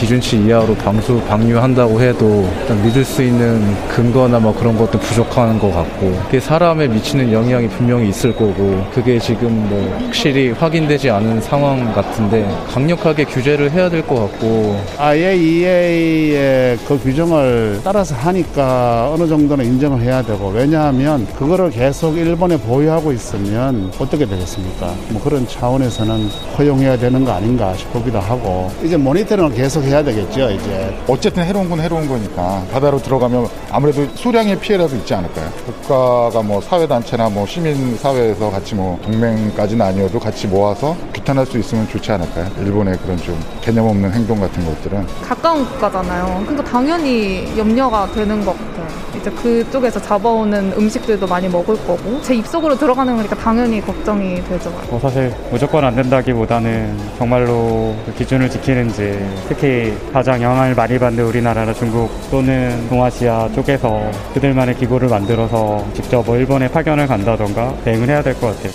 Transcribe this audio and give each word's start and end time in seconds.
기준치 0.00 0.46
이하로 0.46 0.74
방수 0.76 1.20
방류한다고 1.28 2.00
해도 2.00 2.48
믿을 2.82 3.04
수 3.04 3.22
있는 3.22 3.62
근거나 3.88 4.38
뭐 4.40 4.54
그런 4.58 4.74
것도 4.78 4.98
부족한 4.98 5.58
것 5.58 5.70
같고 5.70 6.18
그게 6.24 6.40
사람에 6.40 6.88
미치는 6.88 7.30
영향이 7.30 7.68
분명히 7.68 8.08
있을 8.08 8.34
거고 8.34 8.82
그게 8.94 9.18
지금 9.18 9.68
뭐 9.68 9.98
확실히 10.06 10.52
확인되지 10.52 11.10
않은 11.10 11.42
상황 11.42 11.92
같은데 11.92 12.48
강력하게 12.72 13.24
규제를 13.24 13.70
해야 13.72 13.90
될 13.90 14.00
것 14.00 14.14
같고 14.14 14.80
IAEA의 14.96 16.78
그 16.88 16.98
규정을 16.98 17.80
따라서 17.84 18.14
하니까 18.14 19.10
어느 19.12 19.28
정도는 19.28 19.66
인정을 19.66 20.00
해야 20.00 20.22
되고 20.22 20.48
왜냐하면 20.48 21.26
그거를 21.38 21.68
계속 21.70 22.16
일본에 22.16 22.56
보유하고 22.56 23.12
있으면 23.12 23.92
어떻게 23.98 24.24
되겠습니까? 24.24 24.94
뭐 25.10 25.22
그런 25.22 25.46
차원에서는 25.46 26.28
허용해야 26.56 26.96
되는 26.96 27.22
거 27.22 27.32
아닌가 27.32 27.74
싶기도 27.76 28.18
하고 28.18 28.70
이제 28.82 28.96
모니터링을 28.96 29.52
계속 29.52 29.84
해야 29.90 30.02
되겠죠, 30.02 30.50
이제. 30.50 30.96
어쨌든 31.08 31.44
해로운 31.44 31.68
건 31.68 31.80
해로운 31.80 32.08
거니까 32.08 32.62
바다로 32.72 32.98
들어가면 32.98 33.48
아무래도 33.70 34.06
소량의 34.14 34.58
피해라도 34.60 34.96
있지 34.96 35.14
않을까요? 35.14 35.50
국가가 35.66 36.42
뭐 36.42 36.60
사회단체나 36.60 37.28
뭐 37.28 37.46
시민사회에서 37.46 38.50
같이 38.50 38.74
뭐 38.74 38.98
동맹까지는 39.02 39.84
아니어도 39.84 40.18
같이 40.18 40.46
모아서 40.46 40.96
규탄할 41.14 41.46
수 41.46 41.58
있으면 41.58 41.88
좋지 41.88 42.12
않을까요? 42.12 42.46
일본의 42.60 42.96
그런 42.98 43.16
좀 43.18 43.38
개념 43.60 43.86
없는 43.86 44.12
행동 44.12 44.40
같은 44.40 44.64
것들은. 44.64 45.06
가까운 45.22 45.64
국가잖아요. 45.66 46.42
그러니까 46.46 46.64
당연히 46.70 47.46
염려가 47.56 48.10
되는 48.12 48.44
것 48.44 48.52
같아요. 48.56 48.88
이제 49.18 49.30
그쪽에서 49.32 50.00
잡아오는 50.00 50.72
음식들도 50.78 51.26
많이 51.26 51.48
먹을 51.48 51.74
거고 51.86 52.22
제 52.22 52.34
입속으로 52.34 52.78
들어가는 52.78 53.14
거니까 53.16 53.36
당연히 53.36 53.80
걱정이 53.80 54.42
되죠. 54.44 54.70
뭐 54.88 54.98
사실 55.00 55.34
무조건 55.50 55.84
안 55.84 55.94
된다기보다는 55.94 56.96
정말로 57.18 57.94
그 58.06 58.14
기준을 58.16 58.48
지키는지 58.48 59.18
특히 59.48 59.79
가장 60.12 60.42
영향을 60.42 60.74
많이 60.74 60.98
받는 60.98 61.24
우리나라나 61.24 61.72
중국 61.74 62.10
또는 62.30 62.86
동아시아 62.88 63.48
쪽에서 63.54 64.10
그들만의 64.34 64.76
기구를 64.76 65.08
만들어서 65.08 65.86
직접 65.94 66.24
뭐 66.24 66.36
일본에 66.36 66.68
파견을 66.68 67.06
간다던가 67.06 67.74
대응을 67.84 68.08
해야 68.08 68.22
될 68.22 68.34
것 68.34 68.48
같아요. 68.56 68.72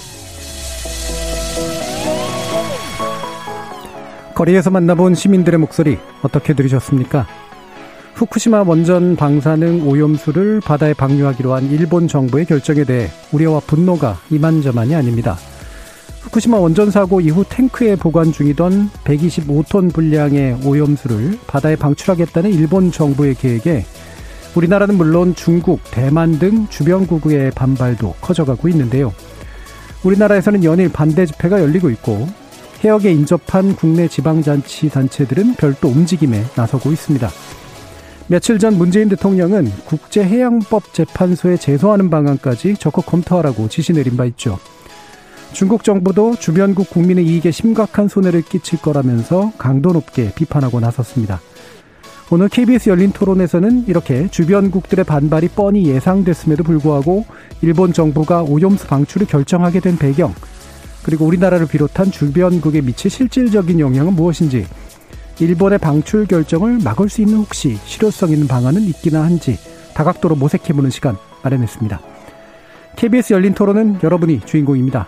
거리에서 4.34 4.70
만나본 4.70 5.16
시민들의 5.16 5.60
목소리 5.60 5.98
어떻게 6.22 6.54
들으셨습니까? 6.54 7.26
후쿠시마 8.16 8.64
원전 8.66 9.16
방사능 9.16 9.88
오염수를 9.88 10.62
바다에 10.62 10.94
방류하기로 10.94 11.54
한 11.54 11.64
일본 11.70 12.08
정부의 12.08 12.46
결정에 12.46 12.84
대해 12.84 13.10
우려와 13.32 13.62
분노가 13.62 14.18
이만저만이 14.30 14.96
아닙니다. 14.96 15.38
후쿠시마 16.26 16.58
원전 16.58 16.90
사고 16.90 17.22
이후 17.22 17.46
탱크에 17.48 17.96
보관 17.96 18.32
중이던 18.32 18.90
125톤 19.04 19.94
분량의 19.94 20.58
오염수를 20.66 21.38
바다에 21.46 21.76
방출하겠다는 21.76 22.52
일본 22.52 22.92
정부의 22.92 23.36
계획에 23.36 23.86
우리나라는 24.56 24.96
물론 24.96 25.36
중국, 25.36 25.82
대만 25.92 26.40
등 26.40 26.68
주변국의 26.70 27.52
반발도 27.52 28.16
커져가고 28.22 28.68
있는데요. 28.70 29.14
우리나라에서는 30.04 30.64
연일 30.64 30.92
반대 30.92 31.26
집회가 31.26 31.62
열리고 31.62 31.90
있고 31.92 32.28
해역에 32.84 33.12
인접한 33.12 33.76
국내 33.76 34.08
지방자치 34.08 34.90
단체들은 34.90 35.56
별도 35.56 35.90
움직임에 35.90 36.44
나서고 36.56 36.92
있습니다. 36.92 37.30
며칠 38.28 38.58
전 38.58 38.78
문재인 38.78 39.10
대통령은 39.10 39.72
국제해양법 39.86 40.94
재판소에 40.94 41.58
제소하는 41.58 42.10
방안까지 42.10 42.76
적극 42.80 43.06
검토하라고 43.06 43.70
지시 43.70 43.94
내린 43.94 44.18
바 44.18 44.26
있죠. 44.26 44.58
중국 45.56 45.86
정부도 45.86 46.36
주변국 46.36 46.90
국민의 46.90 47.26
이익에 47.26 47.50
심각한 47.50 48.10
손해를 48.10 48.42
끼칠 48.42 48.78
거라면서 48.82 49.54
강도 49.58 49.94
높게 49.94 50.34
비판하고 50.36 50.82
나섰습니다. 50.82 51.40
오늘 52.30 52.50
KBS 52.50 52.90
열린 52.90 53.14
토론에서는 53.14 53.86
이렇게 53.88 54.28
주변국들의 54.28 55.06
반발이 55.06 55.48
뻔히 55.56 55.86
예상됐음에도 55.86 56.66
불구하고 56.66 57.24
일본 57.62 57.94
정부가 57.94 58.44
오염수 58.44 58.88
방출을 58.88 59.28
결정하게 59.28 59.80
된 59.80 59.98
배경, 59.98 60.36
그리고 61.04 61.24
우리나라를 61.24 61.68
비롯한 61.68 62.12
주변국에 62.12 62.82
미칠 62.82 63.10
실질적인 63.10 63.80
영향은 63.80 64.14
무엇인지, 64.14 64.68
일본의 65.40 65.80
방출 65.80 66.26
결정을 66.26 66.80
막을 66.84 67.08
수 67.08 67.22
있는 67.22 67.38
혹시 67.38 67.78
실효성 67.86 68.32
있는 68.32 68.50
방안은 68.50 68.82
있기나 68.82 69.24
한지 69.24 69.58
다각도로 69.94 70.36
모색해보는 70.36 70.90
시간 70.90 71.16
마련했습니다. 71.44 72.02
KBS 72.98 73.32
열린 73.32 73.54
토론은 73.54 74.00
여러분이 74.04 74.42
주인공입니다. 74.42 75.08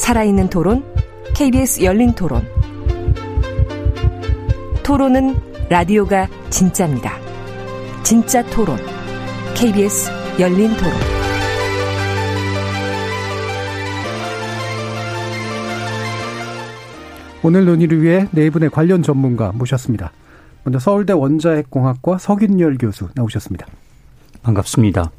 살아있는 0.00 0.48
토론, 0.48 0.82
KBS 1.34 1.84
열린 1.84 2.12
토론. 2.14 2.42
토론은 4.82 5.36
라디오가 5.68 6.26
진짜입니다. 6.48 7.12
진짜 8.02 8.42
토론, 8.46 8.78
KBS 9.54 10.10
열린 10.40 10.70
토론. 10.78 10.92
오늘 17.44 17.66
논의를 17.66 18.02
위해 18.02 18.26
네 18.32 18.48
분의 18.48 18.70
관련 18.70 19.02
전문가 19.02 19.52
모셨습니다. 19.52 20.12
먼저 20.64 20.78
서울대 20.78 21.12
원자핵공학과 21.12 22.16
석윤열 22.16 22.78
교수 22.78 23.10
나오셨습니다. 23.14 23.66
반갑습니다. 24.42 25.10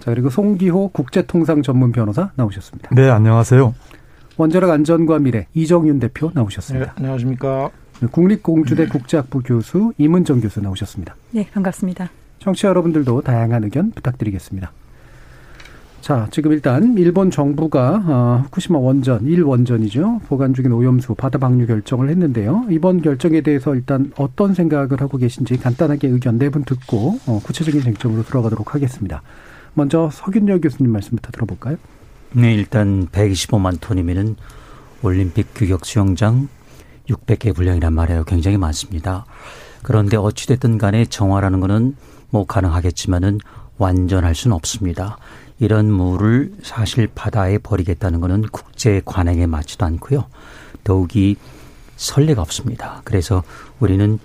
자, 0.00 0.10
그리고 0.12 0.28
송기호 0.28 0.88
국제통상 0.88 1.62
전문 1.62 1.92
변호사 1.92 2.30
나오셨습니다. 2.36 2.94
네, 2.94 3.08
안녕하세요. 3.08 3.74
원자력 4.38 4.70
안전과 4.70 5.18
미래 5.18 5.46
이정윤 5.54 5.98
대표 5.98 6.30
나오셨습니다. 6.32 6.86
네, 6.86 6.92
안녕하십니까. 6.96 7.70
국립공주대 8.12 8.86
국제학부 8.86 9.40
교수 9.42 9.92
이문정 9.98 10.40
교수 10.40 10.60
나오셨습니다. 10.60 11.16
네, 11.32 11.46
반갑습니다. 11.52 12.08
청취자 12.38 12.68
여러분들도 12.68 13.22
다양한 13.22 13.64
의견 13.64 13.90
부탁드리겠습니다. 13.90 14.70
자, 16.00 16.28
지금 16.30 16.52
일단 16.52 16.96
일본 16.96 17.32
정부가 17.32 18.02
어, 18.06 18.40
후쿠시마 18.44 18.78
원전 18.78 19.24
1원전이죠. 19.26 20.20
보관 20.28 20.54
중인 20.54 20.70
오염수 20.70 21.16
바다 21.16 21.38
방류 21.38 21.66
결정을 21.66 22.08
했는데요. 22.08 22.66
이번 22.70 23.02
결정에 23.02 23.40
대해서 23.40 23.74
일단 23.74 24.12
어떤 24.16 24.54
생각을 24.54 25.00
하고 25.00 25.18
계신지 25.18 25.56
간단하게 25.58 26.06
의견 26.08 26.38
네 26.38 26.48
분 26.50 26.62
듣고 26.62 27.18
어, 27.26 27.40
구체적인 27.44 27.82
쟁점으로 27.82 28.22
들어가도록 28.22 28.76
하겠습니다. 28.76 29.20
먼저 29.74 30.08
석윤열 30.12 30.60
교수님 30.60 30.92
말씀부터 30.92 31.32
들어볼까요? 31.32 31.76
네, 32.32 32.52
일단 32.52 33.08
125만 33.08 33.80
톤이면은 33.80 34.36
올림픽 35.02 35.48
규격 35.54 35.86
수영장 35.86 36.48
600개 37.08 37.54
분량이란 37.54 37.94
말이에요. 37.94 38.24
굉장히 38.24 38.58
많습니다. 38.58 39.24
그런데 39.82 40.18
어찌됐든 40.18 40.76
간에 40.76 41.06
정화라는 41.06 41.60
거는 41.60 41.96
뭐 42.28 42.44
가능하겠지만은 42.44 43.40
완전할 43.78 44.34
수는 44.34 44.54
없습니다. 44.54 45.16
이런 45.58 45.90
물을 45.90 46.52
사실 46.62 47.08
바다에 47.14 47.56
버리겠다는 47.56 48.20
것은 48.20 48.42
국제 48.52 49.00
관행에 49.06 49.46
맞지도 49.46 49.86
않고요. 49.86 50.26
더욱이 50.84 51.36
선례가 51.96 52.42
없습니다. 52.42 53.00
그래서 53.04 53.42
우리는 53.80 54.18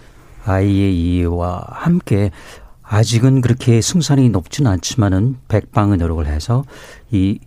IAEA와 0.44 1.68
함께 1.70 2.32
아직은 2.82 3.40
그렇게 3.40 3.80
승산이 3.80 4.28
높지는 4.30 4.70
않지만은 4.72 5.38
백방의 5.48 6.00
노력을 6.00 6.26
해서 6.28 6.66
이 7.10 7.40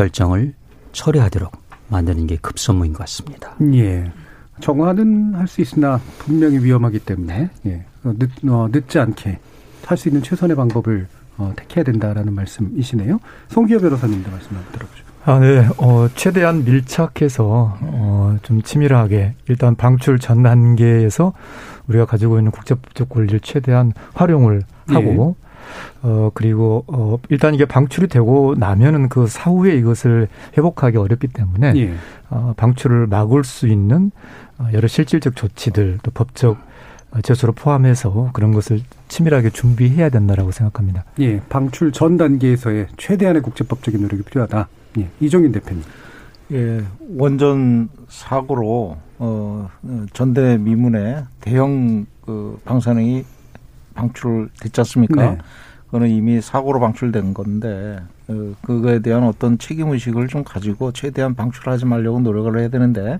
결정을 0.00 0.52
처리하도록 0.92 1.50
만드는 1.88 2.26
게 2.26 2.36
급선무인 2.36 2.92
것 2.92 2.98
같습니다. 3.00 3.54
예. 3.72 4.12
정화는 4.60 5.34
할 5.34 5.46
수 5.48 5.60
있으나 5.62 6.00
분명히 6.18 6.58
위험하기 6.58 6.98
때문에 7.00 7.48
예. 7.66 7.84
늦, 8.04 8.30
어, 8.48 8.68
늦지 8.70 8.98
않게 8.98 9.38
할 9.86 9.96
수 9.96 10.08
있는 10.08 10.22
최선의 10.22 10.54
방법을 10.56 11.06
어, 11.38 11.52
택해야 11.56 11.82
된다라는 11.84 12.34
말씀이시네요. 12.34 13.20
송기호 13.48 13.78
변호사님도 13.80 14.30
말씀 14.30 14.56
한번 14.56 14.72
들어보죠. 14.72 15.04
아, 15.24 15.38
네. 15.40 15.66
어, 15.78 16.08
최대한 16.14 16.64
밀착해서, 16.64 17.78
어, 17.80 18.36
좀 18.42 18.62
치밀하게, 18.62 19.34
일단 19.48 19.74
방출 19.74 20.18
전 20.18 20.42
단계에서 20.42 21.32
우리가 21.88 22.06
가지고 22.06 22.38
있는 22.38 22.52
국제법적 22.52 23.08
권리를 23.08 23.40
최대한 23.40 23.92
활용을 24.14 24.62
하고 24.86 25.36
예. 25.40 25.45
어 26.02 26.30
그리고 26.34 26.84
어 26.86 27.18
일단 27.28 27.54
이게 27.54 27.64
방출이 27.64 28.08
되고 28.08 28.54
나면은 28.56 29.08
그 29.08 29.26
사후에 29.26 29.76
이것을 29.76 30.28
회복하기 30.56 30.96
어렵기 30.96 31.28
때문에 31.28 31.72
예. 31.76 31.94
어 32.30 32.54
방출을 32.56 33.06
막을 33.06 33.44
수 33.44 33.66
있는 33.66 34.10
어, 34.58 34.68
여러 34.72 34.88
실질적 34.88 35.36
조치들 35.36 35.98
또 36.02 36.10
법적 36.10 36.58
제소를 37.22 37.54
포함해서 37.54 38.30
그런 38.32 38.52
것을 38.52 38.80
치밀하게 39.08 39.50
준비해야 39.50 40.10
된다라고 40.10 40.50
생각합니다. 40.50 41.04
예, 41.20 41.40
방출 41.48 41.92
전 41.92 42.16
단계에서의 42.16 42.88
최대한의 42.96 43.42
국제법적인 43.42 44.00
노력이 44.02 44.22
필요하다. 44.22 44.68
예, 44.98 45.08
이종인 45.20 45.52
대표님. 45.52 45.82
예, 46.52 46.84
원전 47.16 47.88
사고로 48.08 48.96
어 49.18 49.70
전대 50.12 50.58
미문에 50.58 51.24
대형 51.40 52.06
그 52.24 52.60
방사능이 52.64 53.24
방출됐지 53.96 54.80
않습니까? 54.80 55.30
네. 55.30 55.38
그거는 55.86 56.08
이미 56.08 56.40
사고로 56.40 56.80
방출된 56.80 57.34
건데 57.34 57.98
어, 58.28 58.54
그거에 58.62 59.00
대한 59.00 59.24
어떤 59.24 59.58
책임 59.58 59.90
의식을 59.90 60.28
좀 60.28 60.44
가지고 60.44 60.92
최대한 60.92 61.34
방출하지 61.34 61.86
말려고 61.86 62.20
노력을 62.20 62.58
해야 62.58 62.68
되는데 62.68 63.18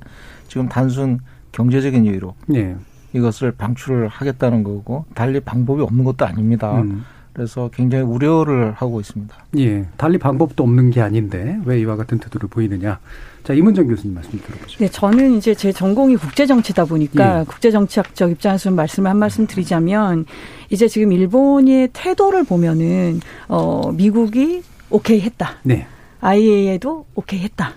지금 0.49 0.69
단순 0.69 1.20
경제적인 1.52 2.05
이유로 2.05 2.34
네. 2.46 2.76
이것을 3.12 3.52
방출을 3.52 4.08
하겠다는 4.08 4.62
거고 4.62 5.06
달리 5.14 5.40
방법이 5.40 5.82
없는 5.82 6.05
것도 6.05 6.26
아닙니다. 6.26 6.81
음. 6.81 7.05
그래서 7.32 7.70
굉장히 7.73 8.02
우려를 8.02 8.73
하고 8.73 8.99
있습니다. 8.99 9.37
예. 9.58 9.87
달리 9.99 10.19
방법도 10.19 10.64
없는 10.64 10.90
게 10.90 11.02
아닌데 11.02 11.58
왜 11.67 11.78
이와 11.81 11.96
같은 11.96 12.19
태도를 12.19 12.49
보이느냐. 12.49 12.99
자, 13.47 13.55
이문정 13.55 13.87
교수님 13.87 14.13
말씀 14.13 14.41
들어보죠. 14.41 14.79
네, 14.79 14.89
저는 14.89 15.37
이제 15.37 15.55
제 15.55 15.71
전공이 15.71 16.17
국제정치다 16.17 16.87
보니까 16.87 17.41
예. 17.41 17.45
국제정치학적 17.45 18.33
입장에서 18.33 18.73
말씀을 18.73 19.09
한 19.09 19.19
말씀 19.19 19.47
드리자면 19.47 20.27
이제 20.69 20.89
지금 20.89 21.13
일본의 21.13 21.91
태도를 21.93 22.43
보면은 22.43 23.21
어 23.47 23.93
미국이 23.93 24.63
오케이 24.91 25.21
했다. 25.21 25.59
네. 25.63 25.87
IAEA도 26.23 27.07
오케이 27.15 27.39
했다. 27.39 27.75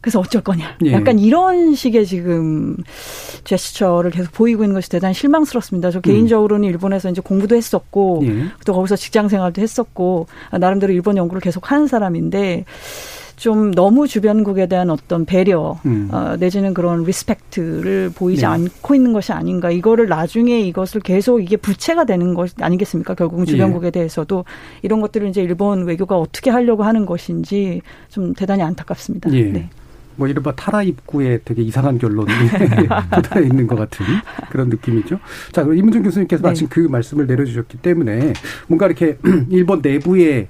그래서 0.00 0.20
어쩔 0.20 0.42
거냐. 0.42 0.76
예. 0.84 0.92
약간 0.92 1.18
이런 1.18 1.74
식의 1.74 2.06
지금 2.06 2.76
제스처를 3.42 4.12
계속 4.12 4.32
보이고 4.32 4.62
있는 4.62 4.74
것이 4.74 4.88
대단히 4.88 5.12
실망스럽습니다. 5.12 5.90
저 5.90 5.98
음. 5.98 6.02
개인적으로는 6.02 6.68
일본에서 6.68 7.10
이제 7.10 7.20
공부도 7.20 7.56
했었고 7.56 8.22
예. 8.26 8.44
또 8.64 8.74
거기서 8.74 8.94
직장 8.94 9.28
생활도 9.28 9.60
했었고 9.60 10.28
나름대로 10.52 10.92
일본 10.92 11.16
연구를 11.16 11.40
계속 11.40 11.72
하는 11.72 11.88
사람인데 11.88 12.64
좀 13.40 13.70
너무 13.70 14.06
주변국에 14.06 14.66
대한 14.66 14.90
어떤 14.90 15.24
배려 15.24 15.78
음. 15.86 16.10
어, 16.12 16.36
내지는 16.38 16.74
그런 16.74 17.04
respect를 17.04 18.10
보이지 18.14 18.42
네. 18.42 18.46
않고 18.46 18.94
있는 18.94 19.14
것이 19.14 19.32
아닌가 19.32 19.70
이거를 19.70 20.08
나중에 20.08 20.60
이것을 20.60 21.00
계속 21.00 21.40
이게 21.40 21.56
부채가 21.56 22.04
되는 22.04 22.34
것 22.34 22.50
아니겠습니까 22.60 23.14
결국은 23.14 23.46
예. 23.48 23.50
주변국에 23.50 23.86
예. 23.86 23.90
대해서도 23.92 24.44
이런 24.82 25.00
것들을 25.00 25.26
이제 25.28 25.42
일본 25.42 25.86
외교가 25.86 26.18
어떻게 26.18 26.50
하려고 26.50 26.82
하는 26.82 27.06
것인지 27.06 27.80
좀 28.10 28.34
대단히 28.34 28.62
안타깝습니다. 28.62 29.32
예. 29.32 29.44
네. 29.44 29.70
뭐 30.16 30.28
이른바 30.28 30.54
탈아입구의 30.54 31.40
되게 31.42 31.62
이상한 31.62 31.96
결론이 31.96 32.30
도달해 33.10 33.46
있는 33.46 33.66
것 33.66 33.74
같은 33.76 34.04
그런 34.50 34.68
느낌이죠. 34.68 35.18
자, 35.52 35.62
이문정 35.62 36.02
교수님께서 36.02 36.42
마침 36.42 36.68
네. 36.68 36.74
그 36.74 36.80
말씀을 36.80 37.26
내려주셨기 37.26 37.78
때문에 37.78 38.34
뭔가 38.66 38.84
이렇게 38.84 39.16
일본 39.48 39.80
내부에 39.82 40.48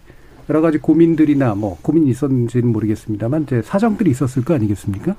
여러 0.50 0.60
가지 0.60 0.78
고민들이나 0.78 1.54
뭐 1.54 1.78
고민이 1.80 2.10
있었는지는 2.10 2.72
모르겠습니다만 2.72 3.44
이제 3.44 3.62
사정들이 3.62 4.10
있었을 4.10 4.44
거 4.44 4.52
아니겠습니까? 4.52 5.14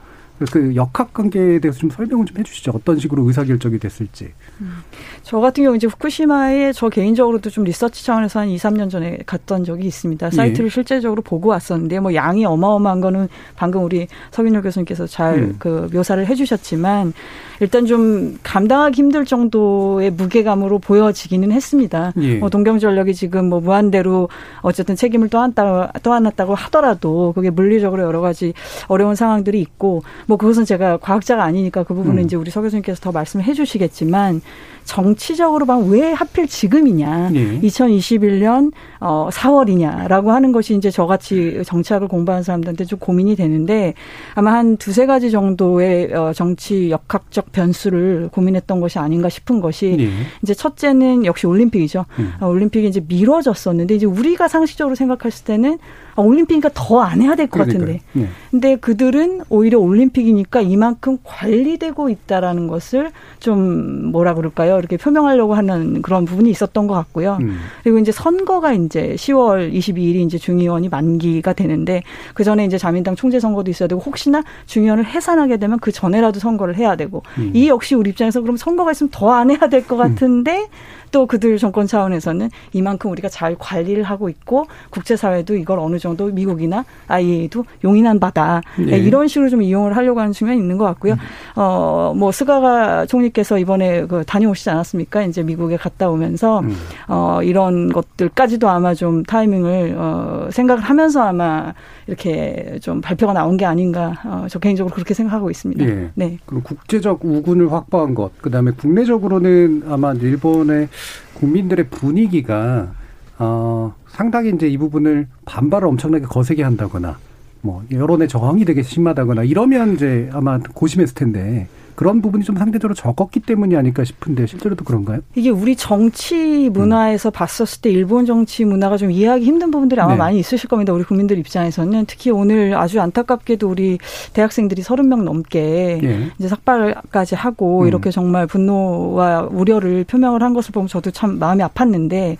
그 0.51 0.75
역학 0.75 1.13
관계에 1.13 1.59
대해서 1.59 1.79
좀 1.79 1.89
설명을 1.89 2.25
좀 2.25 2.37
해주시죠. 2.37 2.71
어떤 2.73 2.97
식으로 2.99 3.23
의사 3.23 3.43
결정이 3.43 3.79
됐을지. 3.79 4.29
음. 4.61 4.77
저 5.23 5.39
같은 5.39 5.63
경우 5.63 5.75
이제 5.75 5.87
후쿠시마에 5.87 6.73
저 6.73 6.89
개인적으로도 6.89 7.49
좀 7.49 7.63
리서치 7.63 8.05
차원에서 8.05 8.39
한 8.39 8.49
2, 8.49 8.57
3년 8.57 8.89
전에 8.89 9.19
갔던 9.25 9.63
적이 9.63 9.87
있습니다. 9.87 10.29
사이트를 10.31 10.65
예. 10.65 10.69
실제적으로 10.69 11.21
보고 11.21 11.49
왔었는데 11.49 11.99
뭐 11.99 12.13
양이 12.15 12.45
어마어마한 12.45 13.01
거는 13.01 13.29
방금 13.55 13.83
우리 13.83 14.07
서균열 14.31 14.61
교수님께서 14.61 15.07
잘그 15.07 15.39
음. 15.39 15.55
그 15.59 15.89
묘사를 15.93 16.25
해주셨지만 16.25 17.13
일단 17.59 17.85
좀 17.85 18.39
감당하기 18.41 18.97
힘들 18.97 19.23
정도의 19.23 20.09
무게감으로 20.11 20.79
보여지기는 20.79 21.51
했습니다. 21.51 22.11
예. 22.19 22.35
뭐 22.39 22.49
동경전력이 22.49 23.13
지금 23.13 23.49
뭐 23.49 23.59
무한대로 23.59 24.29
어쨌든 24.61 24.95
책임을 24.95 25.29
떠안다 25.29 25.91
떠안았다고 26.01 26.55
하더라도 26.55 27.33
그게 27.33 27.51
물리적으로 27.51 28.03
여러 28.03 28.19
가지 28.19 28.53
어려운 28.87 29.13
상황들이 29.13 29.61
있고 29.61 30.01
뭐 30.31 30.37
그것은 30.37 30.63
제가 30.63 30.95
과학자가 30.95 31.43
아니니까 31.43 31.83
그 31.83 31.93
부분은 31.93 32.19
음. 32.19 32.23
이제 32.23 32.37
우리 32.37 32.49
서 32.51 32.61
교수님께서 32.61 33.01
더 33.01 33.11
말씀을 33.11 33.43
해주시겠지만 33.43 34.41
정치적으로 34.85 35.65
보면 35.65 35.89
왜 35.89 36.13
하필 36.13 36.47
지금이냐, 36.47 37.31
네. 37.31 37.59
2021년 37.59 38.71
어 39.01 39.27
4월이냐라고 39.29 40.27
하는 40.27 40.53
것이 40.53 40.73
이제 40.73 40.89
저같이 40.89 41.61
정치학을 41.65 42.07
공부하는 42.07 42.43
사람들한테 42.43 42.85
좀 42.85 42.97
고민이 42.97 43.35
되는데 43.35 43.93
아마 44.33 44.53
한 44.53 44.77
두세 44.77 45.05
가지 45.05 45.31
정도의 45.31 46.13
어 46.13 46.31
정치 46.33 46.89
역학적 46.89 47.51
변수를 47.51 48.29
고민했던 48.31 48.79
것이 48.79 48.99
아닌가 48.99 49.27
싶은 49.27 49.59
것이 49.59 49.97
네. 49.97 50.09
이제 50.43 50.53
첫째는 50.53 51.25
역시 51.25 51.45
올림픽이죠. 51.45 52.05
음. 52.19 52.33
어, 52.39 52.47
올림픽이 52.47 52.87
이제 52.87 53.03
미뤄졌었는데 53.05 53.95
이제 53.95 54.05
우리가 54.05 54.47
상식적으로 54.47 54.95
생각했을 54.95 55.43
때는 55.43 55.77
아, 56.15 56.21
올림픽이니까 56.21 56.69
더 56.73 57.01
안 57.01 57.21
해야 57.21 57.35
될 57.35 57.47
것 57.47 57.59
같은데. 57.65 58.01
네. 58.13 58.27
근데 58.51 58.75
그들은 58.75 59.41
오히려 59.49 59.79
올림픽이니까 59.79 60.61
이만큼 60.61 61.17
관리되고 61.23 62.09
있다라는 62.09 62.67
것을 62.67 63.11
좀 63.39 64.11
뭐라 64.11 64.33
그럴까요? 64.35 64.77
이렇게 64.77 64.97
표명하려고 64.97 65.53
하는 65.53 66.01
그런 66.01 66.25
부분이 66.25 66.49
있었던 66.49 66.87
것 66.87 66.93
같고요. 66.93 67.37
음. 67.41 67.57
그리고 67.83 67.97
이제 67.99 68.11
선거가 68.11 68.73
이제 68.73 69.15
10월 69.17 69.73
22일이 69.73 70.17
이제 70.25 70.37
중의원이 70.37 70.89
만기가 70.89 71.53
되는데 71.53 72.03
그 72.33 72.43
전에 72.43 72.65
이제 72.65 72.77
자민당 72.77 73.15
총재 73.15 73.39
선거도 73.39 73.71
있어야 73.71 73.87
되고 73.87 74.01
혹시나 74.01 74.43
중의원을 74.67 75.05
해산하게 75.05 75.57
되면 75.57 75.79
그 75.79 75.91
전에라도 75.91 76.39
선거를 76.39 76.75
해야 76.75 76.95
되고 76.95 77.23
음. 77.37 77.51
이 77.53 77.67
역시 77.69 77.95
우리 77.95 78.09
입장에서 78.11 78.41
그럼 78.41 78.57
선거가 78.57 78.91
있으면 78.91 79.09
더 79.11 79.31
안 79.31 79.49
해야 79.49 79.69
될 79.69 79.81
것 79.87 79.95
같은데 79.97 80.59
음. 80.59 80.67
또 81.11 81.25
그들 81.25 81.57
정권 81.57 81.87
차원에서는 81.87 82.49
이만큼 82.73 83.11
우리가 83.11 83.29
잘 83.29 83.55
관리를 83.57 84.03
하고 84.03 84.29
있고 84.29 84.65
국제사회도 84.89 85.55
이걸 85.55 85.79
어느 85.79 85.99
정도 85.99 86.27
미국이나 86.27 86.85
IAEA도 87.07 87.65
용인한 87.83 88.19
바다 88.19 88.61
네. 88.77 88.97
이런 88.97 89.27
식으로 89.27 89.49
좀 89.49 89.61
이용을 89.61 89.95
하려고 89.95 90.19
하는 90.19 90.31
측면이 90.33 90.59
있는 90.59 90.77
것 90.77 90.85
같고요. 90.85 91.13
음. 91.13 91.59
어뭐 91.59 92.31
스가가 92.31 93.05
총리께서 93.05 93.57
이번에 93.57 94.05
그 94.05 94.23
다녀오시지 94.25 94.69
않았습니까? 94.69 95.23
이제 95.23 95.43
미국에 95.43 95.77
갔다 95.77 96.09
오면서 96.09 96.59
음. 96.59 96.75
어 97.07 97.39
이런 97.43 97.91
것들까지도 97.91 98.69
아마 98.69 98.93
좀 98.93 99.23
타이밍을 99.23 99.95
어 99.97 100.49
생각을 100.51 100.81
하면서 100.81 101.21
아마 101.21 101.73
이렇게 102.07 102.77
좀 102.81 103.01
발표가 103.01 103.33
나온 103.33 103.57
게 103.57 103.65
아닌가 103.65 104.13
어, 104.25 104.45
저 104.49 104.59
개인적으로 104.59 104.93
그렇게 104.93 105.13
생각하고 105.13 105.49
있습니다. 105.49 105.83
예. 105.85 106.09
네. 106.15 106.37
그럼 106.45 106.61
국제적 106.63 107.23
우군을 107.23 107.71
확보한 107.71 108.15
것, 108.15 108.31
그 108.41 108.49
다음에 108.49 108.71
국내적으로는 108.71 109.83
아마 109.87 110.13
일본의 110.13 110.89
국민들의 111.33 111.87
분위기가 111.89 112.91
어, 113.37 113.95
상당히 114.07 114.51
이제 114.51 114.67
이 114.67 114.77
부분을 114.77 115.27
반발을 115.45 115.87
엄청나게 115.87 116.25
거세게 116.25 116.63
한다거나 116.63 117.17
뭐 117.61 117.83
여론의 117.91 118.27
저항이 118.27 118.65
되게 118.65 118.83
심하다거나 118.83 119.43
이러면 119.43 119.95
이제 119.95 120.29
아마 120.33 120.59
고심했을 120.59 121.15
텐데 121.15 121.67
그런 121.95 122.21
부분이 122.21 122.43
좀 122.43 122.55
상대적으로 122.55 122.93
적었기 122.93 123.41
때문이 123.41 123.75
아닐까 123.75 124.03
싶은데 124.03 124.47
실제로도 124.47 124.83
그런가요? 124.85 125.21
이게 125.35 125.49
우리 125.49 125.75
정치 125.75 126.69
문화에서 126.71 127.29
음. 127.29 127.31
봤었을 127.31 127.81
때 127.81 127.89
일본 127.89 128.25
정치 128.25 128.65
문화가 128.65 128.97
좀 128.97 129.11
이해하기 129.11 129.45
힘든 129.45 129.71
부분들이 129.71 129.99
아마 130.01 130.13
네. 130.13 130.17
많이 130.17 130.39
있으실 130.39 130.69
겁니다. 130.69 130.93
우리 130.93 131.03
국민들 131.03 131.37
입장에서는 131.37 132.05
특히 132.05 132.31
오늘 132.31 132.75
아주 132.75 133.01
안타깝게도 133.01 133.69
우리 133.69 133.97
대학생들이 134.33 134.81
서른 134.81 135.09
명 135.09 135.25
넘게 135.25 135.99
네. 136.01 136.31
이제 136.37 136.47
삭발까지 136.47 137.35
하고 137.35 137.81
음. 137.81 137.87
이렇게 137.87 138.11
정말 138.11 138.47
분노와 138.47 139.49
우려를 139.51 140.03
표명을 140.05 140.43
한 140.43 140.53
것을 140.53 140.71
보면 140.71 140.87
저도 140.87 141.11
참 141.11 141.39
마음이 141.39 141.63
아팠는데 141.63 142.37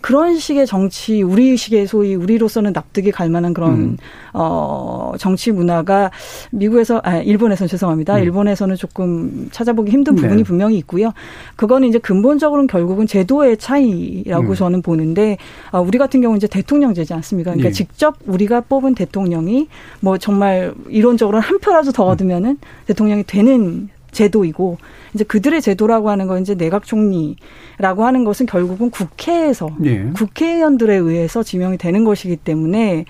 그런 0.00 0.38
식의 0.38 0.66
정치 0.66 1.22
우리식의 1.22 1.86
소위 1.86 2.14
우리로서는 2.14 2.72
납득이 2.72 3.10
갈 3.10 3.28
만한 3.28 3.52
그런 3.52 3.72
음. 3.72 3.96
어 4.32 5.12
정치 5.18 5.52
문화가 5.52 6.10
미국에서 6.50 7.00
아 7.04 7.18
일본에서는 7.18 7.68
죄송합니다. 7.68 8.16
음. 8.16 8.22
일본에서는 8.22 8.76
조금 8.76 9.48
찾아보기 9.50 9.90
힘든 9.90 10.14
부분이 10.14 10.36
네. 10.38 10.42
분명히 10.42 10.76
있고요. 10.78 11.12
그거는 11.56 11.88
이제 11.88 11.98
근본적으로는 11.98 12.66
결국은 12.66 13.06
제도의 13.06 13.56
차이라고 13.58 14.50
음. 14.50 14.54
저는 14.54 14.82
보는데 14.82 15.36
어, 15.72 15.80
우리 15.80 15.98
같은 15.98 16.20
경우 16.20 16.36
이제 16.36 16.46
대통령제지 16.46 17.12
않습니까? 17.14 17.50
그러니까 17.50 17.68
예. 17.68 17.72
직접 17.72 18.16
우리가 18.26 18.62
뽑은 18.62 18.94
대통령이 18.94 19.68
뭐 20.00 20.18
정말 20.18 20.74
이론적으로는 20.88 21.46
한 21.46 21.58
표라도 21.58 21.92
더 21.92 22.06
음. 22.06 22.10
얻으면은 22.10 22.58
대통령이 22.86 23.24
되는 23.26 23.88
제도이고 24.12 24.78
이제 25.14 25.24
그들의 25.24 25.60
제도라고 25.60 26.10
하는 26.10 26.26
건 26.26 26.42
이제 26.42 26.54
내각 26.54 26.84
총리라고 26.84 28.04
하는 28.04 28.24
것은 28.24 28.46
결국은 28.46 28.90
국회에서 28.90 29.68
예. 29.84 30.10
국회의원들에 30.14 30.96
의해서 30.96 31.42
지명이 31.42 31.78
되는 31.78 32.04
것이기 32.04 32.36
때문에 32.36 33.04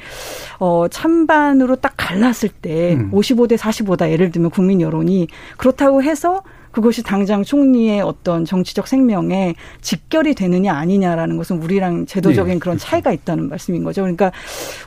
어 0.59 0.87
찬반으로 0.89 1.77
딱 1.77 1.95
갈랐을 1.97 2.51
때 2.61 2.95
음. 2.95 3.11
55대 3.11 3.57
45다 3.57 4.11
예를 4.11 4.31
들면 4.31 4.51
국민 4.51 4.81
여론이 4.81 5.29
그렇다고 5.57 6.03
해서 6.03 6.43
그것이 6.71 7.03
당장 7.03 7.43
총리의 7.43 8.01
어떤 8.01 8.45
정치적 8.45 8.87
생명에 8.87 9.55
직결이 9.81 10.35
되느냐 10.35 10.75
아니냐라는 10.75 11.37
것은 11.37 11.63
우리랑 11.63 12.07
제도적인 12.07 12.55
네. 12.55 12.59
그런 12.59 12.79
차이가 12.79 13.13
있다는 13.13 13.49
말씀인 13.49 13.85
거죠. 13.85 14.03
그러니까 14.03 14.33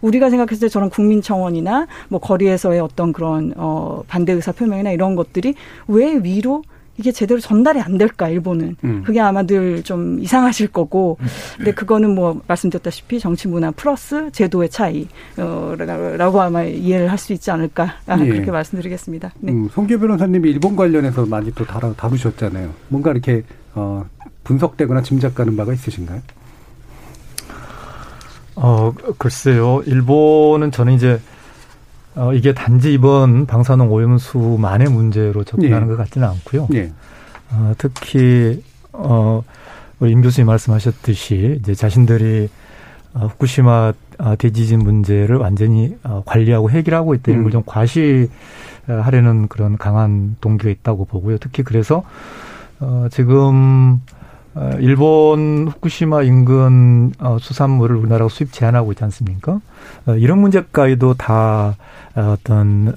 우리가 0.01 0.29
생각했을 0.29 0.67
때 0.67 0.69
저런 0.69 0.89
국민청원이나 0.89 1.87
뭐 2.09 2.19
거리에서의 2.19 2.79
어떤 2.79 3.13
그런 3.13 3.53
어 3.57 4.03
반대 4.07 4.33
의사 4.33 4.51
표명이나 4.51 4.91
이런 4.91 5.15
것들이 5.15 5.55
왜 5.87 6.15
위로 6.15 6.63
이게 6.97 7.11
제대로 7.11 7.39
전달이 7.39 7.81
안 7.81 7.97
될까 7.97 8.29
일본은 8.29 8.75
음. 8.83 9.01
그게 9.03 9.19
아마 9.19 9.41
늘 9.43 9.81
좀 9.83 10.19
이상하실 10.19 10.67
거고 10.67 11.17
근데 11.57 11.73
그거는 11.73 12.13
뭐 12.13 12.39
말씀드렸다시피 12.47 13.19
정치 13.19 13.47
문화 13.47 13.71
플러스 13.71 14.29
제도의 14.31 14.69
차이라고 14.69 16.41
아마 16.41 16.63
이해를 16.63 17.09
할 17.11 17.17
수 17.17 17.33
있지 17.33 17.49
않을까 17.51 17.95
아, 18.05 18.19
예. 18.19 18.27
그렇게 18.27 18.51
말씀드리겠습니다. 18.51 19.31
네. 19.39 19.51
음, 19.51 19.69
송교 19.73 19.97
변호사님이 19.99 20.49
일본 20.51 20.75
관련해서 20.75 21.25
많이 21.25 21.51
또 21.55 21.65
다루, 21.65 21.93
다루셨잖아요. 21.95 22.69
뭔가 22.89 23.11
이렇게 23.11 23.43
어, 23.73 24.05
분석되거나 24.43 25.01
짐작가는 25.01 25.55
바가 25.55 25.73
있으신가요? 25.73 26.21
어 28.55 28.93
글쎄요. 29.17 29.81
일본은 29.85 30.71
저는 30.71 30.93
이제 30.93 31.19
어, 32.15 32.33
이게 32.33 32.53
단지 32.53 32.93
이번 32.93 33.45
방사능 33.45 33.91
오염수만의 33.91 34.89
문제로 34.89 35.43
접근하는 35.43 35.87
예. 35.87 35.91
것 35.91 35.97
같지는 35.97 36.27
않고요. 36.27 36.67
예. 36.73 36.91
어, 37.51 37.73
특히 37.77 38.63
어, 38.91 39.41
우리 39.99 40.11
임 40.11 40.21
교수님 40.21 40.47
말씀하셨듯이 40.47 41.57
이제 41.59 41.73
자신들이 41.73 42.49
어, 43.13 43.27
후쿠시마 43.27 43.93
어, 44.19 44.35
대지진 44.37 44.79
문제를 44.79 45.37
완전히 45.37 45.95
어, 46.03 46.23
관리하고 46.25 46.69
해결하고 46.69 47.15
있다는 47.15 47.39
음. 47.39 47.43
걸좀 47.43 47.63
과시하려는 47.65 49.47
그런 49.47 49.77
강한 49.77 50.35
동기가 50.41 50.69
있다고 50.69 51.05
보고요. 51.05 51.37
특히 51.39 51.63
그래서 51.63 52.03
어, 52.79 53.07
지금 53.11 54.01
어, 54.11 54.22
일본 54.79 55.67
후쿠시마 55.67 56.23
인근 56.23 57.11
어, 57.19 57.37
수산물을 57.39 57.95
우리나라가 57.95 58.29
수입 58.29 58.51
제한하고 58.51 58.91
있지 58.91 59.03
않습니까? 59.03 59.59
어, 60.05 60.15
이런 60.15 60.39
문제까지도 60.39 61.15
다 61.15 61.75
어떤 62.15 62.93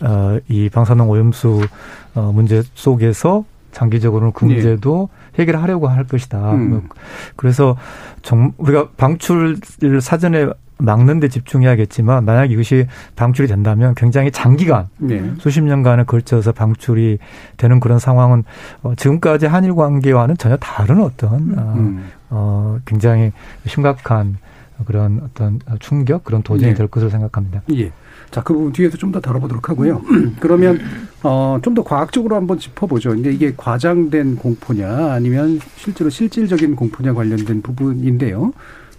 이 0.48 0.68
방사능 0.68 1.08
오염수 1.08 1.66
문제 2.14 2.62
속에서 2.75 3.44
장기적으로는 3.72 4.32
그 4.32 4.44
네. 4.44 4.54
문제도 4.54 5.08
네. 5.32 5.42
해결하려고 5.42 5.88
할 5.88 6.04
것이다. 6.04 6.52
음. 6.52 6.88
그래서 7.36 7.76
정, 8.22 8.52
우리가 8.56 8.88
방출을 8.96 9.58
사전에 10.00 10.46
막는 10.78 11.21
데 11.21 11.28
집중해야겠지만 11.28 12.25
만약 12.25 12.50
이것이 12.50 12.87
방출이 13.16 13.49
된다면 13.49 13.95
굉장히 13.97 14.30
장기간 14.30 14.88
네. 14.99 15.33
수십 15.38 15.62
년간에 15.62 16.04
걸쳐서 16.04 16.52
방출이 16.52 17.18
되는 17.56 17.80
그런 17.80 17.99
상황은 17.99 18.45
어, 18.83 18.95
지금까지 18.95 19.47
한일 19.47 19.75
관계와는 19.75 20.37
전혀 20.37 20.56
다른 20.56 21.00
어떤 21.00 21.59
어, 21.59 21.75
음. 21.76 22.11
어, 22.30 22.78
굉장히 22.85 23.33
심각한 23.66 24.37
그런 24.85 25.23
어떤 25.25 25.59
충격 25.80 26.25
그런 26.25 26.42
도전이 26.42 26.73
네. 26.73 26.76
될 26.76 26.87
것으로 26.88 27.11
생각합니다. 27.11 27.62
예. 27.75 27.90
자, 28.30 28.42
그 28.42 28.52
부분 28.52 28.73
뒤에서 28.73 28.99
좀 28.99 29.12
더 29.12 29.21
다뤄보도록 29.21 29.71
하고요. 29.71 30.02
그러면 30.40 30.78
어, 31.23 31.59
좀 31.62 31.75
더 31.75 31.83
과학적으로 31.83 32.37
한번 32.37 32.59
짚어보죠. 32.59 33.11
근데 33.11 33.33
이게 33.33 33.54
과장된 33.56 34.37
공포냐 34.37 35.12
아니면 35.12 35.61
실제로 35.76 36.11
실질적인 36.11 36.76
공포냐 36.76 37.14
관련된 37.14 37.62
부분인데요. 37.62 38.52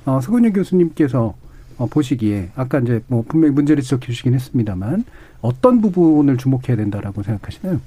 어, 0.06 0.20
서건영 0.22 0.54
교수님께서 0.54 1.36
어, 1.36 1.47
보시기에 1.86 2.50
아까 2.56 2.80
이제 2.80 3.02
뭐 3.08 3.24
분명히 3.28 3.54
문제를 3.54 3.84
지적해 3.84 4.08
주시긴 4.08 4.34
했습니다만 4.34 5.06
어떤 5.42 5.82
부분을 5.82 6.38
주목해야 6.38 6.76
된다라고 6.76 7.22
생각하시나요? 7.24 7.80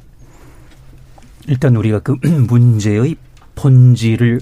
일단 1.49 1.77
우리가 1.77 1.99
그 2.01 2.17
문제의 2.49 3.17
본질을 3.57 4.41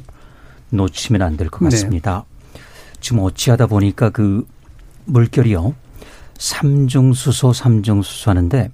놓치면 0.71 1.23
안 1.23 1.37
될것 1.37 1.61
네. 1.61 1.65
같습니다. 1.71 2.25
네. 2.53 2.61
지금 3.01 3.21
어찌하다 3.21 3.67
보니까 3.67 4.11
그 4.11 4.47
물결이요. 5.07 5.75
삼중수소, 6.37 7.53
삼중수소 7.53 8.31
하는데 8.31 8.71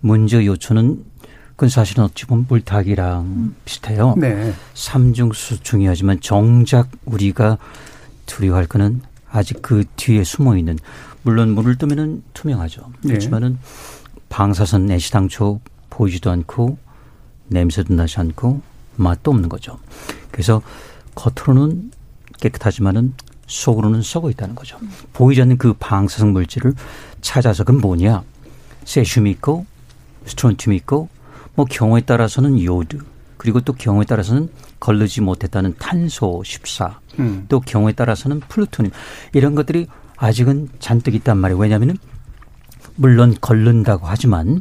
문제 0.00 0.44
요초는 0.44 1.04
그건 1.50 1.68
사실은 1.68 2.04
어찌 2.04 2.26
보면 2.26 2.46
물타기랑 2.48 3.20
음. 3.20 3.56
비슷해요. 3.64 4.14
네. 4.16 4.52
삼중수소 4.74 5.62
중요하지만 5.62 6.20
정작 6.20 6.88
우리가 7.04 7.58
두려워할 8.26 8.66
거는 8.66 9.02
아직 9.30 9.62
그 9.62 9.84
뒤에 9.96 10.24
숨어 10.24 10.56
있는 10.56 10.78
물론 11.22 11.54
물을 11.54 11.76
뜨면은 11.76 12.22
투명하죠. 12.34 12.90
네. 13.02 13.08
그렇지만은 13.08 13.58
방사선 14.28 14.86
내시당초 14.86 15.60
보이지도 15.90 16.30
않고 16.30 16.78
냄새도 17.48 17.94
나지 17.94 18.18
않고 18.20 18.62
맛도 18.96 19.30
없는 19.30 19.48
거죠. 19.48 19.78
그래서 20.30 20.62
겉으로는 21.14 21.90
깨끗하지만은 22.40 23.14
속으로는 23.46 24.02
썩어 24.02 24.30
있다는 24.30 24.54
거죠. 24.54 24.78
보이지 25.12 25.42
않는 25.42 25.58
그 25.58 25.74
방사성 25.74 26.32
물질을 26.32 26.74
찾아서 27.20 27.64
그건 27.64 27.80
뭐냐? 27.80 28.22
세슘이 28.84 29.30
있고 29.32 29.66
스트론튬이 30.26 30.76
있고 30.76 31.08
뭐 31.54 31.66
경우에 31.66 32.00
따라서는 32.02 32.62
요드 32.62 32.98
그리고 33.40 33.62
또 33.62 33.72
경우에 33.72 34.04
따라서는 34.04 34.50
걸르지 34.80 35.22
못했다는 35.22 35.76
탄소 35.78 36.42
14, 36.44 37.00
음. 37.20 37.46
또 37.48 37.58
경우에 37.60 37.92
따라서는 37.92 38.40
플루토늄 38.40 38.92
이런 39.32 39.54
것들이 39.54 39.86
아직은 40.18 40.68
잔뜩 40.78 41.14
있단 41.14 41.38
말이에요. 41.38 41.58
왜냐하면은 41.58 41.96
물론 42.96 43.34
걸른다고 43.40 44.06
하지만 44.06 44.60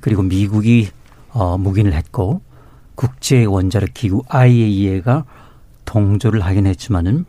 그리고 0.00 0.22
미국이 0.22 0.88
어, 1.28 1.58
묵인을 1.58 1.92
했고 1.92 2.40
국제 2.94 3.44
원자력 3.44 3.92
기구 3.92 4.22
IAEA가 4.28 5.26
동조를 5.84 6.40
하긴 6.40 6.66
했지만은 6.68 7.26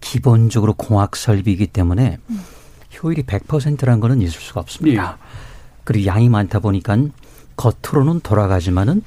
기본적으로 0.00 0.72
공학 0.72 1.16
설비이기 1.16 1.66
때문에 1.66 2.16
음. 2.30 2.44
효율이 3.02 3.24
100%라는 3.24 4.00
거는 4.00 4.22
있을 4.22 4.40
수가 4.40 4.60
없습니다. 4.60 5.18
예. 5.20 5.26
그리고 5.84 6.06
양이 6.06 6.30
많다 6.30 6.60
보니까 6.60 6.96
겉으로는 7.56 8.20
돌아가지만은 8.20 9.02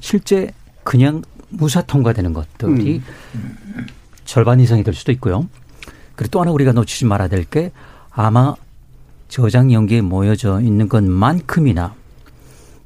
실제 0.00 0.50
그냥 0.84 1.22
무사 1.48 1.82
통과되는 1.82 2.32
것들이 2.32 3.02
음. 3.34 3.86
절반 4.24 4.60
이상이 4.60 4.82
될 4.84 4.94
수도 4.94 5.12
있고요. 5.12 5.48
그리고 6.16 6.30
또 6.30 6.40
하나 6.40 6.50
우리가 6.52 6.72
놓치지 6.72 7.06
말아야 7.06 7.28
될 7.28 7.44
게 7.44 7.72
아마 8.10 8.54
저장 9.28 9.72
연기에 9.72 10.00
모여져 10.00 10.60
있는 10.60 10.88
것만큼이나 10.88 11.94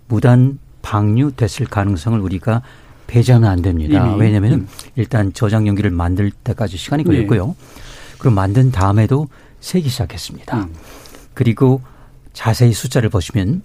무단 0.08 0.58
방류됐을 0.82 1.66
가능성을 1.66 2.18
우리가 2.20 2.62
배제하면 3.06 3.50
안 3.50 3.62
됩니다. 3.62 4.06
이미. 4.06 4.20
왜냐하면 4.20 4.52
음. 4.52 4.68
일단 4.96 5.32
저장 5.32 5.66
연기를 5.66 5.90
만들 5.90 6.30
때까지 6.30 6.76
시간이 6.76 7.04
걸렸고요. 7.04 7.46
네. 7.46 7.54
그럼 8.18 8.34
만든 8.34 8.70
다음에도 8.70 9.28
세기 9.60 9.88
시작했습니다. 9.88 10.56
음. 10.58 10.74
그리고 11.32 11.80
자세히 12.32 12.72
숫자를 12.72 13.08
보시면 13.08 13.62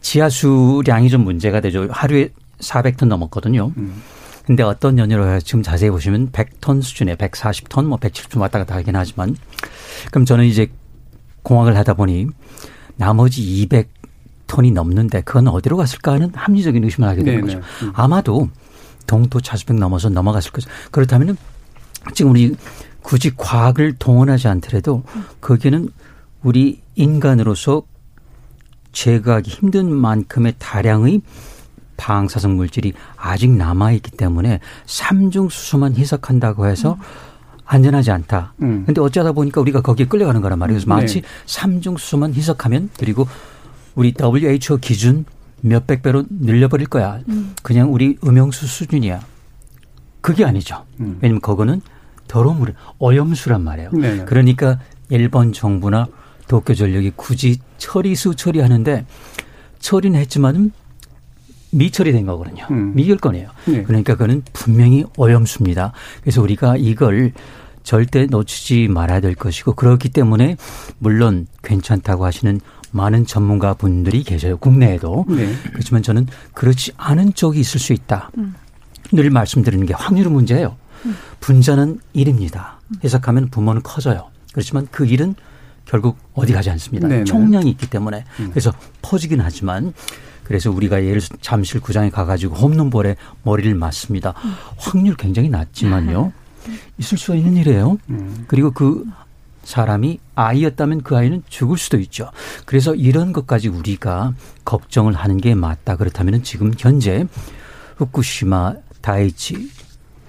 지하수량이 0.00 1.10
좀 1.10 1.24
문제가 1.24 1.60
되죠. 1.60 1.88
하루에 1.90 2.30
400톤 2.60 3.06
넘었거든요. 3.06 3.72
음. 3.76 4.02
근데 4.46 4.62
어떤 4.62 4.98
연유로 4.98 5.40
지금 5.40 5.62
자세히 5.62 5.90
보시면 5.90 6.32
100톤 6.32 6.82
수준에 6.82 7.14
140톤, 7.14 7.84
뭐 7.84 7.98
170톤 7.98 8.40
왔다 8.40 8.58
갔다 8.58 8.74
하긴 8.76 8.96
하지만 8.96 9.36
그럼 10.10 10.24
저는 10.24 10.44
이제 10.44 10.70
공학을 11.42 11.76
하다 11.76 11.94
보니 11.94 12.26
나머지 12.96 13.42
200톤이 13.68 14.72
넘는데 14.72 15.22
그건 15.22 15.48
어디로 15.48 15.76
갔을까 15.76 16.12
하는 16.12 16.32
합리적인 16.34 16.82
의심을 16.82 17.08
하게 17.08 17.22
되는 17.22 17.46
네네. 17.46 17.60
거죠. 17.60 17.66
음. 17.84 17.92
아마도 17.94 18.48
동도 19.06 19.40
차수백 19.40 19.76
넘어서 19.76 20.08
넘어갔을 20.08 20.52
거죠. 20.52 20.68
그렇다면은 20.90 21.36
지금 22.14 22.32
우리 22.32 22.54
굳이 23.02 23.34
과학을 23.36 23.94
동원하지 23.98 24.48
않더라도 24.48 25.02
거기에는 25.40 25.88
우리 26.42 26.80
인간으로서 26.94 27.82
제거하기 28.92 29.50
힘든 29.50 29.92
만큼의 29.92 30.54
다량의 30.58 31.22
방사성 32.00 32.56
물질이 32.56 32.94
아직 33.16 33.50
남아 33.50 33.92
있기 33.92 34.12
때문에 34.12 34.60
삼중 34.86 35.50
수소만 35.50 35.94
희석한다고 35.94 36.66
해서 36.66 36.96
안전하지 37.66 38.10
않다. 38.10 38.54
음. 38.62 38.84
근데 38.86 39.00
어쩌다 39.00 39.32
보니까 39.32 39.60
우리가 39.60 39.82
거기에 39.82 40.06
끌려가는 40.06 40.40
거란 40.40 40.58
말이에요. 40.58 40.78
그래서 40.78 40.88
마치 40.88 41.20
네. 41.20 41.28
삼중 41.44 41.98
수소만 41.98 42.34
희석하면 42.34 42.88
그리고 42.98 43.28
우리 43.94 44.14
WHO 44.18 44.78
기준 44.80 45.26
몇백 45.60 46.02
배로 46.02 46.24
늘려버릴 46.30 46.88
거야. 46.88 47.20
음. 47.28 47.54
그냥 47.62 47.92
우리 47.92 48.16
음용수 48.24 48.66
수준이야. 48.66 49.20
그게 50.22 50.44
아니죠. 50.44 50.84
음. 51.00 51.18
왜냐면 51.20 51.40
그거는 51.40 51.82
더러운 52.26 52.58
물, 52.58 52.74
오염수란 52.98 53.62
말이에요. 53.62 53.90
네 53.92 54.24
그러니까 54.24 54.78
일본 55.10 55.52
정부나 55.52 56.06
도쿄 56.48 56.74
전력이 56.74 57.12
굳이 57.14 57.58
처리수 57.78 58.36
처리하는데 58.36 59.04
처리는 59.80 60.18
했지만은 60.18 60.72
미처리된 61.72 62.26
거거든요. 62.26 62.66
음. 62.70 62.92
미결권이에요. 62.94 63.48
네. 63.66 63.82
그러니까 63.82 64.14
그거는 64.14 64.42
분명히 64.52 65.04
오염수입니다. 65.16 65.92
그래서 66.22 66.42
우리가 66.42 66.76
이걸 66.76 67.32
절대 67.82 68.26
놓치지 68.26 68.88
말아야 68.88 69.20
될 69.20 69.34
것이고 69.34 69.74
그렇기 69.74 70.10
때문에 70.10 70.56
물론 70.98 71.46
괜찮다고 71.62 72.24
하시는 72.24 72.60
많은 72.92 73.24
전문가 73.26 73.74
분들이 73.74 74.22
계세요. 74.22 74.56
국내에도. 74.58 75.24
네. 75.28 75.54
그렇지만 75.72 76.02
저는 76.02 76.26
그렇지 76.54 76.92
않은 76.96 77.34
쪽이 77.34 77.60
있을 77.60 77.80
수 77.80 77.92
있다. 77.92 78.30
음. 78.38 78.54
늘 79.12 79.30
말씀드리는 79.30 79.86
게 79.86 79.94
확률 79.94 80.28
문제예요. 80.28 80.76
음. 81.06 81.16
분자는 81.40 82.00
1입니다. 82.14 82.72
해석하면 83.02 83.48
부모는 83.50 83.82
커져요. 83.82 84.28
그렇지만 84.52 84.88
그 84.90 85.06
일은 85.06 85.34
결국 85.84 86.16
어디 86.34 86.52
가지 86.52 86.70
않습니다. 86.70 87.08
네네. 87.08 87.24
총량이 87.24 87.70
있기 87.70 87.88
때문에 87.88 88.24
음. 88.40 88.50
그래서 88.50 88.72
퍼지긴 89.02 89.40
하지만 89.40 89.92
그래서 90.44 90.70
우리가 90.70 91.04
예를 91.04 91.20
잠실 91.40 91.80
구장에 91.80 92.10
가가지고 92.10 92.56
홈런볼에 92.56 93.16
머리를 93.42 93.74
맞습니다. 93.74 94.34
음. 94.44 94.54
확률 94.76 95.16
굉장히 95.16 95.48
낮지만요. 95.48 96.32
있을 96.98 97.18
수 97.18 97.34
있는 97.34 97.56
일이에요. 97.56 97.98
음. 98.10 98.44
그리고 98.46 98.70
그 98.70 99.04
사람이 99.64 100.18
아이였다면 100.34 101.02
그 101.02 101.16
아이는 101.16 101.42
죽을 101.48 101.78
수도 101.78 101.98
있죠. 101.98 102.30
그래서 102.66 102.94
이런 102.94 103.32
것까지 103.32 103.68
우리가 103.68 104.34
걱정을 104.64 105.14
하는 105.14 105.36
게 105.36 105.54
맞다. 105.54 105.96
그렇다면 105.96 106.42
지금 106.42 106.72
현재 106.76 107.26
후쿠시마 107.96 108.74
다이치 109.00 109.70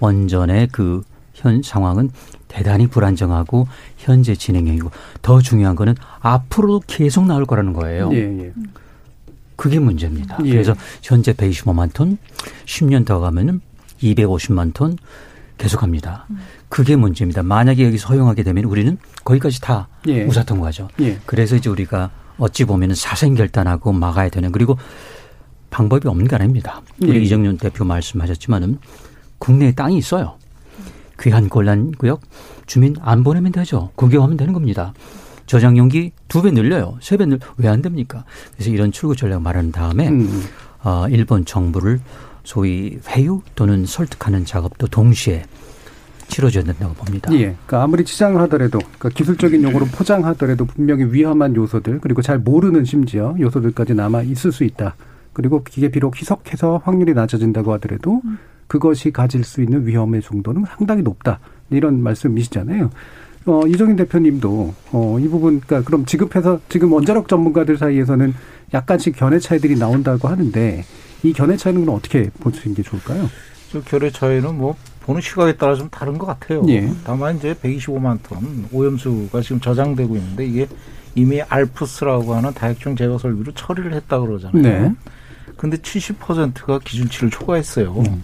원전의 0.00 0.68
그 0.68 1.02
현 1.42 1.60
상황은 1.62 2.10
대단히 2.52 2.86
불안정하고 2.86 3.66
현재 3.96 4.34
진행형이고 4.34 4.90
더 5.22 5.40
중요한 5.40 5.74
거는 5.74 5.94
앞으로도 6.20 6.82
계속 6.86 7.26
나올 7.26 7.46
거라는 7.46 7.72
거예요. 7.72 8.10
예, 8.12 8.18
예. 8.18 8.52
그게 9.56 9.78
문제입니다. 9.78 10.38
예. 10.44 10.50
그래서 10.50 10.74
현재 11.02 11.32
125만 11.32 11.94
톤, 11.94 12.18
10년 12.66 13.06
더 13.06 13.20
가면은 13.20 13.60
250만 14.02 14.74
톤 14.74 14.98
계속합니다. 15.56 16.26
그게 16.68 16.94
문제입니다. 16.96 17.42
만약에 17.42 17.86
여기서 17.86 18.08
허용하게 18.08 18.42
되면 18.42 18.64
우리는 18.64 18.98
거기까지 19.24 19.60
다 19.62 19.88
예. 20.08 20.24
우사통과죠. 20.24 20.88
예. 21.00 21.18
그래서 21.24 21.56
이제 21.56 21.70
우리가 21.70 22.10
어찌 22.36 22.64
보면 22.64 22.94
사생결단하고 22.94 23.92
막아야 23.92 24.28
되는 24.28 24.52
그리고 24.52 24.76
방법이 25.70 26.06
없는 26.06 26.28
게 26.28 26.36
아닙니다. 26.36 26.82
우리 27.00 27.14
예. 27.14 27.22
이정윤 27.22 27.56
대표 27.56 27.84
말씀하셨지만은 27.84 28.78
국내에 29.38 29.72
땅이 29.72 29.96
있어요. 29.96 30.36
귀한 31.22 31.48
곤란 31.48 31.92
구역 31.92 32.20
주민 32.66 32.94
안 33.00 33.22
보내면 33.24 33.52
되죠. 33.52 33.90
구경하면 33.94 34.36
되는 34.36 34.52
겁니다. 34.52 34.92
저장 35.46 35.76
용기 35.76 36.12
두 36.28 36.42
배 36.42 36.50
늘려요. 36.50 36.98
세 37.00 37.16
배 37.16 37.26
늘, 37.26 37.38
왜 37.58 37.68
안 37.68 37.82
됩니까? 37.82 38.24
그래서 38.54 38.70
이런 38.70 38.90
출구 38.92 39.14
전략 39.16 39.42
말하는 39.42 39.72
다음에, 39.72 40.08
음. 40.08 40.42
어, 40.82 41.06
일본 41.08 41.44
정부를 41.44 42.00
소위 42.44 42.98
회유 43.08 43.40
또는 43.54 43.84
설득하는 43.86 44.44
작업도 44.44 44.86
동시에 44.88 45.44
치러져야 46.28 46.64
된다고 46.64 46.94
봅니다. 46.94 47.30
예. 47.34 47.38
그러니까 47.66 47.82
아무리 47.82 48.04
치장을 48.04 48.40
하더라도 48.42 48.78
그러니까 48.78 49.10
기술적인 49.10 49.62
용어로 49.62 49.86
포장하더라도 49.86 50.64
분명히 50.64 51.04
위험한 51.04 51.54
요소들 51.54 52.00
그리고 52.00 52.22
잘 52.22 52.38
모르는 52.38 52.84
심지어 52.86 53.36
요소들까지 53.38 53.94
남아 53.94 54.22
있을 54.22 54.50
수 54.50 54.64
있다. 54.64 54.96
그리고 55.34 55.62
이게 55.76 55.90
비록 55.90 56.18
희석해서 56.20 56.80
확률이 56.84 57.12
낮아진다고 57.14 57.72
하더라도 57.74 58.22
음. 58.24 58.38
그것이 58.66 59.10
가질 59.10 59.44
수 59.44 59.62
있는 59.62 59.86
위험의 59.86 60.22
정도는 60.22 60.64
상당히 60.66 61.02
높다. 61.02 61.40
이런 61.70 62.02
말씀이시잖아요. 62.02 62.90
어, 63.46 63.66
이정인 63.66 63.96
대표님도 63.96 64.74
어, 64.92 65.18
이 65.18 65.28
부분 65.28 65.60
그러니까 65.60 65.82
그럼 65.82 66.04
지급해서 66.04 66.60
지금 66.68 66.92
원자력 66.92 67.28
전문가들 67.28 67.76
사이에서는 67.76 68.34
약간씩 68.72 69.16
견해 69.16 69.38
차이들이 69.38 69.76
나온다고 69.76 70.28
하는데 70.28 70.84
이 71.22 71.32
견해 71.32 71.56
차이는 71.56 71.88
어떻게 71.88 72.30
보시는 72.40 72.74
게 72.74 72.82
좋을까요? 72.82 73.28
그 73.72 73.82
견해 73.84 74.10
차이는 74.10 74.56
뭐 74.56 74.76
보는 75.00 75.20
시각에 75.20 75.56
따라 75.56 75.74
좀 75.74 75.88
다른 75.90 76.18
것 76.18 76.26
같아요. 76.26 76.64
예. 76.68 76.88
다만 77.04 77.36
이제 77.36 77.54
125만 77.54 78.18
톤 78.22 78.66
오염수가 78.70 79.40
지금 79.40 79.60
저장되고 79.60 80.16
있는데 80.16 80.46
이게 80.46 80.68
이미 81.14 81.42
알프스라고 81.42 82.34
하는 82.34 82.52
다액중 82.54 82.96
제거 82.96 83.18
설비로 83.18 83.52
처리를 83.52 83.92
했다 83.94 84.20
그러잖아요. 84.20 84.62
네. 84.62 84.92
근데 85.56 85.76
70%가 85.76 86.78
기준치를 86.78 87.30
초과했어요. 87.30 87.92
음. 88.06 88.22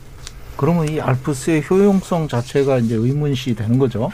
그러면 0.59 0.89
이 0.89 1.01
알프스의 1.01 1.63
효용성 1.71 2.27
자체가 2.27 2.79
이제 2.79 2.97
의문시 2.97 3.55
되는 3.55 3.79
거죠. 3.79 4.11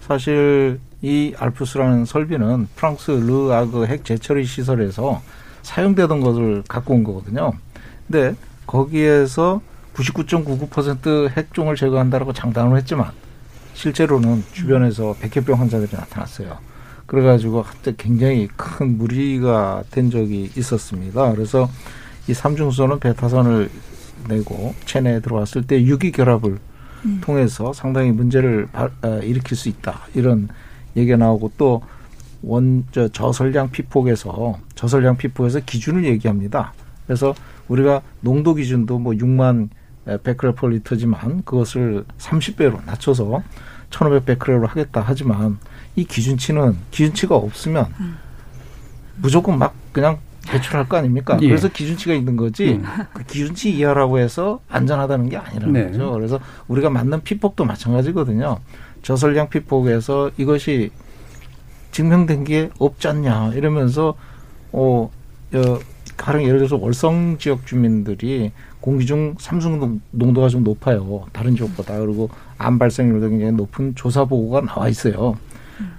사실 0.00 0.80
이 1.00 1.32
알프스라는 1.38 2.04
설비는 2.06 2.66
프랑스 2.74 3.12
르아그 3.12 3.86
핵 3.86 4.04
재처리 4.04 4.44
시설에서 4.44 5.22
사용되던 5.62 6.20
것을 6.20 6.64
갖고 6.66 6.94
온 6.94 7.04
거거든요. 7.04 7.52
근데 8.08 8.34
거기에서 8.66 9.60
99.99% 9.94 11.30
핵종을 11.30 11.76
제거한다라고 11.76 12.32
장담을 12.32 12.76
했지만 12.78 13.12
실제로는 13.74 14.42
주변에서 14.52 15.14
백혈병 15.20 15.60
환자들이 15.60 15.96
나타났어요. 15.96 16.58
그래가지고 17.06 17.62
한때 17.62 17.94
굉장히 17.96 18.48
큰 18.56 18.98
무리가 18.98 19.84
된 19.92 20.10
적이 20.10 20.50
있었습니다. 20.56 21.30
그래서 21.30 21.70
이 22.26 22.34
삼중수소는 22.34 22.98
베타선을 22.98 23.70
내고 24.28 24.74
체내에 24.84 25.20
들어왔을 25.20 25.66
때 25.66 25.82
유기 25.82 26.12
결합을 26.12 26.58
음. 27.04 27.20
통해서 27.22 27.72
상당히 27.72 28.10
문제를 28.10 28.68
바, 28.72 28.90
어, 29.02 29.20
일으킬 29.22 29.56
수 29.56 29.68
있다 29.68 30.00
이런 30.14 30.48
얘기가 30.96 31.16
나오고 31.16 31.52
또 31.56 31.82
원 32.42 32.84
저 32.92 33.08
저설량 33.08 33.70
피폭에서 33.70 34.58
저설량 34.74 35.16
피폭에서 35.16 35.60
기준을 35.60 36.04
얘기합니다. 36.04 36.72
그래서 37.06 37.34
우리가 37.68 38.02
농도 38.20 38.54
기준도 38.54 38.98
뭐 38.98 39.12
6만 39.12 39.68
베크렐 40.22 40.54
펄 40.54 40.70
리터지만 40.70 41.42
그것을 41.44 42.04
30배로 42.18 42.84
낮춰서 42.84 43.42
1,500 43.90 44.24
베크렐로 44.24 44.66
하겠다 44.66 45.02
하지만 45.04 45.58
이 45.96 46.04
기준치는 46.04 46.76
기준치가 46.90 47.34
없으면 47.34 47.86
음. 48.00 48.16
무조건 49.16 49.58
막 49.58 49.74
그냥 49.92 50.18
배출할 50.46 50.88
거 50.88 50.96
아닙니까? 50.96 51.38
예. 51.42 51.48
그래서 51.48 51.68
기준치가 51.68 52.14
있는 52.14 52.36
거지 52.36 52.74
음. 52.74 52.84
그 53.12 53.24
기준치 53.24 53.70
이하라고 53.76 54.18
해서 54.18 54.60
안전하다는 54.68 55.28
게 55.28 55.36
아니라는 55.36 55.72
네. 55.72 55.90
거죠. 55.90 56.12
그래서 56.12 56.40
우리가 56.68 56.90
맞는 56.90 57.22
피폭도 57.22 57.64
마찬가지거든요. 57.64 58.58
저설량 59.02 59.48
피폭에서 59.50 60.30
이것이 60.36 60.90
증명된 61.92 62.44
게 62.44 62.70
없지 62.78 63.08
않냐 63.08 63.52
이러면서 63.54 64.14
어, 64.72 65.10
어 65.54 65.78
가령 66.16 66.44
예를 66.44 66.58
들어서 66.58 66.76
월성 66.76 67.36
지역 67.38 67.66
주민들이 67.66 68.52
공기 68.80 69.06
중 69.06 69.34
삼중 69.38 70.00
농도가 70.10 70.48
좀 70.48 70.64
높아요. 70.64 71.24
다른 71.32 71.56
지역보다. 71.56 71.98
그리고 71.98 72.30
암 72.58 72.78
발생률도 72.78 73.28
굉장히 73.30 73.52
높은 73.52 73.94
조사 73.94 74.24
보고가 74.24 74.62
나와 74.62 74.88
있어요. 74.88 75.36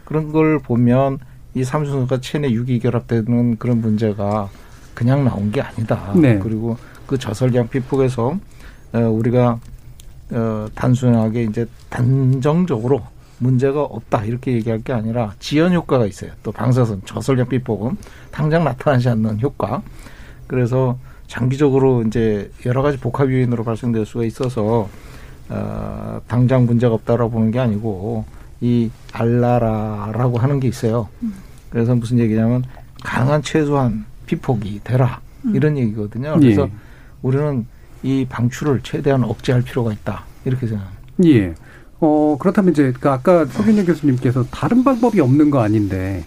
그런 0.05 0.31
걸 0.31 0.60
보면 0.60 1.19
이 1.57 1.63
삼중수가 1.63 2.21
체내 2.21 2.51
유기 2.51 2.77
결합되는 2.77 3.57
그런 3.57 3.81
문제가 3.81 4.47
그냥 4.93 5.25
나온 5.25 5.51
게 5.51 5.61
아니다. 5.61 6.13
네. 6.15 6.37
그리고 6.37 6.77
그 7.07 7.17
저설량 7.17 7.67
피폭에서 7.69 8.37
어, 8.93 8.99
우리가 8.99 9.59
어, 10.31 10.67
단순하게 10.75 11.43
이제 11.43 11.65
단정적으로 11.89 13.01
문제가 13.39 13.81
없다 13.81 14.25
이렇게 14.25 14.53
얘기할 14.53 14.83
게 14.83 14.93
아니라 14.93 15.33
지연 15.39 15.73
효과가 15.73 16.05
있어요. 16.05 16.31
또 16.43 16.51
방사선 16.51 17.01
저설량 17.05 17.47
피폭은 17.49 17.97
당장 18.29 18.63
나타나지 18.63 19.09
않는 19.09 19.41
효과. 19.41 19.81
그래서 20.45 20.99
장기적으로 21.25 22.03
이제 22.03 22.51
여러 22.67 22.83
가지 22.83 22.99
복합 22.99 23.31
요인으로 23.31 23.63
발생될 23.63 24.05
수가 24.05 24.25
있어서 24.25 24.89
어, 25.49 26.21
당장 26.27 26.67
문제가 26.67 26.93
없다라고 26.93 27.31
보는 27.31 27.49
게 27.49 27.59
아니고 27.59 28.25
이 28.61 28.91
알라라라고 29.11 30.37
하는 30.37 30.59
게 30.59 30.67
있어요. 30.67 31.09
음. 31.67 31.71
그래서 31.71 31.95
무슨 31.95 32.19
얘기냐면 32.19 32.63
강한 33.03 33.41
최소한 33.41 34.06
피폭이 34.25 34.82
되라 34.84 35.21
음. 35.45 35.56
이런 35.56 35.77
얘기거든요. 35.77 36.36
그래서 36.39 36.63
예. 36.63 36.71
우리는 37.21 37.65
이 38.03 38.25
방출을 38.30 38.82
최대한 38.84 39.23
억제할 39.23 39.62
필요가 39.62 39.91
있다 39.91 40.23
이렇게 40.45 40.67
생각합니다. 40.67 41.03
예. 41.25 41.53
어 41.99 42.38
그렇다면 42.39 42.73
이제 42.73 42.93
그 42.99 43.10
아까 43.10 43.45
서균현 43.45 43.86
교수님께서 43.86 44.45
다른 44.51 44.84
방법이 44.84 45.19
없는 45.19 45.49
거 45.49 45.62
아닌데 45.62 46.23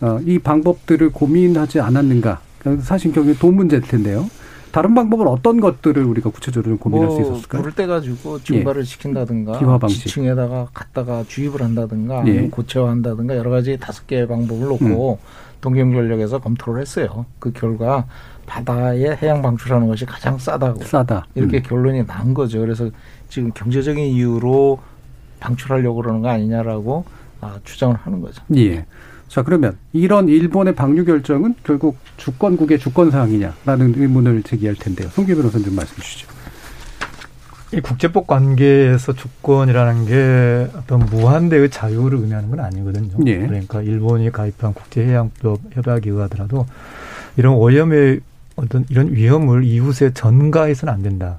어, 0.00 0.20
이 0.24 0.38
방법들을 0.38 1.10
고민하지 1.10 1.80
않았는가? 1.80 2.40
사실 2.82 3.12
경우 3.12 3.34
돈 3.34 3.56
문제일 3.56 3.82
텐데요. 3.82 4.28
다른 4.70 4.94
방법은 4.94 5.26
어떤 5.28 5.60
것들을 5.60 6.02
우리가 6.04 6.30
구체적으로 6.30 6.76
고민할 6.76 7.08
뭐 7.08 7.16
수 7.16 7.22
있었을까요? 7.22 7.62
불을 7.62 7.74
떼가지고 7.74 8.42
증발을 8.42 8.82
예. 8.82 8.84
시킨다든가 8.84 9.58
기화 9.58 9.78
방식. 9.78 10.06
지층에다가 10.06 10.68
갖다가 10.74 11.24
주입을 11.26 11.62
한다든가 11.62 12.22
예. 12.26 12.48
고체화한다든가 12.48 13.36
여러 13.36 13.50
가지 13.50 13.78
다섯 13.78 14.06
개의 14.06 14.26
방법을 14.28 14.68
놓고 14.68 15.18
음. 15.20 15.26
동경전력에서 15.60 16.38
검토를 16.40 16.80
했어요. 16.82 17.26
그 17.38 17.52
결과 17.52 18.06
바다에 18.46 19.16
해양 19.20 19.42
방출하는 19.42 19.88
것이 19.88 20.06
가장 20.06 20.38
싸다고 20.38 20.84
싸다. 20.84 21.26
이렇게 21.34 21.58
음. 21.58 21.62
결론이 21.62 22.06
난 22.06 22.32
거죠. 22.34 22.60
그래서 22.60 22.88
지금 23.28 23.50
경제적인 23.52 24.04
이유로 24.04 24.78
방출하려고 25.40 26.02
그러는 26.02 26.22
거 26.22 26.28
아니냐라고 26.28 27.04
아, 27.40 27.58
주장을 27.64 27.94
하는 27.96 28.20
거죠. 28.20 28.42
예. 28.56 28.84
자, 29.28 29.42
그러면 29.42 29.76
이런 29.92 30.28
일본의 30.28 30.74
방류 30.74 31.04
결정은 31.04 31.54
결국 31.62 31.98
주권국의 32.16 32.78
주권 32.78 33.10
사항이냐라는 33.10 33.94
의문을 33.96 34.42
제기할 34.42 34.74
텐데요. 34.74 35.08
송기 35.10 35.34
변호사님 35.34 35.66
좀 35.66 35.76
말씀 35.76 35.96
주시죠. 35.96 36.26
이 37.74 37.80
국제법 37.80 38.26
관계에서 38.26 39.12
주권이라는 39.12 40.06
게 40.06 40.68
어떤 40.74 41.00
무한대의 41.00 41.68
자유를 41.68 42.20
의미하는 42.20 42.48
건 42.48 42.60
아니거든요. 42.60 43.10
예. 43.26 43.38
그러니까 43.38 43.82
일본이 43.82 44.32
가입한 44.32 44.72
국제해양법 44.72 45.60
협약에 45.72 46.08
의하더라도 46.08 46.64
이런 47.36 47.54
오염의 47.56 48.20
어떤 48.56 48.86
이런 48.88 49.12
위험을 49.12 49.64
이웃에 49.64 50.14
전가해서는 50.14 50.92
안 50.92 51.02
된다. 51.02 51.38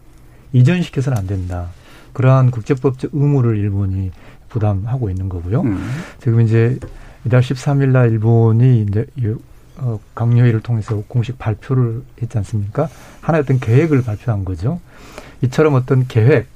이전시켜서는 0.54 1.18
안 1.18 1.26
된다. 1.26 1.70
그러한 2.14 2.52
국제법적 2.52 3.12
의무를 3.14 3.58
일본이 3.58 4.12
부담하고 4.50 5.10
있는 5.10 5.30
거고요. 5.30 5.62
음. 5.62 5.80
지금 6.22 6.42
이제 6.42 6.78
이달 7.26 7.42
13일 7.42 7.90
날 7.90 8.12
일본이 8.12 8.82
이제 8.82 9.06
어, 9.78 10.00
강요회를 10.16 10.62
통해서 10.62 11.04
공식 11.08 11.40
발표를 11.40 12.04
했지 12.22 12.38
않습니까? 12.38 12.90
하나의 13.22 13.44
어떤 13.44 13.60
계획을 13.60 14.04
발표한 14.04 14.44
거죠. 14.46 14.80
이처럼 15.42 15.76
어떤 15.76 16.08
계획, 16.08 16.48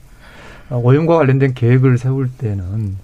어, 0.70 0.78
오염과 0.84 1.18
관련된 1.18 1.54
계획을 1.54 1.98
세울 1.98 2.30
때는 2.30 2.98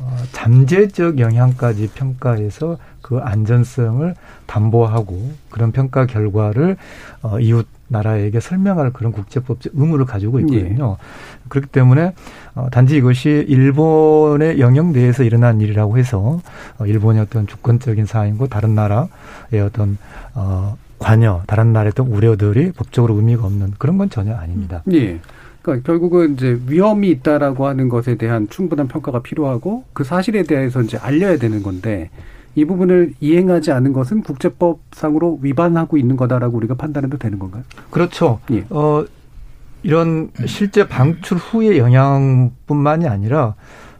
어, 0.00 0.16
잠재적 0.32 1.18
영향까지 1.18 1.90
평가해서 1.94 2.78
그 3.02 3.18
안전성을 3.18 4.14
담보하고 4.46 5.32
그런 5.50 5.72
평가 5.72 6.06
결과를 6.06 6.76
어, 7.22 7.38
이웃 7.38 7.66
나라에게 7.88 8.40
설명할 8.40 8.92
그런 8.92 9.12
국제법적 9.12 9.72
의무를 9.74 10.06
가지고 10.06 10.40
있거든요. 10.40 10.96
예. 10.98 11.48
그렇기 11.48 11.68
때문에 11.68 12.14
어, 12.54 12.68
단지 12.70 12.96
이것이 12.96 13.44
일본의 13.48 14.60
영역 14.60 14.86
내에서 14.90 15.22
일어난 15.22 15.60
일이라고 15.60 15.98
해서 15.98 16.40
어, 16.78 16.86
일본의 16.86 17.22
어떤 17.22 17.46
주권적인 17.46 18.06
사항이고 18.06 18.48
다른 18.48 18.74
나라의 18.74 19.08
어떤 19.64 19.98
어, 20.34 20.76
관여, 20.98 21.42
다른 21.46 21.72
나라의 21.72 21.92
어떤 21.92 22.08
우려들이 22.08 22.72
법적으로 22.72 23.14
의미가 23.16 23.46
없는 23.46 23.74
그런 23.78 23.98
건 23.98 24.10
전혀 24.10 24.34
아닙니다. 24.34 24.82
예. 24.92 25.20
그러니까 25.62 25.86
결국은 25.86 26.34
이제 26.34 26.58
위험이 26.66 27.10
있다라고 27.10 27.66
하는 27.66 27.88
것에 27.88 28.16
대한 28.16 28.48
충분한 28.48 28.88
평가가 28.88 29.20
필요하고 29.20 29.84
그 29.92 30.04
사실에 30.04 30.42
대해서 30.42 30.80
이제 30.80 30.96
알려야 30.96 31.36
되는 31.36 31.62
건데 31.62 32.10
이 32.54 32.64
부분을 32.64 33.14
이행하지 33.20 33.70
않은 33.72 33.92
것은 33.92 34.22
국제법상으로 34.22 35.38
위반하고 35.42 35.96
있는 35.96 36.16
거다라고 36.16 36.56
우리가 36.56 36.74
판단해도 36.74 37.18
되는 37.18 37.38
건가요? 37.38 37.62
그렇죠. 37.90 38.40
예. 38.50 38.64
어, 38.70 39.04
이런 39.82 40.30
실제 40.46 40.86
방출 40.86 41.38
후의 41.38 41.78
영향뿐만이 41.78 43.08
아니라 43.08 43.54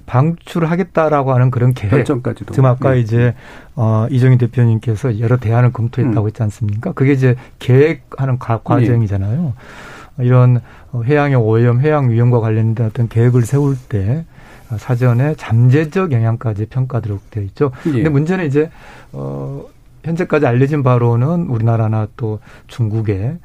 방출하겠다라고 0.07 1.33
하는 1.33 1.51
그런 1.51 1.73
계획. 1.73 1.90
결정까지도. 1.90 2.53
지금 2.53 2.66
아까 2.66 2.97
예. 2.97 3.01
이제 3.01 3.35
어, 3.77 4.07
이정희 4.11 4.38
대표님께서 4.38 5.21
여러 5.21 5.37
대안을 5.37 5.73
검토했다고 5.73 6.23
음. 6.23 6.27
했지 6.27 6.43
않습니까? 6.43 6.93
그게 6.93 7.12
이제 7.12 7.37
계획하는 7.61 8.38
과정이잖아요. 8.38 9.55
예. 10.21 10.25
이런 10.25 10.61
해양의 10.93 11.37
오염, 11.37 11.81
해양 11.81 12.11
위험과 12.11 12.40
관련된 12.40 12.87
어떤 12.87 13.09
계획을 13.09 13.43
세울 13.43 13.77
때 13.88 14.25
사전에 14.77 15.35
잠재적 15.37 16.12
영향까지 16.12 16.66
평가되도록 16.66 17.31
되어 17.31 17.43
있죠. 17.45 17.71
예. 17.87 17.93
근데 17.93 18.09
문제는 18.09 18.47
이제 18.47 18.71
어 19.12 19.64
현재까지 20.05 20.47
알려진 20.47 20.83
바로는 20.83 21.47
우리나라나 21.47 22.09
또 22.16 22.40
중국의 22.66 23.38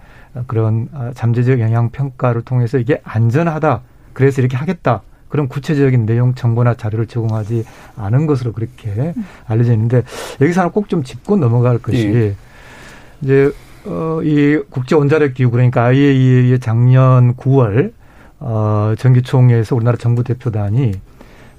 그런 0.48 0.89
잠재적 1.13 1.60
영향 1.60 1.89
평가를 1.89 2.41
통해서 2.41 2.78
이게 2.78 3.02
안전하다. 3.04 3.82
그래서 4.13 4.41
이렇게 4.41 4.58
하겠다. 4.58 5.02
그런 5.30 5.48
구체적인 5.50 6.06
내용 6.06 6.34
정보나 6.36 6.76
자료를 6.76 7.08
제공하지 7.08 7.65
않은 7.98 8.26
것으로 8.28 8.54
그렇게 8.54 9.13
알려져 9.48 9.74
있는데 9.74 10.04
여기서 10.39 10.62
하나 10.62 10.71
꼭 10.71 10.88
좀 10.88 11.04
짚고 11.04 11.38
넘어갈 11.38 11.78
것이 11.80 12.08
예. 12.13 12.36
이제 13.21 13.52
어, 13.86 14.19
이 14.24 14.62
국제 14.69 14.95
원자력 14.95 15.34
기구 15.34 15.52
그러니까 15.52 15.84
IAEA의 15.86 16.60
작년 16.60 17.36
9월 17.36 17.91
어, 18.39 18.93
정기총회에서 18.98 19.76
우리나라 19.76 19.98
정부 19.98 20.24
대표단이 20.24 20.93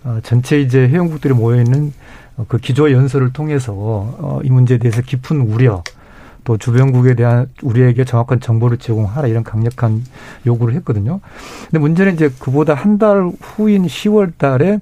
어, 0.04 0.20
전체 0.22 0.60
이제 0.60 0.88
회원국들이 0.88 1.34
모여 1.34 1.58
있는 1.58 1.92
어, 2.36 2.46
그 2.48 2.58
기조 2.58 2.90
연설을 2.92 3.32
통해서 3.32 3.72
어, 3.74 4.40
이 4.42 4.50
문제에 4.50 4.78
대해서 4.78 5.02
깊은 5.02 5.40
우려 5.40 5.82
또 6.46 6.56
주변국에 6.56 7.14
대한 7.14 7.48
우리에게 7.62 8.04
정확한 8.04 8.40
정보를 8.40 8.78
제공하라 8.78 9.28
이런 9.28 9.44
강력한 9.44 10.02
요구를 10.46 10.74
했거든요. 10.76 11.20
근데 11.64 11.78
문제는 11.80 12.14
이제 12.14 12.30
그보다 12.38 12.72
한 12.74 12.96
달 12.98 13.30
후인 13.42 13.84
10월 13.86 14.32
달에 14.38 14.78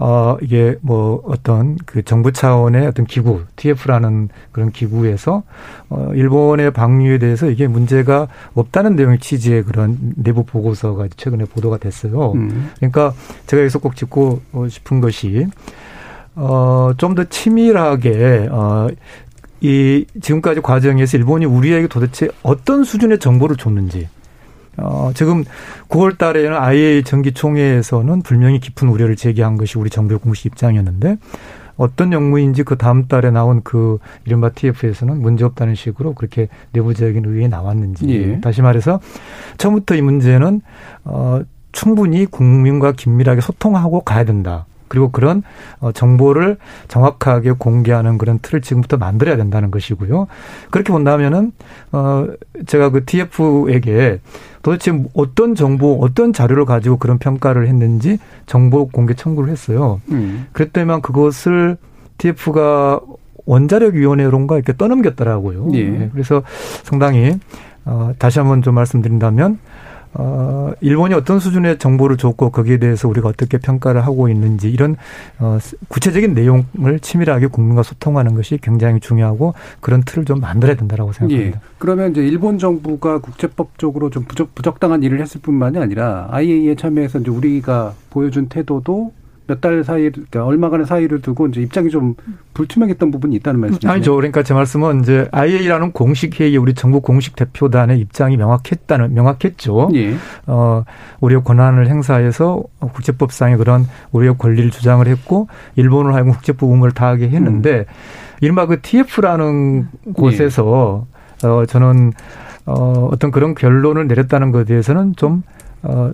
어, 0.00 0.36
이게 0.42 0.76
뭐 0.80 1.22
어떤 1.24 1.76
그 1.86 2.02
정부 2.04 2.30
차원의 2.30 2.86
어떤 2.86 3.04
기구, 3.06 3.40
TF라는 3.56 4.28
그런 4.52 4.70
기구에서 4.70 5.42
어, 5.88 6.10
일본의 6.14 6.72
방류에 6.72 7.18
대해서 7.18 7.48
이게 7.50 7.66
문제가 7.66 8.28
없다는 8.54 8.94
내용의 8.96 9.18
취지의 9.18 9.64
그런 9.64 9.96
내부 10.16 10.44
보고서가 10.44 11.08
최근에 11.16 11.46
보도가 11.46 11.78
됐어요. 11.78 12.32
음. 12.32 12.70
그러니까 12.76 13.12
제가 13.46 13.62
여기서 13.62 13.78
꼭 13.80 13.96
짚고 13.96 14.40
싶은 14.68 15.00
것이 15.00 15.46
어, 16.36 16.92
좀 16.98 17.14
더 17.16 17.24
치밀하게 17.24 18.48
어, 18.52 18.86
이 19.60 20.04
지금까지 20.20 20.60
과정에서 20.60 21.16
일본이 21.16 21.44
우리에게 21.44 21.88
도대체 21.88 22.28
어떤 22.42 22.84
수준의 22.84 23.18
정보를 23.18 23.56
줬는지 23.56 24.08
어, 24.76 25.10
지금 25.14 25.44
9월 25.88 26.16
달에는 26.16 26.56
IA 26.56 27.02
정기총회에서는 27.02 28.22
불명히 28.22 28.60
깊은 28.60 28.88
우려를 28.88 29.16
제기한 29.16 29.56
것이 29.56 29.78
우리 29.78 29.90
정부의 29.90 30.20
공식 30.20 30.46
입장이었는데 30.46 31.18
어떤 31.76 32.12
영무인지 32.12 32.64
그 32.64 32.76
다음 32.76 33.06
달에 33.06 33.30
나온 33.30 33.62
그 33.62 33.98
이른바 34.24 34.50
TF에서는 34.50 35.20
문제 35.20 35.44
없다는 35.44 35.74
식으로 35.74 36.14
그렇게 36.14 36.48
내부적인 36.72 37.24
의견이 37.24 37.48
나왔는지. 37.48 38.08
예. 38.08 38.40
다시 38.40 38.62
말해서 38.62 39.00
처음부터 39.58 39.94
이 39.94 40.02
문제는 40.02 40.60
어, 41.04 41.40
충분히 41.70 42.26
국민과 42.26 42.92
긴밀하게 42.92 43.40
소통하고 43.40 44.00
가야 44.00 44.24
된다. 44.24 44.66
그리고 44.88 45.10
그런 45.10 45.42
어, 45.80 45.92
정보를 45.92 46.56
정확하게 46.88 47.52
공개하는 47.52 48.18
그런 48.18 48.38
틀을 48.40 48.62
지금부터 48.62 48.96
만들어야 48.96 49.36
된다는 49.36 49.70
것이고요. 49.70 50.26
그렇게 50.70 50.92
본다면은 50.92 51.52
어 51.92 52.26
제가 52.66 52.90
그 52.90 53.04
TF에게 53.04 54.20
도대체 54.62 54.92
어떤 55.14 55.54
정보, 55.54 55.98
어떤 56.00 56.32
자료를 56.32 56.64
가지고 56.64 56.98
그런 56.98 57.18
평가를 57.18 57.68
했는지 57.68 58.18
정보 58.46 58.88
공개 58.88 59.14
청구를 59.14 59.50
했어요. 59.50 60.00
음. 60.10 60.46
그랬더니만 60.52 61.00
그것을 61.02 61.76
TF가 62.18 63.00
원자력위원회론가 63.46 64.56
이렇게 64.56 64.76
떠넘겼더라고요. 64.76 65.70
예. 65.72 65.84
네. 65.84 66.10
그래서 66.12 66.42
상당히 66.82 67.38
어, 67.86 68.12
다시 68.18 68.38
한번 68.38 68.60
좀 68.60 68.74
말씀드린다면 68.74 69.58
어, 70.14 70.72
일본이 70.80 71.14
어떤 71.14 71.38
수준의 71.38 71.78
정보를 71.78 72.16
줬고 72.16 72.50
거기에 72.50 72.78
대해서 72.78 73.08
우리가 73.08 73.28
어떻게 73.28 73.58
평가를 73.58 74.04
하고 74.04 74.28
있는지 74.28 74.70
이런 74.70 74.96
어, 75.38 75.58
구체적인 75.88 76.34
내용을 76.34 77.00
치밀하게 77.00 77.48
국민과 77.48 77.82
소통하는 77.82 78.34
것이 78.34 78.58
굉장히 78.60 79.00
중요하고 79.00 79.54
그런 79.80 80.02
틀을 80.02 80.24
좀 80.24 80.40
만들어야 80.40 80.76
된다라고 80.76 81.12
생각합니다. 81.12 81.58
예. 81.58 81.60
그러면 81.78 82.10
이제 82.12 82.26
일본 82.26 82.58
정부가 82.58 83.18
국제법적으로 83.18 84.10
좀 84.10 84.24
부적, 84.24 84.54
부적당한 84.54 85.02
일을 85.02 85.20
했을 85.20 85.40
뿐만이 85.40 85.78
아니라 85.78 86.28
IAEA 86.30 86.76
참여해서 86.76 87.20
이제 87.20 87.30
우리가 87.30 87.94
보여준 88.10 88.48
태도도 88.48 89.12
몇 89.48 89.62
달 89.62 89.82
사이, 89.82 90.10
그러니까 90.10 90.44
얼마간의 90.44 90.86
사이를 90.86 91.22
두고 91.22 91.46
이제 91.46 91.62
입장이 91.62 91.88
좀 91.88 92.14
불투명했던 92.52 93.10
부분이 93.10 93.34
있다는 93.36 93.60
말씀이죠. 93.60 93.88
아니죠. 93.90 94.14
그러니까 94.14 94.42
제 94.42 94.52
말씀은 94.52 95.00
이제 95.00 95.26
IA라는 95.32 95.92
공식 95.92 96.38
회의 96.38 96.56
우리 96.58 96.74
정부 96.74 97.00
공식 97.00 97.34
대표단의 97.34 97.98
입장이 97.98 98.36
명확했다는 98.36 99.14
명확했죠. 99.14 99.90
예. 99.94 100.14
어, 100.46 100.84
우리의 101.20 101.42
권한을 101.44 101.88
행사해서 101.88 102.62
국제법상의 102.78 103.56
그런 103.56 103.86
우리의 104.12 104.36
권리를 104.36 104.70
주장을 104.70 105.06
했고 105.06 105.48
일본을 105.76 106.14
하여금 106.14 106.32
국제법 106.32 106.70
의무를 106.70 106.92
다하게 106.92 107.30
했는데 107.30 107.78
음. 107.78 107.84
이른바 108.42 108.66
그 108.66 108.80
TF라는 108.82 109.88
곳에서 110.12 111.06
예. 111.42 111.46
어, 111.48 111.64
저는 111.64 112.12
어, 112.66 113.08
어떤 113.10 113.30
그런 113.30 113.54
결론을 113.54 114.08
내렸다는 114.08 114.52
것에 114.52 114.64
대해서는 114.64 115.16
좀 115.16 115.42
어, 115.82 116.12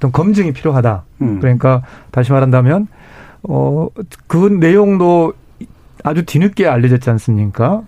어떤 0.00 0.12
검증이 0.12 0.52
필요하다. 0.52 1.04
음. 1.20 1.40
그러니까 1.40 1.82
다시 2.10 2.32
말한다면 2.32 2.88
어그 3.42 4.58
내용도 4.58 5.34
아주 6.02 6.24
뒤늦게 6.24 6.66
알려졌지 6.66 7.10
않습니까? 7.10 7.82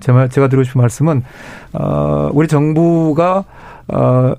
제가 0.00 0.28
제가 0.28 0.48
드리고 0.48 0.64
싶은 0.64 0.80
말씀은 0.80 1.22
어 1.74 2.30
우리 2.32 2.48
정부가 2.48 3.44
어 3.88 4.34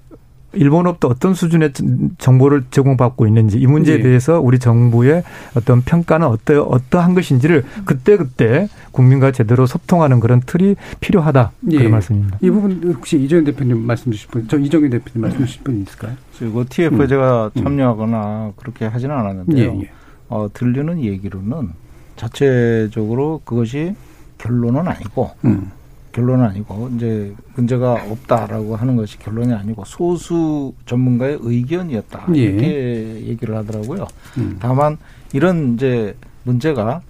일본업도 0.54 1.08
어떤 1.08 1.34
수준의 1.34 1.74
정보를 2.18 2.66
제공받고 2.72 3.28
있는지 3.28 3.60
이 3.60 3.68
문제에 3.68 3.98
네. 3.98 4.04
대해서 4.04 4.40
우리 4.40 4.58
정부의 4.60 5.24
어떤 5.56 5.82
평가는 5.82 6.26
어떠 6.26 6.64
어떠한 6.64 7.14
것인지를 7.14 7.64
그때 7.86 8.18
그때 8.18 8.68
국민과 8.92 9.32
제대로 9.32 9.66
소통하는 9.66 10.20
그런 10.20 10.42
틀이 10.42 10.76
필요하다 11.00 11.52
네. 11.62 11.78
그런 11.78 11.92
말씀입니다. 11.92 12.38
이 12.42 12.50
부분 12.50 12.82
혹시 12.96 13.22
이정현 13.22 13.46
대표님 13.46 13.80
말씀 13.80 14.12
주실 14.12 14.30
분, 14.30 14.48
저 14.48 14.58
이정현 14.58 14.90
대표님 14.90 15.22
말씀 15.22 15.46
주실 15.46 15.64
분 15.64 15.82
있을까요? 15.82 16.14
그리고 16.38 16.64
TF에 16.64 16.96
음. 16.96 17.08
제가 17.08 17.52
음. 17.56 17.64
참여하거나 17.64 18.54
그렇게 18.56 18.86
하지는 18.86 19.16
않았는데요. 19.16 19.72
예, 19.76 19.82
예. 19.82 19.92
어, 20.30 20.48
들리는 20.54 21.04
얘기로는 21.04 21.70
자체적으로 22.16 23.42
그것이 23.46 23.96
결론은 24.38 24.88
아니고 24.88 25.32
음. 25.46 25.72
결론은 26.12 26.46
아니고 26.46 26.90
이제 26.96 27.34
문제가 27.56 27.94
없다라고 27.94 28.76
하는 28.76 28.96
것이 28.96 29.18
결론이 29.20 29.54
아니고 29.54 29.84
소수 29.86 30.74
전문가의 30.86 31.38
의견이었다 31.42 32.28
예. 32.36 32.40
이렇게 32.40 33.24
얘기를 33.28 33.56
하더라고요. 33.56 34.08
음. 34.38 34.58
다만 34.60 34.98
이런 35.34 35.76
이제 35.76 36.16
문제가 36.44 37.02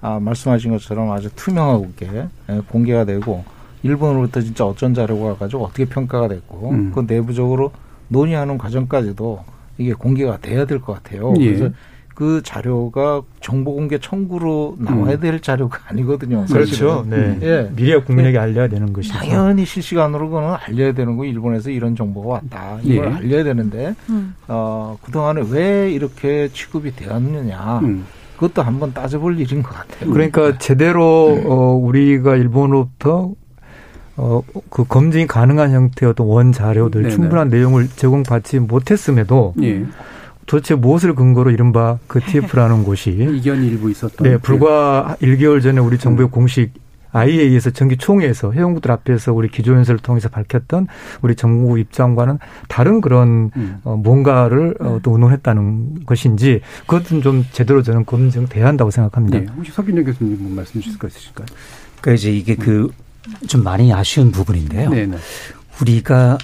아, 0.00 0.18
말씀하신 0.20 0.70
것처럼 0.72 1.10
아주 1.10 1.28
투명하게 1.34 2.28
예, 2.50 2.60
공개가 2.68 3.04
되고 3.04 3.44
일본으로부터 3.82 4.40
진짜 4.40 4.64
어쩐 4.64 4.94
자료가 4.94 5.36
가지고 5.36 5.64
어떻게 5.64 5.84
평가가 5.84 6.28
됐고 6.28 6.70
음. 6.70 6.92
그 6.94 7.04
내부적으로 7.06 7.72
논의하는 8.08 8.56
과정까지도 8.58 9.44
이게 9.78 9.92
공개가 9.92 10.38
돼야 10.38 10.64
될 10.64 10.80
것 10.80 10.94
같아요. 10.94 11.34
예. 11.38 11.46
그래서 11.54 11.70
그 12.16 12.40
자료가 12.42 13.20
정보 13.42 13.74
공개 13.74 13.98
청구로 13.98 14.76
나와야 14.78 15.16
음. 15.16 15.20
될 15.20 15.38
자료가 15.38 15.80
아니거든요. 15.88 16.46
그렇죠. 16.46 17.04
네. 17.06 17.38
예. 17.42 17.70
미래 17.76 18.00
국민에게 18.00 18.38
알려야 18.38 18.68
되는 18.68 18.90
것이죠. 18.94 19.12
당연히 19.18 19.66
실시간으로 19.66 20.30
그거는 20.30 20.56
알려야 20.58 20.92
되는 20.92 21.18
거 21.18 21.26
일본에서 21.26 21.68
이런 21.68 21.94
정보가 21.94 22.28
왔다. 22.28 22.78
이걸 22.82 23.10
예. 23.10 23.14
알려야 23.16 23.44
되는데 23.44 23.94
음. 24.08 24.34
어, 24.48 24.96
그동안에 25.02 25.42
왜 25.50 25.92
이렇게 25.92 26.48
취급이 26.54 26.96
되었느냐. 26.96 27.80
음. 27.82 28.06
그것도 28.36 28.62
한번 28.62 28.94
따져볼 28.94 29.38
일인 29.38 29.62
것 29.62 29.74
같아요. 29.74 30.10
그러니까 30.10 30.56
제대로 30.56 31.38
어, 31.44 31.74
우리가 31.74 32.36
일본으로부터 32.36 33.32
어, 34.16 34.42
그 34.70 34.84
검증이 34.84 35.26
가능한 35.26 35.70
형태의 35.70 36.12
어떤 36.12 36.26
원 36.28 36.52
자료들 36.52 37.02
네네. 37.02 37.14
충분한 37.14 37.50
내용을 37.50 37.88
제공받지 37.88 38.60
못했음에도 38.60 39.52
예. 39.62 39.84
도대체 40.46 40.74
무엇을 40.74 41.14
근거로 41.14 41.50
이른바 41.50 41.98
그 42.06 42.20
TF라는 42.20 42.84
곳이 42.84 43.10
이견이 43.38 43.66
일부 43.66 43.90
있었던 43.90 44.26
네, 44.26 44.36
불과 44.38 45.16
네. 45.20 45.26
1개월 45.26 45.62
전에 45.62 45.80
우리 45.80 45.98
정부의 45.98 46.28
음. 46.28 46.30
공식 46.30 46.72
IAEA에서 47.12 47.70
정기 47.70 47.96
총회에서 47.96 48.52
회원국들 48.52 48.90
앞에서 48.90 49.32
우리 49.32 49.48
기조연설을 49.48 50.00
통해서 50.00 50.28
밝혔던 50.28 50.86
우리 51.22 51.34
정부 51.34 51.78
입장과는 51.78 52.38
다른 52.68 53.00
그런 53.00 53.50
음. 53.56 53.78
어, 53.84 53.96
뭔가를 53.96 54.74
어, 54.80 55.00
또 55.02 55.12
의논했다는 55.12 56.04
것인지 56.04 56.60
그것은 56.86 57.22
좀 57.22 57.44
제대로 57.52 57.82
저는 57.82 58.04
검증돼야 58.04 58.66
한다고 58.66 58.90
생각합니다. 58.90 59.38
네. 59.38 59.46
혹시 59.56 59.72
서빈영 59.72 60.04
교수님 60.04 60.36
뭐 60.40 60.52
말씀 60.56 60.80
주실 60.80 60.98
거 60.98 61.06
있으실까요? 61.06 61.46
그러니까 62.00 62.12
이제 62.12 62.30
이게 62.30 62.54
그 62.54 62.90
좀 63.46 63.62
많이 63.62 63.92
아쉬운 63.92 64.30
부분인데요. 64.30 64.90
네네. 64.90 65.06
네. 65.06 65.18
우리가 65.80 66.38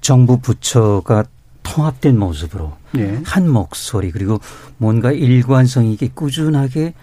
정부 0.00 0.40
부처가 0.40 1.24
통합된 1.62 2.18
모습으로 2.18 2.76
네. 2.92 3.20
한 3.24 3.48
목소리 3.48 4.10
그리고 4.10 4.40
뭔가 4.78 5.12
일관성 5.12 5.86
있게 5.86 6.10
꾸준하게 6.14 6.94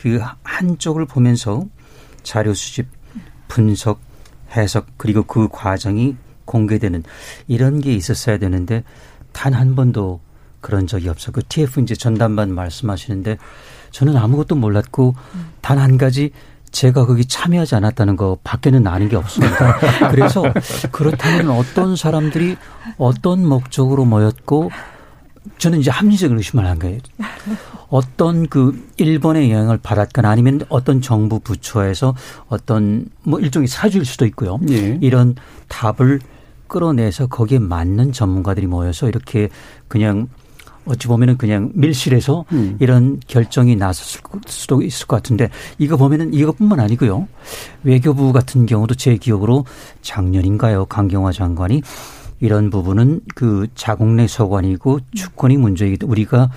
그 0.00 0.20
한쪽을 0.42 1.06
보면서 1.06 1.64
자료 2.22 2.54
수집, 2.54 2.86
분석, 3.48 4.00
해석 4.56 4.86
그리고 4.96 5.22
그 5.22 5.48
과정이 5.50 6.16
공개되는 6.44 7.02
이런 7.48 7.80
게 7.80 7.92
있었어야 7.94 8.38
되는데 8.38 8.84
단 9.32 9.54
한 9.54 9.74
번도 9.74 10.20
그런 10.60 10.86
적이 10.86 11.10
없어. 11.10 11.30
그 11.30 11.42
TF 11.44 11.80
이제 11.80 11.94
전담반 11.94 12.52
말씀하시는데 12.54 13.38
저는 13.90 14.16
아무것도 14.16 14.56
몰랐고 14.56 15.14
단 15.60 15.78
한 15.78 15.98
가지 15.98 16.32
제가 16.76 17.06
거기 17.06 17.24
참여하지 17.24 17.74
않았다는 17.76 18.16
거 18.16 18.36
밖에는 18.44 18.86
아는 18.86 19.08
게 19.08 19.16
없습니다. 19.16 19.78
그래서 20.12 20.42
그렇다면 20.92 21.48
어떤 21.48 21.96
사람들이 21.96 22.58
어떤 22.98 23.46
목적으로 23.46 24.04
모였고 24.04 24.70
저는 25.56 25.80
이제 25.80 25.90
합리적인 25.90 26.36
의심을 26.36 26.66
한 26.66 26.78
거예요. 26.78 26.98
어떤 27.88 28.46
그 28.46 28.78
일본의 28.98 29.50
영향을 29.50 29.78
받았거나 29.78 30.28
아니면 30.28 30.60
어떤 30.68 31.00
정부 31.00 31.40
부처에서 31.40 32.14
어떤 32.48 33.06
뭐 33.22 33.40
일종의 33.40 33.68
사주일 33.68 34.04
수도 34.04 34.26
있고요. 34.26 34.58
예. 34.68 34.98
이런 35.00 35.34
답을 35.68 36.20
끌어내서 36.66 37.28
거기에 37.28 37.58
맞는 37.58 38.12
전문가들이 38.12 38.66
모여서 38.66 39.08
이렇게 39.08 39.48
그냥 39.88 40.28
어찌 40.86 41.08
보면은 41.08 41.36
그냥 41.36 41.70
밀실에서 41.74 42.44
음. 42.52 42.76
이런 42.80 43.20
결정이 43.26 43.76
나섰을 43.76 44.20
수도 44.46 44.82
있을 44.82 45.06
것 45.06 45.16
같은데 45.16 45.50
이거 45.78 45.96
보면은 45.96 46.32
이것뿐만 46.32 46.80
아니고요. 46.80 47.28
외교부 47.82 48.32
같은 48.32 48.66
경우도 48.66 48.94
제 48.94 49.16
기억으로 49.16 49.64
작년인가요? 50.02 50.86
강경화 50.86 51.32
장관이 51.32 51.82
이런 52.40 52.70
부분은 52.70 53.20
그 53.34 53.66
자국 53.74 54.08
내 54.08 54.26
서관이고 54.26 55.00
주권이 55.14 55.56
문제이기 55.56 56.06
우리가 56.06 56.50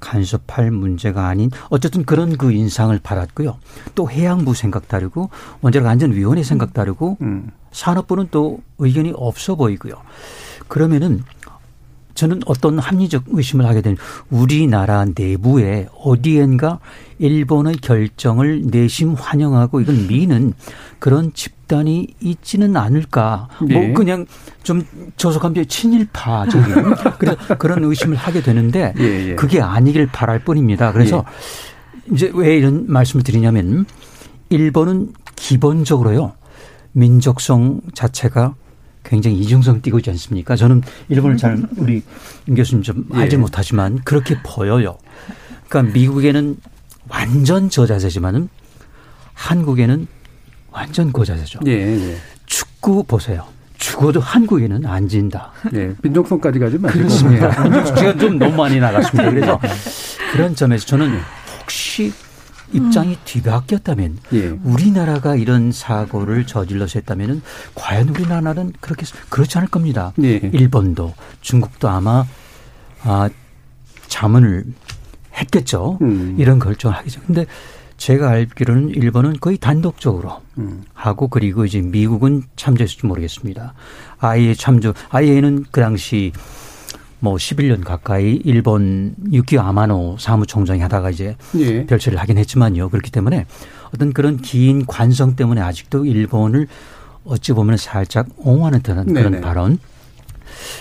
간섭할 0.00 0.70
문제가 0.70 1.28
아닌 1.28 1.50
어쨌든 1.70 2.04
그런 2.04 2.36
그 2.36 2.52
인상을 2.52 2.98
받았고요. 3.02 3.56
또 3.94 4.10
해양부 4.10 4.54
생각 4.54 4.86
다르고 4.86 5.30
원자력 5.62 5.88
안전위원회 5.88 6.42
생각 6.42 6.74
다르고 6.74 7.16
음. 7.22 7.50
산업부는 7.72 8.28
또 8.30 8.60
의견이 8.78 9.12
없어 9.16 9.54
보이고요. 9.54 9.94
그러면은 10.68 11.24
저는 12.14 12.40
어떤 12.46 12.78
합리적 12.78 13.24
의심을 13.28 13.66
하게 13.66 13.82
되는 13.82 13.96
우리나라 14.30 15.04
내부에 15.04 15.88
어디엔가 16.02 16.78
일본의 17.18 17.76
결정을 17.76 18.62
내심 18.66 19.14
환영하고 19.14 19.80
이건 19.80 20.06
미는 20.06 20.52
그런 20.98 21.32
집단이 21.34 22.08
있지는 22.20 22.76
않을까. 22.76 23.48
뭐 23.58 23.68
네. 23.68 23.86
뭐 23.86 23.94
그냥 23.94 24.26
좀 24.62 24.82
조속함에 25.16 25.64
친일파적인 25.64 26.74
그래서 27.18 27.36
그런 27.58 27.84
의심을 27.84 28.16
하게 28.16 28.42
되는데 28.42 28.94
예, 28.98 29.30
예. 29.30 29.34
그게 29.34 29.60
아니길 29.60 30.06
바랄 30.06 30.38
뿐입니다. 30.38 30.92
그래서 30.92 31.24
예. 32.10 32.14
이제 32.14 32.30
왜 32.34 32.56
이런 32.56 32.84
말씀을 32.88 33.22
드리냐면 33.22 33.86
일본은 34.50 35.12
기본적으로요 35.36 36.32
민족성 36.92 37.80
자체가 37.94 38.54
굉장히 39.04 39.38
이중성 39.38 39.82
띄고 39.82 39.98
있지 39.98 40.10
않습니까? 40.10 40.56
저는 40.56 40.82
일본을 41.08 41.36
잘 41.36 41.62
우리 41.76 42.02
임 42.48 42.54
교수님 42.54 42.82
좀 42.82 43.06
알지 43.12 43.36
예. 43.36 43.40
못하지만 43.40 44.00
그렇게 44.04 44.36
보여요. 44.42 44.96
그러니까 45.68 45.92
미국에는 45.92 46.56
완전 47.08 47.68
저자세지만은 47.70 48.48
한국에는 49.34 50.06
완전 50.70 51.12
고자세죠. 51.12 51.60
예, 51.66 51.72
예. 51.72 52.16
축구 52.46 53.04
보세요. 53.04 53.46
죽어도 53.76 54.20
한국에는 54.20 54.86
안 54.86 55.08
진다. 55.08 55.52
예, 55.74 55.94
민족성까지 56.02 56.58
가지 56.58 56.78
마시고. 56.78 57.00
그렇습니다. 57.00 57.52
제가 57.94 58.16
좀 58.16 58.38
너무 58.38 58.56
많이 58.56 58.80
나갔습니다. 58.80 59.30
그래서 59.30 59.60
그런 60.32 60.54
점에서 60.54 60.86
저는 60.86 61.18
혹시 61.60 62.12
입장이 62.74 63.12
음. 63.12 63.16
뒤바뀌었다면 63.24 64.18
예. 64.34 64.48
우리나라가 64.64 65.36
이런 65.36 65.72
사고를 65.72 66.46
저질러서 66.46 66.98
했다면은 66.98 67.42
과연 67.74 68.08
우리나라는 68.10 68.72
그렇게 68.80 69.06
그렇지 69.28 69.56
않을 69.58 69.68
겁니다. 69.68 70.12
예. 70.22 70.36
일본도 70.52 71.14
중국도 71.40 71.88
아마 71.88 72.24
아 73.02 73.30
자문을 74.08 74.64
했겠죠. 75.34 75.98
음. 76.02 76.36
이런 76.38 76.58
결정을 76.58 76.96
하겠죠. 76.96 77.20
근데 77.26 77.46
제가 77.96 78.30
알기로는 78.30 78.90
일본은 78.90 79.34
거의 79.40 79.56
단독적으로 79.56 80.42
음. 80.58 80.84
하고 80.92 81.28
그리고 81.28 81.64
이제 81.64 81.80
미국은 81.80 82.42
참조했을지 82.56 83.06
모르겠습니다. 83.06 83.74
아예 84.18 84.54
참조, 84.54 84.94
아예는 85.10 85.64
그 85.70 85.80
당시 85.80 86.32
뭐 87.24 87.36
11년 87.36 87.82
가까이 87.82 88.38
일본 88.44 89.14
유키오 89.32 89.62
아마노 89.62 90.16
사무총장이 90.20 90.80
하다가 90.82 91.08
이제 91.08 91.36
예. 91.56 91.86
별처리를 91.86 92.20
하긴 92.20 92.36
했지만요. 92.36 92.90
그렇기 92.90 93.10
때문에 93.10 93.46
어떤 93.94 94.12
그런 94.12 94.36
긴 94.36 94.84
관성 94.84 95.34
때문에 95.34 95.62
아직도 95.62 96.04
일본을 96.04 96.68
어찌 97.24 97.54
보면 97.54 97.78
살짝 97.78 98.26
옹호하는 98.36 98.82
듯한 98.82 99.06
네네. 99.06 99.22
그런 99.22 99.40
발언. 99.40 99.78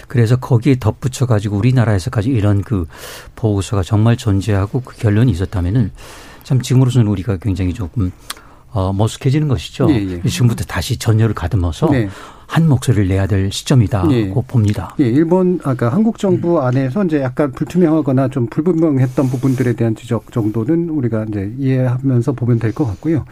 그래서 0.10 0.36
거기에 0.36 0.76
덧붙여 0.82 1.26
가지고 1.26 1.56
우리나라에서까지 1.56 2.30
이런 2.30 2.62
그 2.62 2.88
보고서가 3.36 3.82
정말 3.82 4.18
존재하고 4.18 4.82
그 4.82 4.98
결론이 4.98 5.32
있었다면은 5.32 5.92
참 6.44 6.62
지금으로서는 6.62 7.08
우리가 7.08 7.38
굉장히 7.38 7.74
조금 7.74 8.12
어, 8.74 8.92
머쓱해지는 8.92 9.48
것이죠. 9.48 9.90
예, 9.92 10.22
예. 10.26 10.28
지금부터 10.28 10.66
다시 10.66 10.98
전열을 10.98 11.34
가듬어서 11.36 11.90
네. 11.90 12.10
한 12.54 12.70
목소리를 12.70 13.08
내야 13.08 13.26
될 13.26 13.52
시점이다고 13.52 14.14
예. 14.14 14.32
봅니다. 14.48 14.96
예, 15.00 15.06
일본 15.06 15.60
아까 15.64 15.90
한국 15.90 16.20
정부 16.20 16.60
음. 16.60 16.62
안에서 16.64 17.04
이제 17.04 17.20
약간 17.20 17.52
불투명하거나 17.52 18.28
좀 18.28 18.46
불분명했던 18.46 19.28
부분들에 19.28 19.74
대한 19.74 19.96
지적 19.96 20.32
정도는 20.32 20.90
우리가 20.90 21.26
이제 21.30 21.52
이해하면서 21.58 22.34
보면 22.34 22.60
될 22.60 22.74
것 22.74 22.86
같고요. 22.86 23.26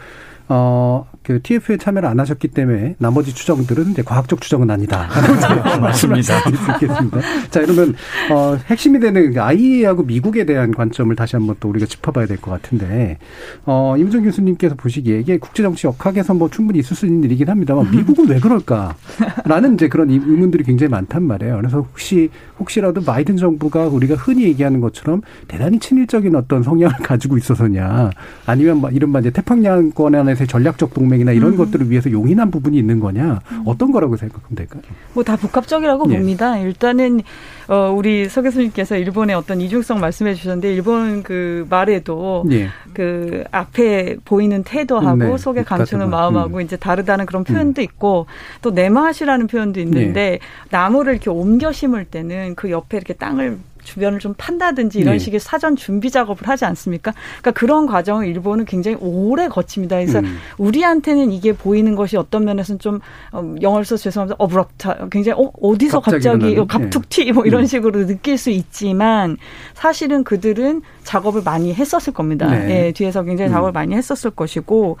어, 0.48 1.06
그 1.22 1.40
TF에 1.40 1.76
참여를 1.78 2.08
안 2.08 2.18
하셨기 2.20 2.48
때문에 2.48 2.96
나머지 2.98 3.34
추정들은 3.34 3.92
이제 3.92 4.02
과학적 4.02 4.40
추정은 4.40 4.70
아니다. 4.70 5.08
맞습니다. 5.80 6.38
있겠습니다. 6.48 7.20
자, 7.50 7.60
이러면 7.60 7.94
어, 8.30 8.58
핵심이 8.66 8.98
되는 9.00 9.36
IEA하고 9.38 10.02
미국에 10.02 10.44
대한 10.44 10.72
관점을 10.74 11.14
다시 11.16 11.36
한번 11.36 11.56
또 11.60 11.68
우리가 11.68 11.86
짚어봐야 11.86 12.26
될 12.26 12.42
것 12.42 12.50
같은데 12.50 13.18
어, 13.64 13.94
임종 13.96 14.24
교수님께서 14.24 14.74
보시기에 14.74 15.20
이게 15.20 15.38
국제정치 15.38 15.86
역학에서 15.86 16.34
뭐 16.34 16.50
충분히 16.50 16.80
있을 16.80 16.96
수 16.96 17.06
있는 17.06 17.22
일이긴 17.24 17.48
합니다만 17.48 17.90
미국은 17.90 18.26
왜 18.28 18.40
그럴까라는 18.40 19.74
이제 19.74 19.88
그런 19.88 20.10
의문들이 20.10 20.64
굉장히 20.64 20.90
많단 20.90 21.22
말이에요. 21.22 21.56
그래서 21.58 21.78
혹시 21.80 22.30
혹시라도 22.58 23.00
바이든 23.02 23.36
정부가 23.36 23.86
우리가 23.86 24.16
흔히 24.16 24.42
얘기하는 24.44 24.80
것처럼 24.80 25.22
대단히 25.46 25.78
친일적인 25.78 26.34
어떤 26.34 26.62
성향을 26.62 26.96
가지고 26.98 27.38
있어서냐 27.38 28.10
아니면 28.46 28.78
뭐 28.78 28.90
이른바 28.90 29.20
이제 29.20 29.30
태평양권 29.30 30.14
안에서 30.14 30.41
대해서 30.42 30.46
전략적 30.46 30.94
동맹이나 30.94 31.32
이런 31.32 31.52
음. 31.52 31.56
것들을 31.56 31.90
위해서 31.90 32.10
용인한 32.10 32.50
부분이 32.50 32.76
있는 32.76 33.00
거냐 33.00 33.40
음. 33.50 33.62
어떤 33.64 33.92
거라고 33.92 34.16
생각하면 34.16 34.56
될까요? 34.56 34.82
뭐 35.14 35.22
다 35.22 35.36
복합적이라고 35.36 36.10
예. 36.10 36.16
봅니다. 36.16 36.58
일단은 36.58 37.20
어 37.68 37.92
우리 37.96 38.28
서 38.28 38.42
교수님께서 38.42 38.96
일본의 38.96 39.36
어떤 39.36 39.60
이중성 39.60 40.00
말씀해 40.00 40.34
주셨는데 40.34 40.74
일본 40.74 41.22
그 41.22 41.64
말에도 41.70 42.44
예. 42.50 42.68
그 42.92 43.44
앞에 43.52 44.16
보이는 44.24 44.64
태도하고 44.64 45.16
네. 45.16 45.38
속에 45.38 45.62
감추는 45.62 46.10
마음하고 46.10 46.56
음. 46.56 46.60
이제 46.60 46.76
다르다는 46.76 47.26
그런 47.26 47.44
표현도 47.44 47.80
음. 47.80 47.84
있고 47.84 48.26
또 48.62 48.72
내마시라는 48.72 49.46
표현도 49.46 49.80
있는데 49.80 50.20
예. 50.32 50.38
나무를 50.70 51.12
이렇게 51.14 51.30
옮겨 51.30 51.70
심을 51.70 52.04
때는 52.04 52.56
그 52.56 52.70
옆에 52.70 52.96
이렇게 52.96 53.14
땅을 53.14 53.58
주변을 53.82 54.18
좀 54.18 54.34
판다든지 54.36 54.98
이런 54.98 55.14
네. 55.14 55.18
식의 55.18 55.40
사전 55.40 55.76
준비 55.76 56.10
작업을 56.10 56.48
하지 56.48 56.64
않습니까? 56.64 57.12
그러니까 57.40 57.50
그런 57.52 57.86
과정을 57.86 58.26
일본은 58.26 58.64
굉장히 58.64 58.96
오래 59.00 59.48
거칩니다. 59.48 59.96
그래서 59.96 60.20
음. 60.20 60.38
우리한테는 60.58 61.32
이게 61.32 61.52
보이는 61.52 61.94
것이 61.94 62.16
어떤 62.16 62.44
면에서는 62.44 62.78
좀 62.78 63.00
어, 63.32 63.54
영어를 63.60 63.84
써서 63.84 64.02
죄송합니다. 64.02 64.36
어브럽트 64.38 64.88
굉장히 65.10 65.42
어, 65.42 65.50
어디서 65.60 66.00
갑자기, 66.00 66.54
갑자기 66.54 66.66
갑툭튀 66.66 67.32
뭐 67.32 67.44
이런 67.44 67.62
음. 67.62 67.66
식으로 67.66 68.06
느낄 68.06 68.38
수 68.38 68.50
있지만 68.50 69.36
사실은 69.74 70.24
그들은 70.24 70.82
작업을 71.04 71.42
많이 71.44 71.74
했었을 71.74 72.12
겁니다. 72.12 72.48
네. 72.48 72.86
예, 72.86 72.92
뒤에서 72.92 73.22
굉장히 73.22 73.50
음. 73.50 73.52
작업을 73.52 73.72
음. 73.72 73.74
많이 73.74 73.94
했었을 73.94 74.30
것이고 74.30 74.96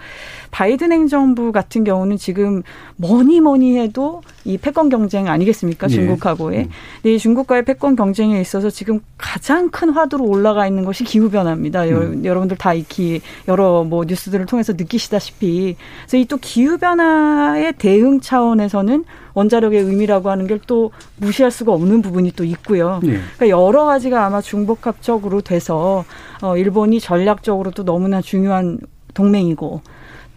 바이든 0.52 0.92
행정부 0.92 1.50
같은 1.50 1.82
경우는 1.82 2.18
지금 2.18 2.62
뭐니 2.96 3.40
뭐니 3.40 3.78
해도 3.78 4.22
이 4.44 4.58
패권 4.58 4.88
경쟁 4.88 5.28
아니겠습니까? 5.28 5.86
네. 5.88 5.94
중국하고의. 5.94 6.68
네. 7.02 7.14
이 7.14 7.18
중국과의 7.18 7.64
패권 7.64 7.96
경쟁에 7.96 8.40
있어서 8.40 8.68
지금 8.70 9.00
가장 9.16 9.70
큰 9.70 9.90
화두로 9.90 10.24
올라가 10.24 10.66
있는 10.66 10.84
것이 10.84 11.04
기후 11.04 11.30
변화입니다. 11.30 11.84
음. 11.84 12.24
여러분들 12.24 12.56
다 12.58 12.74
익히 12.74 13.20
여러 13.48 13.82
뭐 13.84 14.04
뉴스들을 14.04 14.46
통해서 14.46 14.72
느끼시다시피 14.74 15.76
그래서 16.02 16.16
이 16.16 16.26
또 16.32 16.38
기후 16.38 16.78
변화의 16.78 17.74
대응 17.76 18.20
차원에서는 18.20 19.04
원자력의 19.34 19.82
의미라고 19.82 20.30
하는 20.30 20.46
걸또 20.46 20.90
무시할 21.16 21.50
수가 21.50 21.72
없는 21.72 22.00
부분이 22.00 22.32
또 22.36 22.44
있고요. 22.44 23.00
네. 23.02 23.18
그러니까 23.36 23.48
여러 23.48 23.84
가지가 23.84 24.24
아마 24.24 24.40
중복합적으로 24.40 25.42
돼서 25.42 26.04
어 26.42 26.56
일본이 26.56 27.00
전략적으로도 27.00 27.84
너무나 27.84 28.20
중요한 28.22 28.78
동맹이고 29.14 29.82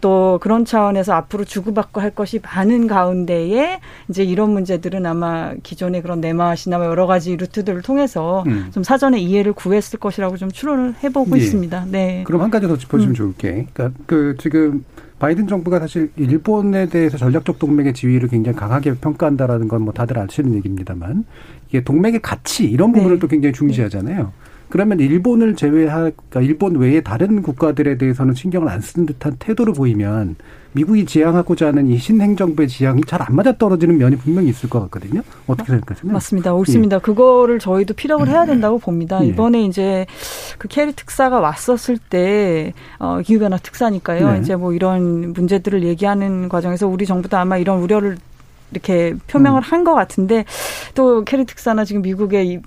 또 0.00 0.38
그런 0.42 0.64
차원에서 0.64 1.14
앞으로 1.14 1.44
주고받고 1.44 2.00
할 2.00 2.10
것이 2.10 2.40
많은 2.42 2.86
가운데에 2.86 3.80
이제 4.08 4.22
이런 4.24 4.50
문제들은 4.50 5.06
아마 5.06 5.54
기존의 5.62 6.02
그런 6.02 6.20
내마시나 6.20 6.76
여러 6.84 7.06
가지 7.06 7.36
루트들을 7.36 7.82
통해서 7.82 8.44
음. 8.46 8.68
좀 8.72 8.82
사전에 8.82 9.18
이해를 9.18 9.52
구했을 9.52 9.98
것이라고 9.98 10.36
좀 10.36 10.50
추론을 10.50 10.94
해보고 11.02 11.36
예. 11.38 11.42
있습니다. 11.42 11.86
네. 11.90 12.24
그럼 12.26 12.42
한 12.42 12.50
가지 12.50 12.68
더 12.68 12.76
짚어주면 12.76 13.12
음. 13.12 13.14
좋을 13.14 13.34
게. 13.36 13.66
그러니까 13.72 13.90
그 14.06 14.36
지금 14.38 14.84
바이든 15.18 15.46
정부가 15.46 15.78
사실 15.78 16.10
일본에 16.16 16.86
대해서 16.86 17.16
전략적 17.16 17.58
동맹의 17.58 17.94
지위를 17.94 18.28
굉장히 18.28 18.56
강하게 18.58 18.94
평가한다라는 18.94 19.66
건 19.68 19.76
뭐 19.86 19.92
다들 19.94 20.18
아시는 20.18 20.54
얘기입니다만 20.54 21.24
이게 21.68 21.82
동맹의 21.82 22.20
가치 22.20 22.64
이런 22.64 22.92
부분을 22.92 23.16
네. 23.16 23.20
또 23.20 23.28
굉장히 23.28 23.52
중시하잖아요. 23.52 24.32
그러면 24.76 25.00
일본을 25.00 25.56
제외할, 25.56 26.12
그러니까 26.28 26.42
일본 26.42 26.76
외에 26.76 27.00
다른 27.00 27.40
국가들에 27.40 27.96
대해서는 27.96 28.34
신경을 28.34 28.68
안 28.68 28.82
쓰는 28.82 29.06
듯한 29.06 29.36
태도를 29.38 29.72
보이면 29.72 30.36
미국이 30.72 31.06
지향하고자 31.06 31.68
하는 31.68 31.86
이 31.86 31.96
신행정부의 31.96 32.68
지향이 32.68 33.00
잘 33.06 33.22
안 33.22 33.34
맞아 33.34 33.56
떨어지는 33.56 33.96
면이 33.96 34.16
분명히 34.16 34.50
있을 34.50 34.68
것 34.68 34.80
같거든요. 34.82 35.22
어떻게 35.46 35.68
생각하세요? 35.72 36.12
맞습니다. 36.12 36.52
옳습니다. 36.52 36.96
예. 36.96 37.00
그거를 37.00 37.58
저희도 37.58 37.94
피력을 37.94 38.28
해야 38.28 38.44
된다고 38.44 38.78
봅니다. 38.78 39.24
예. 39.24 39.28
이번에 39.28 39.64
이제 39.64 40.04
그 40.58 40.68
케리 40.68 40.92
특사가 40.92 41.40
왔었을 41.40 41.96
때, 41.96 42.74
어, 42.98 43.22
기후변화 43.24 43.56
특사니까요. 43.56 44.32
네. 44.32 44.40
이제 44.40 44.56
뭐 44.56 44.74
이런 44.74 45.32
문제들을 45.32 45.84
얘기하는 45.84 46.50
과정에서 46.50 46.86
우리 46.86 47.06
정부도 47.06 47.38
아마 47.38 47.56
이런 47.56 47.80
우려를 47.80 48.18
이렇게 48.72 49.14
표명을 49.28 49.60
음. 49.60 49.62
한것 49.62 49.94
같은데 49.94 50.44
또 50.94 51.24
케리 51.24 51.46
특사나 51.46 51.86
지금 51.86 52.02
미국의 52.02 52.60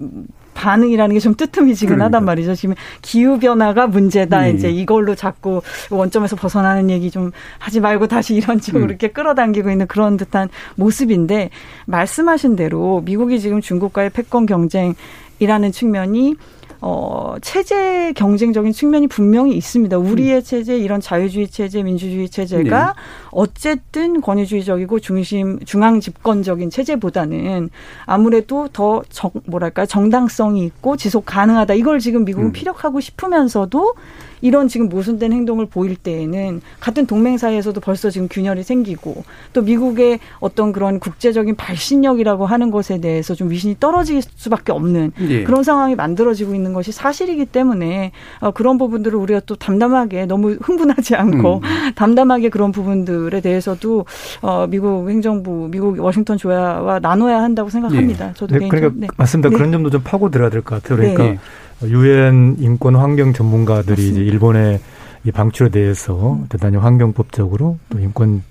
반응이라는 0.60 1.14
게 1.16 1.20
좀 1.20 1.36
뜨뜻미지근하단 1.36 2.10
그러니까. 2.12 2.26
말이죠. 2.26 2.56
지금 2.56 2.76
기후 3.02 3.40
변화가 3.40 3.88
문제다. 3.88 4.42
네. 4.42 4.52
이제 4.52 4.70
이걸로 4.70 5.16
자꾸 5.16 5.62
원점에서 5.90 6.36
벗어나는 6.36 6.90
얘기 6.90 7.10
좀 7.12 7.32
하지 7.58 7.80
말고 7.80 8.08
다시 8.08 8.36
이런 8.36 8.60
식으로 8.62 8.84
음. 8.84 8.90
이렇게 8.90 9.10
끌어당기고 9.10 9.70
있는 9.70 9.88
그런 9.88 10.18
듯한 10.18 10.50
모습인데 10.76 11.50
말씀하신 11.88 12.56
대로 12.56 13.02
미국이 13.06 13.40
지금 13.40 13.62
중국과의 13.62 14.10
패권 14.12 14.46
경쟁이라는 14.46 15.72
측면이 15.72 16.36
어, 16.82 17.36
체제 17.42 18.14
경쟁적인 18.14 18.72
측면이 18.72 19.08
분명히 19.08 19.56
있습니다. 19.56 19.98
우리의 19.98 20.38
음. 20.38 20.44
체제, 20.44 20.78
이런 20.78 21.02
자유주의 21.02 21.48
체제, 21.50 21.84
민주주의 21.84 22.30
체제가 22.30 22.86
네. 22.86 22.94
어쨌든 23.32 24.22
권위주의적이고 24.22 25.00
중심, 25.00 25.60
중앙 25.66 26.00
집권적인 26.00 26.70
체제보다는 26.70 27.70
아무래도 28.06 28.70
더 28.72 29.04
정, 29.10 29.32
뭐랄까, 29.46 29.86
정당성이 29.86 30.64
있고 30.66 30.96
지속 30.96 31.26
가능하다. 31.26 31.74
이걸 31.74 32.00
지금 32.00 32.24
미국은 32.24 32.50
음. 32.50 32.52
피력하고 32.54 33.02
싶으면서도 33.02 33.94
이런 34.42 34.68
지금 34.68 34.90
모순된 34.90 35.34
행동을 35.34 35.66
보일 35.66 35.96
때에는 35.96 36.62
같은 36.80 37.06
동맹 37.06 37.38
사이에서도 37.38 37.80
벌써 37.82 38.10
지금 38.10 38.28
균열이 38.30 38.64
생기고 38.64 39.24
또 39.54 39.62
미국의 39.62 40.20
어떤 40.40 40.72
그런 40.72 41.00
국제적인 41.00 41.56
발신력이라고 41.56 42.46
하는 42.46 42.72
것에 42.72 43.00
대해서 43.02 43.36
좀 43.36 43.50
위신이 43.50 43.78
떨어질 43.80 44.22
수밖에 44.22 44.72
없는 44.72 45.12
예. 45.30 45.44
그런 45.44 45.64
상황이 45.64 45.96
만들어지고 45.96 46.56
있는 46.56 46.74
것이 46.74 46.92
사실이기 46.92 47.46
때문에 47.46 48.12
어, 48.40 48.52
그런 48.52 48.78
부분들을 48.78 49.18
우리가 49.18 49.42
또 49.46 49.56
담담하게 49.56 50.26
너무 50.26 50.58
흥분하지 50.62 51.16
않고 51.16 51.58
음. 51.58 51.62
담담하게 51.96 52.50
그런 52.50 52.72
부분들에 52.72 53.42
대해서도 53.42 54.06
어, 54.42 54.68
미국 54.70 55.10
행정부, 55.10 55.68
미국 55.72 56.00
워싱턴 56.00 56.38
조야와 56.38 57.00
나눠야 57.00 57.42
한다고 57.42 57.70
생각합니다. 57.70 58.30
예. 58.30 58.34
저도 58.34 58.58
네, 58.58 58.68
그러니까 58.68 58.94
네. 58.96 59.08
맞습니다. 59.18 59.50
네. 59.50 59.56
그런 59.56 59.72
점도 59.72 59.90
좀 59.90 60.02
파고 60.04 60.30
들어야 60.30 60.50
될 60.50 60.62
것 60.62 60.82
같아요. 60.82 60.98
그러니까 60.98 61.24
네. 61.24 61.40
유엔 61.84 62.56
인권 62.60 62.96
환경 62.96 63.34
전문가들이 63.34 63.92
맞습니다. 63.92 64.20
이제 64.22 64.32
일본의 64.32 64.80
이 65.26 65.32
방출에 65.32 65.70
대해서 65.70 66.40
대단히 66.48 66.78
환경법적으로 66.78 67.78
또 67.90 68.00
인권 68.00 68.42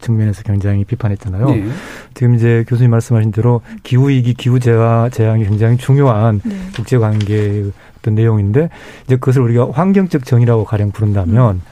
측면에서 0.00 0.42
굉장히 0.42 0.84
비판했잖아요. 0.84 1.48
네. 1.50 1.66
지금 2.14 2.34
이제 2.34 2.64
교수님 2.66 2.90
말씀하신 2.90 3.30
대로 3.30 3.60
기후 3.84 4.08
위기, 4.08 4.34
기후 4.34 4.58
재화 4.58 5.08
재앙이 5.08 5.44
굉장히 5.44 5.76
중요한 5.76 6.40
네. 6.44 6.56
국제 6.74 6.98
관계의 6.98 7.70
어떤 7.98 8.14
내용인데 8.16 8.70
이제 9.04 9.16
그것을 9.16 9.42
우리가 9.42 9.70
환경적 9.72 10.24
정의라고 10.24 10.64
가령 10.64 10.90
부른다면 10.90 11.56
음. 11.56 11.62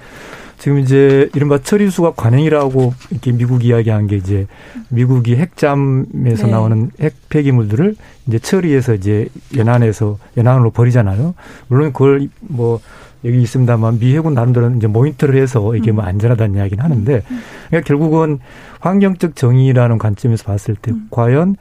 지금 0.64 0.78
이제 0.78 1.28
이른바 1.34 1.58
처리수가 1.58 2.12
관행이라고 2.12 2.94
이렇게 3.10 3.32
미국 3.32 3.66
이야기한 3.66 4.06
게 4.06 4.16
이제 4.16 4.46
미국이 4.88 5.36
핵잠에서 5.36 6.46
네. 6.46 6.50
나오는 6.50 6.90
핵 7.00 7.12
폐기물들을 7.28 7.94
이제 8.26 8.38
처리해서 8.38 8.94
이제 8.94 9.28
연안에서 9.54 10.16
연안으로 10.38 10.70
버리잖아요. 10.70 11.34
물론 11.68 11.92
그걸 11.92 12.30
뭐 12.40 12.80
여기 13.26 13.42
있습니다만 13.42 13.98
미 13.98 14.16
해군 14.16 14.32
나름대로 14.32 14.70
이제 14.70 14.86
모니터를 14.86 15.38
해서 15.38 15.76
이게 15.76 15.92
뭐 15.92 16.02
음. 16.02 16.08
안전하다는 16.08 16.56
이야기는 16.56 16.82
하는데 16.82 17.14
음. 17.30 17.40
그러니까 17.68 17.86
결국은 17.86 18.38
환경적 18.80 19.36
정의라는 19.36 19.98
관점에서 19.98 20.44
봤을 20.44 20.76
때 20.76 20.92
음. 20.92 21.08
과연 21.10 21.56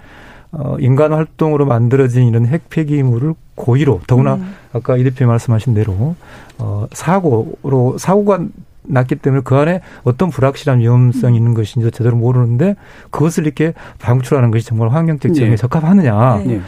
어, 0.53 0.77
인간 0.79 1.11
활동으로 1.11 1.65
만들어진 1.65 2.25
이런 2.25 2.45
핵 2.45 2.69
폐기물을 2.69 3.33
고의로 3.55 3.99
더구나 4.07 4.35
음. 4.35 4.55
아까 4.71 4.95
이 4.95 5.03
대표 5.03 5.27
말씀하신 5.27 5.73
대로 5.73 6.15
어, 6.57 6.87
사고로 6.93 7.97
사고가 7.97 8.45
났기 8.83 9.15
때문에 9.15 9.41
그 9.43 9.55
안에 9.55 9.81
어떤 10.03 10.29
불확실한 10.29 10.79
위험성이 10.79 11.37
있는 11.37 11.53
것인지 11.53 11.89
제대로 11.91 12.15
모르는데 12.15 12.75
그것을 13.11 13.45
이렇게 13.45 13.73
방출하는 13.99 14.51
것이 14.51 14.65
정말 14.65 14.89
환경적 14.89 15.33
지형에 15.33 15.51
네. 15.51 15.55
적합하느냐. 15.55 16.43
네. 16.45 16.61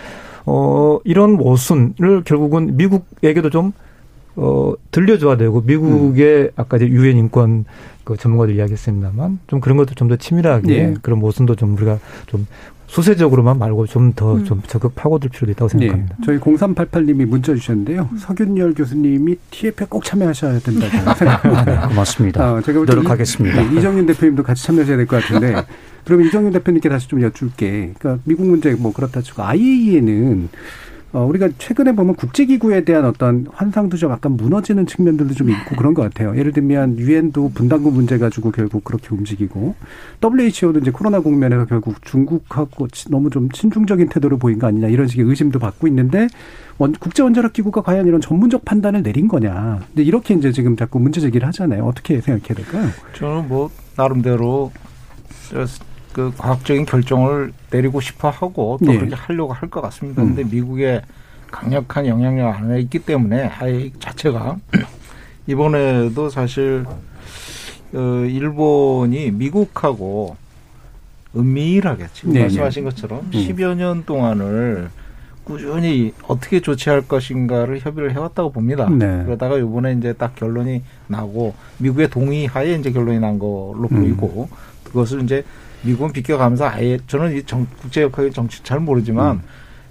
어, 0.46 1.00
이런 1.04 1.34
모순을 1.34 2.24
결국은 2.26 2.78
미국에게도 2.78 3.50
좀 3.50 3.74
어, 4.38 4.74
들려줘야 4.92 5.38
되고, 5.38 5.62
미국의 5.62 6.42
음. 6.44 6.50
아까 6.58 6.76
이제 6.76 6.88
유엔 6.88 7.16
인권 7.16 7.64
그 8.04 8.18
전문가들 8.18 8.54
이야기했습니다만, 8.56 9.40
좀 9.48 9.62
그런 9.62 9.78
것도 9.78 9.96
좀 9.96 10.10
더 10.10 10.18
치밀하게, 10.18 10.68
네. 10.68 10.94
그런 11.02 11.20
모순도 11.20 11.56
좀 11.56 11.74
우리가 11.78 12.00
좀 12.28 12.46
수세적으로만 12.96 13.60
말고 13.60 13.88
좀 13.88 14.14
더좀 14.14 14.46
좀 14.46 14.58
음. 14.60 14.64
적극 14.68 14.96
파고들 14.96 15.30
필요도 15.30 15.52
있다고 15.52 15.68
생각합니다. 15.68 16.16
네. 16.18 16.26
저희 16.26 16.40
0388님이 16.40 17.26
문자 17.26 17.54
주셨는데요. 17.54 18.08
음. 18.10 18.18
서균열 18.18 18.74
교수님이 18.74 19.36
TF에 19.52 19.86
꼭 19.90 20.06
참여하셔야 20.06 20.60
된다고 20.60 20.92
생각합니다. 21.14 21.88
고맙습니다. 21.90 22.54
어, 22.54 22.62
제가 22.62 22.80
노력하겠습니다. 22.80 23.62
이, 23.62 23.70
네, 23.70 23.80
이정윤 23.80 24.06
대표님도 24.06 24.44
같이 24.44 24.64
참여하셔야 24.64 24.96
될 24.96 25.06
것 25.08 25.22
같은데 25.22 25.56
그럼 26.06 26.22
이정윤 26.22 26.54
대표님께 26.54 26.88
다시 26.88 27.10
좀 27.10 27.22
여쭐게. 27.22 27.96
그러니까 28.00 28.22
미국 28.24 28.46
문제 28.48 28.72
뭐 28.76 28.94
그렇다 28.94 29.22
치고 29.22 29.44
IAEA는 29.44 30.48
어, 31.16 31.26
우리가 31.26 31.48
최근에 31.58 31.94
보면 31.94 32.16
국제기구에 32.16 32.84
대한 32.84 33.06
어떤 33.06 33.48
환상도 33.54 33.96
좀 33.96 34.12
약간 34.12 34.34
무너지는 34.34 34.86
측면들도 34.86 35.34
좀 35.34 35.50
있고 35.50 35.78
그런 35.78 35.94
것 35.94 36.02
같아요. 36.02 36.38
예를 36.38 36.52
들면 36.52 36.98
유엔도 36.98 37.52
분담금 37.54 37.94
문제 37.94 38.18
가지고 38.18 38.52
결국 38.52 38.84
그렇게 38.84 39.08
움직이고 39.12 39.76
WHO도 40.22 40.80
이제 40.80 40.92
코로나 40.92 41.22
국면에서 41.22 41.64
결국 41.68 42.04
중국하고 42.04 42.90
너무 43.10 43.30
좀 43.30 43.50
친중적인 43.50 44.10
태도를 44.10 44.38
보인 44.38 44.60
거 44.60 44.68
아니냐 44.68 44.90
이런 44.90 45.08
식의 45.08 45.26
의심도 45.26 45.58
받고 45.58 45.88
있는데 45.88 46.28
국제원자력기구가 46.78 47.82
과연 47.82 48.08
이런 48.08 48.20
전문적 48.20 48.66
판단을 48.66 49.02
내린 49.02 49.30
거냐. 49.30 49.80
근데 49.88 50.04
이렇게 50.04 50.34
이제 50.34 50.52
지금 50.52 50.76
자꾸 50.76 51.00
문제 51.00 51.22
제기를 51.22 51.48
하잖아요. 51.48 51.86
어떻게 51.86 52.20
생각해야 52.20 52.56
될까요? 52.56 52.90
저는 53.14 53.48
뭐 53.48 53.70
나름대로 53.96 54.70
그 56.16 56.32
과학적인 56.38 56.86
결정을 56.86 57.52
내리고 57.72 58.00
싶어 58.00 58.30
하고 58.30 58.78
또 58.82 58.90
네. 58.90 58.98
그렇게 58.98 59.16
하려고 59.16 59.52
할 59.52 59.70
것 59.70 59.82
같습니다. 59.82 60.22
그런데 60.22 60.44
음. 60.44 60.50
미국의 60.50 61.02
강력한 61.52 62.08
영향력 62.08 62.56
안에 62.56 62.80
있기 62.82 63.00
때문에 63.00 63.52
아예 63.60 63.92
자체가 64.00 64.56
이번에도 65.46 66.30
사실 66.30 66.86
어, 67.94 68.00
일본이 68.30 69.30
미국하고 69.32 70.38
은밀하게 71.36 72.06
지금 72.14 72.32
네, 72.32 72.40
네. 72.40 72.42
말씀하신 72.46 72.86
것처럼 72.86 73.20
음. 73.20 73.32
10여 73.32 73.76
년 73.76 74.06
동안을 74.06 74.90
꾸준히 75.44 76.14
어떻게 76.30 76.62
조치할 76.62 77.10
것인가를 77.10 77.82
협의를 77.82 78.14
해왔다고 78.14 78.54
봅니다. 78.54 78.88
네. 78.90 79.22
그러다가 79.26 79.58
이번에 79.58 79.92
이제 79.94 80.14
딱 80.14 80.34
결론이 80.36 80.82
나고 81.08 81.56
미국의 81.80 82.10
동의하에 82.10 82.76
이제 82.76 82.90
결론이 82.94 83.20
난 83.20 83.38
걸로 83.38 83.86
보이고 83.90 84.48
음. 84.50 84.58
그것을 84.86 85.24
이제 85.24 85.44
미국은 85.86 86.12
비껴가면서 86.12 86.68
아예 86.68 86.98
저는 87.08 87.38
이 87.38 87.44
정, 87.44 87.68
국제 87.80 88.02
역학의 88.02 88.32
정치 88.32 88.64
잘 88.64 88.80
모르지만 88.80 89.38
음. 89.38 89.42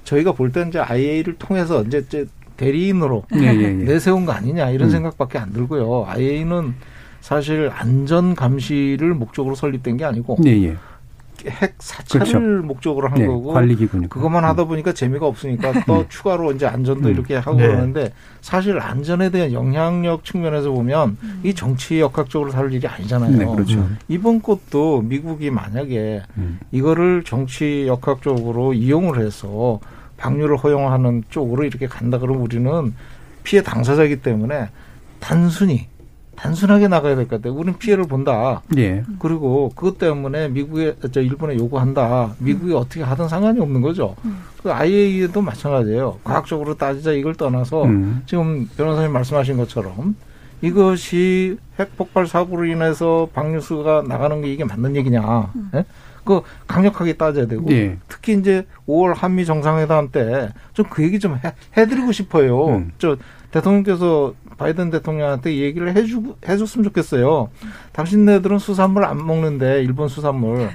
저희가 0.04 0.32
볼 0.32 0.52
때는 0.52 0.68
이제 0.68 0.78
IA를 0.80 1.36
통해서 1.38 1.82
이제, 1.82 1.98
이제 1.98 2.26
대리인으로 2.56 3.24
예, 3.36 3.40
예, 3.40 3.62
예. 3.62 3.70
내세운 3.72 4.26
거 4.26 4.32
아니냐 4.32 4.70
이런 4.70 4.88
음. 4.88 4.90
생각밖에 4.90 5.38
안 5.38 5.52
들고요. 5.52 6.04
IA는 6.06 6.74
사실 7.20 7.70
안전 7.72 8.34
감시를 8.34 9.14
목적으로 9.14 9.54
설립된 9.54 9.96
게 9.96 10.04
아니고 10.04 10.38
예, 10.44 10.50
예. 10.50 10.76
핵 11.46 11.74
사찰을 11.78 12.26
그렇죠. 12.26 12.66
목적으로 12.66 13.08
한 13.08 13.18
네, 13.18 13.26
거고 13.26 13.52
관리기구니까. 13.52 14.14
그것만 14.14 14.44
하다 14.44 14.62
음. 14.62 14.68
보니까 14.68 14.92
재미가 14.92 15.26
없으니까 15.26 15.72
또 15.86 15.98
네. 15.98 16.06
추가로 16.08 16.52
이제 16.52 16.66
안전도 16.66 17.08
음. 17.08 17.12
이렇게 17.12 17.36
하고 17.36 17.56
네. 17.56 17.66
그러는데 17.66 18.12
사실 18.40 18.78
안전에 18.78 19.30
대한 19.30 19.52
영향력 19.52 20.24
측면에서 20.24 20.70
보면 20.70 21.16
음. 21.22 21.40
이 21.42 21.54
정치 21.54 22.00
역학적으로 22.00 22.50
다룰 22.50 22.72
일이 22.72 22.86
아니잖아요. 22.86 23.36
네, 23.36 23.44
그렇죠. 23.44 23.78
음. 23.78 23.98
이번 24.08 24.42
것도 24.42 25.02
미국이 25.02 25.50
만약에 25.50 26.22
음. 26.36 26.58
이거를 26.72 27.24
정치 27.24 27.86
역학적으로 27.86 28.74
이용을 28.74 29.24
해서 29.24 29.80
방류를 30.16 30.56
허용하는 30.56 31.24
쪽으로 31.28 31.64
이렇게 31.64 31.86
간다 31.86 32.18
그러면 32.18 32.42
우리는 32.42 32.94
피해 33.42 33.62
당사자이기 33.62 34.22
때문에 34.22 34.68
단순히 35.20 35.88
단순하게 36.48 36.88
나가야 36.88 37.16
될 37.16 37.26
것 37.26 37.40
같아요. 37.40 37.58
우리는 37.58 37.78
피해를 37.78 38.04
본다. 38.04 38.60
예. 38.76 39.02
그리고 39.18 39.72
그것 39.74 39.96
때문에 39.96 40.48
미국에 40.48 40.94
저 41.10 41.22
일본에 41.22 41.56
요구한다. 41.56 42.34
미국이 42.38 42.72
음. 42.72 42.76
어떻게 42.76 43.02
하든 43.02 43.28
상관이 43.28 43.58
없는 43.60 43.80
거죠. 43.80 44.14
음. 44.26 44.40
그 44.62 44.70
IAEA도 44.70 45.40
마찬가지예요. 45.40 46.18
과학적으로 46.22 46.76
따지자 46.76 47.12
이걸 47.12 47.34
떠나서 47.34 47.84
음. 47.84 48.22
지금 48.26 48.68
변호사님 48.76 49.10
말씀하신 49.12 49.56
것처럼 49.56 50.16
이것이 50.60 51.56
핵 51.78 51.96
폭발 51.96 52.26
사고로 52.26 52.66
인해서 52.66 53.26
방류수가 53.32 54.04
나가는 54.06 54.42
게 54.42 54.52
이게 54.52 54.64
맞는 54.64 54.96
얘기냐? 54.96 55.50
음. 55.56 55.70
예? 55.76 55.84
그 56.24 56.42
강력하게 56.66 57.14
따져야 57.14 57.46
되고 57.46 57.70
예. 57.70 57.96
특히 58.08 58.34
이제 58.38 58.66
5월 58.86 59.14
한미 59.16 59.46
정상회담 59.46 60.10
때 60.10 60.50
좀 60.74 60.84
그 60.90 61.02
얘기 61.04 61.18
좀 61.18 61.36
해, 61.42 61.54
해드리고 61.76 62.12
싶어요. 62.12 62.66
음. 62.68 62.92
저 62.98 63.16
대통령께서 63.50 64.34
바이든 64.56 64.90
대통령한테 64.90 65.56
얘기를 65.56 65.94
해주 65.96 66.36
해줬으면 66.48 66.84
좋겠어요. 66.84 67.48
당신네들은 67.92 68.58
수산물 68.58 69.04
안 69.04 69.24
먹는데 69.26 69.82
일본 69.82 70.08
수산물 70.08 70.70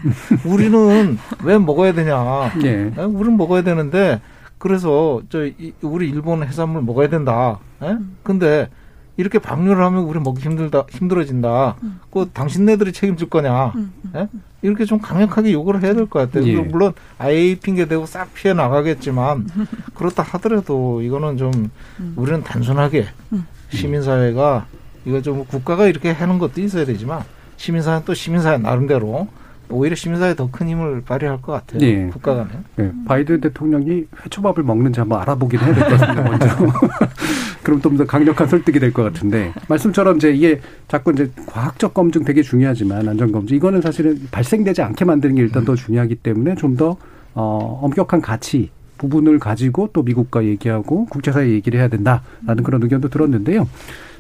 우리는 0.46 1.18
왜 1.44 1.58
먹어야 1.58 1.94
되냐? 1.94 2.52
예. 2.64 2.92
예? 2.98 3.02
우리는 3.02 3.38
먹어야 3.38 3.62
되는데 3.62 4.22
그래서 4.58 5.22
저 5.30 5.40
우리 5.82 6.10
일본 6.10 6.44
해산물 6.44 6.82
먹어야 6.84 7.08
된다. 7.10 7.60
예? 7.82 7.98
근데 8.24 8.68
이렇게 9.16 9.38
방류를 9.40 9.84
하면 9.84 10.04
우리 10.04 10.20
먹기 10.20 10.42
힘들다 10.42 10.86
힘들어진다. 10.90 11.76
음. 11.84 12.00
그 12.12 12.30
당신네들이 12.34 12.94
책임질 12.94 13.30
거냐? 13.30 13.74
음. 13.76 13.92
예? 14.16 14.28
이렇게 14.62 14.84
좀 14.86 15.00
강력하게 15.00 15.54
요구를 15.54 15.84
해야 15.84 15.94
될 15.94 16.06
것 16.08 16.20
같아요. 16.20 16.46
예. 16.48 16.56
물론 16.56 16.94
IA 17.18 17.56
핑계 17.56 17.86
대고 17.86 18.06
싹 18.06 18.34
피해 18.34 18.54
나가겠지만 18.54 19.48
그렇다 19.94 20.24
하더라도 20.24 21.02
이거는 21.02 21.38
좀 21.38 21.70
음. 22.00 22.14
우리는 22.18 22.44
단순하게 22.44 23.08
음. 23.34 23.46
시민사회가 23.70 24.66
이거 25.06 25.22
좀 25.22 25.46
국가가 25.46 25.88
이렇게 25.88 26.12
하는 26.12 26.40
것도 26.40 26.62
있어야 26.62 26.86
되지만 26.86 27.22
시민사회 27.58 28.02
또 28.06 28.14
시민사회 28.14 28.58
나름대로 28.58 29.28
오히려 29.72 29.96
시민사회 29.96 30.34
더큰 30.36 30.68
힘을 30.68 31.02
발휘할 31.06 31.42
것 31.42 31.52
같아요. 31.52 31.80
네. 31.80 32.08
국가 32.12 32.34
간에. 32.36 32.50
네. 32.76 32.92
바이든 33.06 33.40
대통령이 33.42 34.06
회초밥을 34.26 34.64
먹는지 34.64 35.00
한번 35.00 35.22
알아보긴 35.22 35.60
해야 35.60 35.74
될 35.76 35.84
것 35.90 35.98
같은데 36.00 36.22
먼저. 36.30 36.48
그럼 37.62 37.82
좀 37.82 37.98
더 37.98 38.06
강력한 38.06 38.48
설득이 38.48 38.80
될 38.80 38.92
것 38.92 39.04
같은데 39.04 39.54
말씀처럼 39.68 40.18
이제 40.18 40.32
이게 40.32 40.60
자꾸 40.88 41.12
이제 41.12 41.30
과학적 41.46 41.94
검증 41.94 42.24
되게 42.24 42.42
중요하지만 42.42 43.08
안전 43.08 43.32
검증 43.32 43.56
이거는 43.58 43.82
사실은 43.82 44.20
발생되지 44.32 44.82
않게 44.82 45.06
만드는 45.06 45.36
게 45.36 45.42
일단 45.44 45.66
더 45.66 45.76
중요하기 45.76 46.16
때문에 46.16 46.56
좀더 46.56 46.98
어, 47.36 47.80
엄격한 47.84 48.22
가치 48.22 48.72
부분을 49.00 49.40
가지고 49.40 49.90
또 49.94 50.04
미국과 50.04 50.44
얘기하고 50.46 51.06
국제사회 51.08 51.50
얘기를 51.50 51.80
해야 51.80 51.88
된다라는 51.88 52.64
그런 52.64 52.84
의견도 52.84 53.10
들었는데요. 53.10 53.68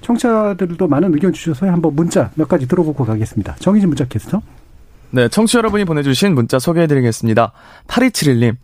청취자들도 0.01 0.87
많은 0.87 1.13
의견 1.13 1.31
주셔서 1.33 1.67
한번 1.67 1.93
문자 1.95 2.31
몇 2.35 2.47
가지 2.47 2.67
들어보고 2.67 3.05
가겠습니다. 3.05 3.55
정희진 3.59 3.89
문자 3.89 4.05
캐스터. 4.05 4.41
네, 5.11 5.27
청취 5.27 5.57
여러분이 5.57 5.85
보내주신 5.85 6.33
문자 6.33 6.57
소개해드리겠습니다. 6.57 7.51
8271님. 7.87 8.55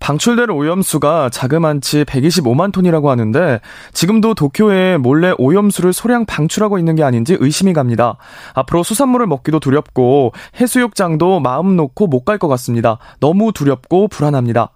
방출될 0.00 0.50
오염수가 0.50 1.30
자그만치 1.30 2.04
125만 2.04 2.72
톤이라고 2.72 3.08
하는데 3.08 3.60
지금도 3.92 4.34
도쿄에 4.34 4.96
몰래 4.96 5.32
오염수를 5.38 5.92
소량 5.92 6.26
방출하고 6.26 6.78
있는 6.78 6.96
게 6.96 7.04
아닌지 7.04 7.36
의심이 7.38 7.72
갑니다. 7.72 8.16
앞으로 8.54 8.82
수산물을 8.82 9.26
먹기도 9.28 9.60
두렵고 9.60 10.32
해수욕장도 10.60 11.38
마음 11.40 11.76
놓고 11.76 12.08
못 12.08 12.24
갈 12.24 12.38
것 12.38 12.48
같습니다. 12.48 12.98
너무 13.20 13.52
두렵고 13.52 14.08
불안합니다. 14.08 14.70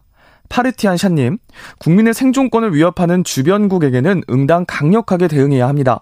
파르티안 0.48 0.96
샤님, 0.96 1.38
국민의 1.78 2.14
생존권을 2.14 2.74
위협하는 2.74 3.24
주변국에게는 3.24 4.22
응당 4.30 4.64
강력하게 4.66 5.28
대응해야 5.28 5.68
합니다. 5.68 6.00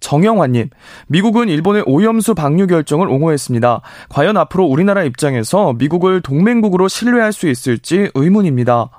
정영환님, 0.00 0.70
미국은 1.06 1.48
일본의 1.48 1.84
오염수 1.86 2.34
방류 2.34 2.66
결정을 2.66 3.08
옹호했습니다. 3.08 3.80
과연 4.08 4.36
앞으로 4.36 4.64
우리나라 4.64 5.04
입장에서 5.04 5.72
미국을 5.74 6.20
동맹국으로 6.20 6.88
신뢰할 6.88 7.32
수 7.32 7.48
있을지 7.48 8.10
의문입니다. 8.14 8.90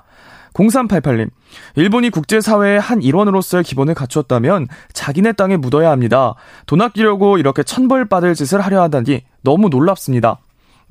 0388님, 0.54 1.30
일본이 1.76 2.10
국제사회의 2.10 2.80
한 2.80 3.02
일원으로서의 3.02 3.64
기본을 3.64 3.94
갖췄다면 3.94 4.68
자기네 4.92 5.32
땅에 5.32 5.56
묻어야 5.56 5.90
합니다. 5.90 6.34
돈 6.66 6.80
아끼려고 6.80 7.38
이렇게 7.38 7.62
천벌받을 7.62 8.34
짓을 8.34 8.60
하려 8.60 8.82
하다니 8.82 9.22
너무 9.42 9.68
놀랍습니다. 9.68 10.38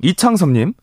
이창섭님, 0.02 0.74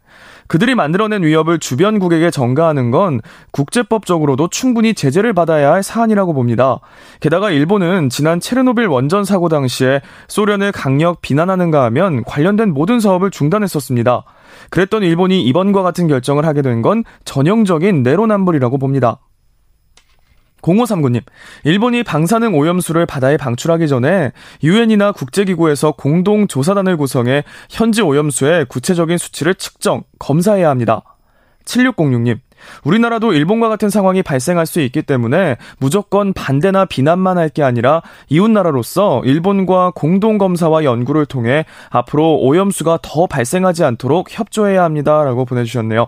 그들이 0.52 0.76
만들어낸 0.76 1.24
위협을 1.24 1.60
주변국에게 1.60 2.30
전가하는 2.30 2.92
건 2.92 3.22
국제법적으로도 3.52 4.50
충분히 4.50 4.94
제재를 4.94 5.32
받아야 5.32 5.72
할 5.72 5.82
사안이라고 5.82 6.34
봅니다. 6.34 6.82
게다가 7.22 7.52
일본은 7.52 8.10
지난 8.10 8.42
체르노빌 8.42 8.88
원전 8.88 9.24
사고 9.24 9.48
당시에 9.48 10.02
소련을 10.28 10.74
강력 10.74 11.22
비난하는가 11.22 11.86
하면 11.86 12.26
관련된 12.26 12.74
모든 12.74 13.00
사업을 13.00 13.32
중단했었습니다. 13.32 14.26
그랬던 14.72 15.04
일본이 15.04 15.42
이번과 15.42 15.84
같은 15.84 16.10
결정을 16.10 16.46
하게 16.46 16.62
된 16.62 16.82
건 16.82 17.06
전형적인 17.24 18.04
내로남불이라고 18.04 18.78
봅니다. 18.78 19.20
0539님, 20.62 21.22
일본이 21.64 22.04
방사능 22.04 22.56
오염수를 22.58 23.06
바다에 23.06 23.38
방출하기 23.38 23.88
전에 23.88 24.32
유엔이나 24.64 25.12
국제기구에서 25.12 25.94
공동 25.94 26.48
조사단을 26.48 26.98
구성해 26.98 27.44
현지 27.70 28.02
오염수의 28.02 28.66
구체적인 28.66 29.18
수치를 29.18 29.56
측정, 29.56 30.04
검사해야 30.20 30.70
합니다. 30.70 31.02
7606님, 31.66 32.40
우리나라도 32.84 33.34
일본과 33.34 33.70
같은 33.70 33.90
상황이 33.90 34.22
발생할 34.24 34.66
수 34.66 34.82
있기 34.82 35.02
때문에 35.04 35.58
무조건 35.80 36.34
반대나 36.34 36.86
비난만 36.86 37.38
할 37.38 37.50
게 37.50 37.64
아니라 37.64 38.02
이웃나라로서 38.30 39.22
일본과 39.26 39.92
공동검사와 39.94 40.84
연구를 40.84 41.26
통해 41.26 41.66
앞으로 41.90 42.38
오염수가 42.40 43.00
더 43.02 43.28
발생하지 43.28 43.84
않도록 43.84 44.28
협조해야 44.32 44.84
합니다. 44.84 45.24
라고 45.24 45.44
보내주셨네요. 45.44 46.08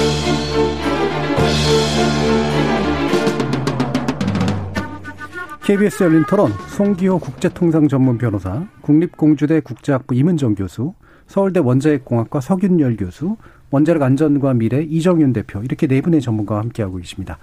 KBS 5.71 6.03
열린 6.03 6.25
토론 6.27 6.51
송기호 6.75 7.19
국제통상 7.19 7.87
전문 7.87 8.17
변호사, 8.17 8.67
국립공주대 8.81 9.61
국제학부 9.61 10.13
임은정 10.13 10.55
교수, 10.55 10.95
서울대 11.27 11.61
원자핵공학과 11.61 12.41
석윤열 12.41 12.97
교수, 12.97 13.37
원자력 13.69 14.01
안전과 14.01 14.53
미래 14.55 14.81
이정윤 14.83 15.31
대표 15.31 15.63
이렇게 15.63 15.87
네 15.87 16.01
분의 16.01 16.19
전문가와 16.19 16.59
함께하고 16.59 16.97
계십니다. 16.97 17.37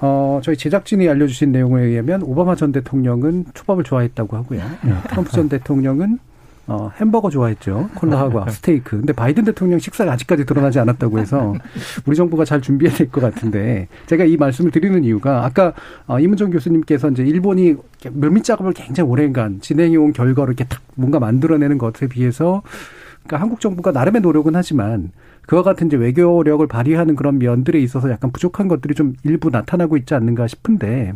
어, 0.00 0.40
저희 0.42 0.56
제작진이 0.56 1.08
알려주신 1.08 1.52
내용에 1.52 1.80
의하면 1.80 2.24
오바마 2.24 2.56
전 2.56 2.72
대통령은 2.72 3.44
초밥을 3.54 3.84
좋아했다고 3.84 4.36
하고요. 4.36 4.58
네, 4.82 4.94
트럼프 5.08 5.30
전 5.30 5.48
대통령은 5.48 6.18
어, 6.70 6.90
햄버거 7.00 7.30
좋아했죠. 7.30 7.88
콜라하고 7.94 8.44
스테이크. 8.52 8.98
근데 8.98 9.14
바이든 9.14 9.44
대통령 9.44 9.78
식사가 9.78 10.12
아직까지 10.12 10.44
드러나지 10.44 10.78
않았다고 10.78 11.18
해서 11.18 11.54
우리 12.06 12.14
정부가 12.14 12.44
잘 12.44 12.60
준비해야 12.60 12.94
될 12.94 13.08
것 13.10 13.22
같은데 13.22 13.88
제가 14.06 14.24
이 14.24 14.36
말씀을 14.36 14.70
드리는 14.70 15.02
이유가 15.02 15.46
아까 15.46 15.72
어, 16.06 16.20
이문정 16.20 16.50
교수님께서 16.50 17.08
이제 17.10 17.22
일본이 17.24 17.74
묘미 18.12 18.42
작업을 18.42 18.74
굉장히 18.74 19.08
오랜간 19.08 19.60
진행해온 19.62 20.12
결과로 20.12 20.48
이렇게 20.48 20.64
탁 20.64 20.82
뭔가 20.94 21.18
만들어내는 21.18 21.78
것에 21.78 22.06
비해서 22.06 22.62
그러니까 23.24 23.40
한국 23.42 23.60
정부가 23.60 23.90
나름의 23.92 24.20
노력은 24.20 24.54
하지만 24.54 25.10
그와 25.48 25.62
같은 25.62 25.86
이제 25.86 25.96
외교력을 25.96 26.66
발휘하는 26.66 27.16
그런 27.16 27.38
면들에 27.38 27.80
있어서 27.80 28.10
약간 28.10 28.30
부족한 28.30 28.68
것들이 28.68 28.94
좀 28.94 29.14
일부 29.24 29.48
나타나고 29.48 29.96
있지 29.96 30.12
않는가 30.12 30.46
싶은데 30.46 31.14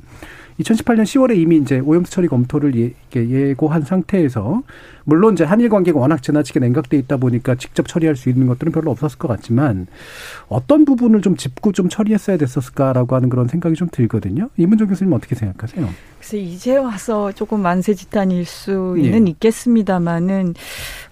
2018년 0.58 1.02
10월에 1.02 1.36
이미 1.36 1.58
이제 1.58 1.80
오염수 1.80 2.10
처리 2.10 2.28
검토를 2.28 2.74
예, 2.76 2.92
예고한 3.14 3.82
상태에서 3.82 4.62
물론 5.04 5.34
이제 5.34 5.44
한일 5.44 5.68
관계가 5.68 5.98
워낙 5.98 6.22
지나치게 6.22 6.60
냉각돼 6.60 6.96
있다 6.98 7.18
보니까 7.18 7.56
직접 7.56 7.86
처리할 7.86 8.16
수 8.16 8.30
있는 8.30 8.46
것들은 8.46 8.72
별로 8.72 8.90
없었을 8.90 9.18
것 9.18 9.28
같지만 9.28 9.86
어떤 10.48 10.86
부분을 10.86 11.20
좀 11.20 11.36
짚고 11.36 11.72
좀 11.72 11.90
처리했어야 11.90 12.38
됐었을까라고 12.38 13.14
하는 13.14 13.28
그런 13.28 13.48
생각이 13.48 13.74
좀 13.74 13.88
들거든요. 13.92 14.48
이문정 14.56 14.88
교수님 14.88 15.12
어떻게 15.12 15.34
생각하세요? 15.34 15.86
글쎄 16.18 16.38
이제 16.38 16.76
와서 16.78 17.32
조금 17.32 17.60
만세지탄일 17.60 18.46
수는 18.46 19.26
예. 19.26 19.30
있겠습니다만은 19.32 20.54
어, 20.54 21.11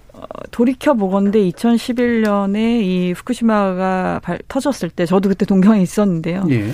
돌이켜 0.51 0.95
보건데 0.95 1.41
2011년에 1.51 2.83
이 2.83 3.13
후쿠시마가 3.13 4.21
발, 4.23 4.39
터졌을 4.49 4.91
때 4.91 5.07
저도 5.07 5.29
그때 5.29 5.45
동경에 5.45 5.81
있었는데요. 5.83 6.45
예. 6.51 6.71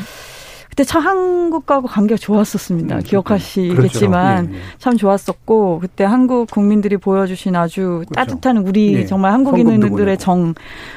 그때 0.68 0.84
참 0.84 1.03
한국하고 1.07 1.88
관계가 1.88 2.18
좋았었습니다. 2.18 2.97
음, 2.97 3.03
기억하시겠지만 3.03 4.47
그렇죠. 4.47 4.55
예, 4.55 4.59
예. 4.59 4.62
참 4.78 4.97
좋았었고 4.99 5.80
그때 5.80 6.05
한국 6.05 6.51
국민들이 6.51 6.99
보여주신 6.99 7.57
아주 7.57 8.03
그렇죠. 8.07 8.14
따뜻한 8.14 8.59
우리 8.59 8.92
예. 8.94 9.07
정말 9.07 9.32
한국인들의 9.32 10.18
정 10.18 10.55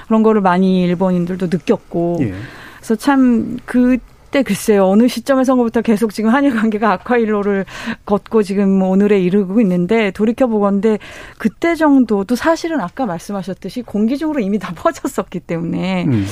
그런 0.07 0.21
거를 0.21 0.41
많이 0.41 0.83
일본인들도 0.83 1.45
느꼈고 1.45 2.17
예. 2.21 2.33
그래서 2.79 2.95
참 2.95 3.57
그 3.65 3.97
때 4.31 4.43
글쎄요 4.43 4.85
어느 4.85 5.07
시점에서부터 5.07 5.81
계속 5.81 6.13
지금 6.13 6.29
한일 6.31 6.55
관계가 6.55 6.91
악화일로를 6.93 7.65
걷고 8.05 8.43
지금 8.43 8.81
오늘에 8.81 9.19
이르고 9.19 9.59
있는데 9.61 10.11
돌이켜 10.11 10.47
보건데 10.47 10.99
그때 11.37 11.75
정도도 11.75 12.35
사실은 12.35 12.79
아까 12.81 13.05
말씀하셨듯이 13.05 13.81
공기적으로 13.83 14.39
이미 14.39 14.59
다 14.59 14.73
퍼졌었기 14.75 15.41
때문에. 15.41 16.05
음. 16.05 16.25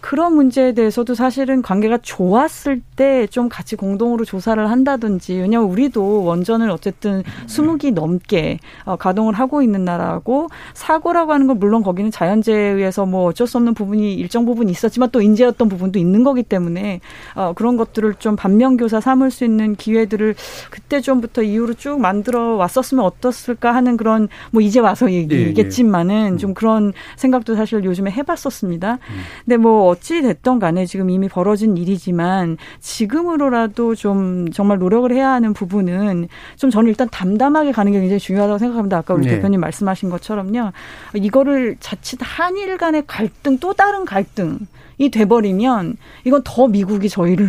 그런 0.00 0.34
문제에 0.34 0.72
대해서도 0.72 1.14
사실은 1.14 1.62
관계가 1.62 1.98
좋았을 1.98 2.80
때 2.96 3.10
좀 3.30 3.48
같이 3.48 3.76
공동으로 3.76 4.24
조사를 4.24 4.70
한다든지 4.70 5.34
왜냐하면 5.34 5.70
우리도 5.70 6.24
원전을 6.24 6.70
어쨌든 6.70 7.22
스무 7.46 7.76
기 7.76 7.92
넘게 7.92 8.58
어, 8.84 8.96
가동을 8.96 9.34
하고 9.34 9.62
있는 9.62 9.84
나라고 9.84 10.48
사고라고 10.74 11.32
하는 11.32 11.46
건 11.46 11.58
물론 11.58 11.82
거기는 11.82 12.10
자연재해에 12.10 12.70
의해서 12.72 13.06
뭐 13.06 13.24
어쩔 13.24 13.46
수 13.46 13.56
없는 13.56 13.74
부분이 13.74 14.14
일정 14.14 14.44
부분 14.44 14.68
있었지만 14.68 15.10
또 15.10 15.20
인재였던 15.20 15.68
부분도 15.68 15.98
있는 15.98 16.24
거기 16.24 16.42
때문에 16.42 17.00
어, 17.34 17.52
그런 17.54 17.76
것들을 17.76 18.14
좀 18.14 18.36
반면교사 18.36 19.00
삼을 19.00 19.30
수 19.30 19.44
있는 19.44 19.76
기회들을 19.76 20.34
그때 20.70 21.00
좀부터 21.00 21.42
이후로 21.42 21.74
쭉 21.74 22.00
만들어 22.00 22.56
왔었으면 22.56 23.04
어떻을까 23.04 23.74
하는 23.74 23.96
그런 23.96 24.28
뭐 24.50 24.60
이제 24.60 24.80
와서 24.80 25.10
얘기겠지만은 25.10 26.30
예, 26.30 26.32
예. 26.34 26.36
좀 26.36 26.54
그런 26.54 26.92
생각도 27.16 27.54
사실 27.54 27.84
요즘에 27.84 28.10
해봤었습니다. 28.10 28.94
음. 28.94 29.20
근데 29.44 29.56
뭐 29.56 29.89
어찌 29.90 30.22
됐던 30.22 30.58
간에 30.58 30.86
지금 30.86 31.10
이미 31.10 31.28
벌어진 31.28 31.76
일이지만 31.76 32.56
지금으로라도 32.80 33.94
좀 33.94 34.50
정말 34.50 34.78
노력을 34.78 35.10
해야 35.12 35.30
하는 35.30 35.52
부분은 35.52 36.28
좀 36.56 36.70
저는 36.70 36.88
일단 36.88 37.08
담담하게 37.10 37.72
가는 37.72 37.92
게 37.92 38.00
굉장히 38.00 38.18
중요하다고 38.20 38.58
생각합니다. 38.58 38.98
아까 38.98 39.14
우리 39.14 39.26
네. 39.26 39.36
대표님 39.36 39.60
말씀하신 39.60 40.10
것처럼요. 40.10 40.72
이거를 41.14 41.76
자칫 41.80 42.18
한일 42.22 42.78
간의 42.78 43.04
갈등 43.06 43.58
또 43.58 43.72
다른 43.74 44.04
갈등이 44.04 45.10
돼버리면 45.12 45.96
이건 46.24 46.42
더 46.44 46.68
미국이 46.68 47.08
저희를 47.08 47.48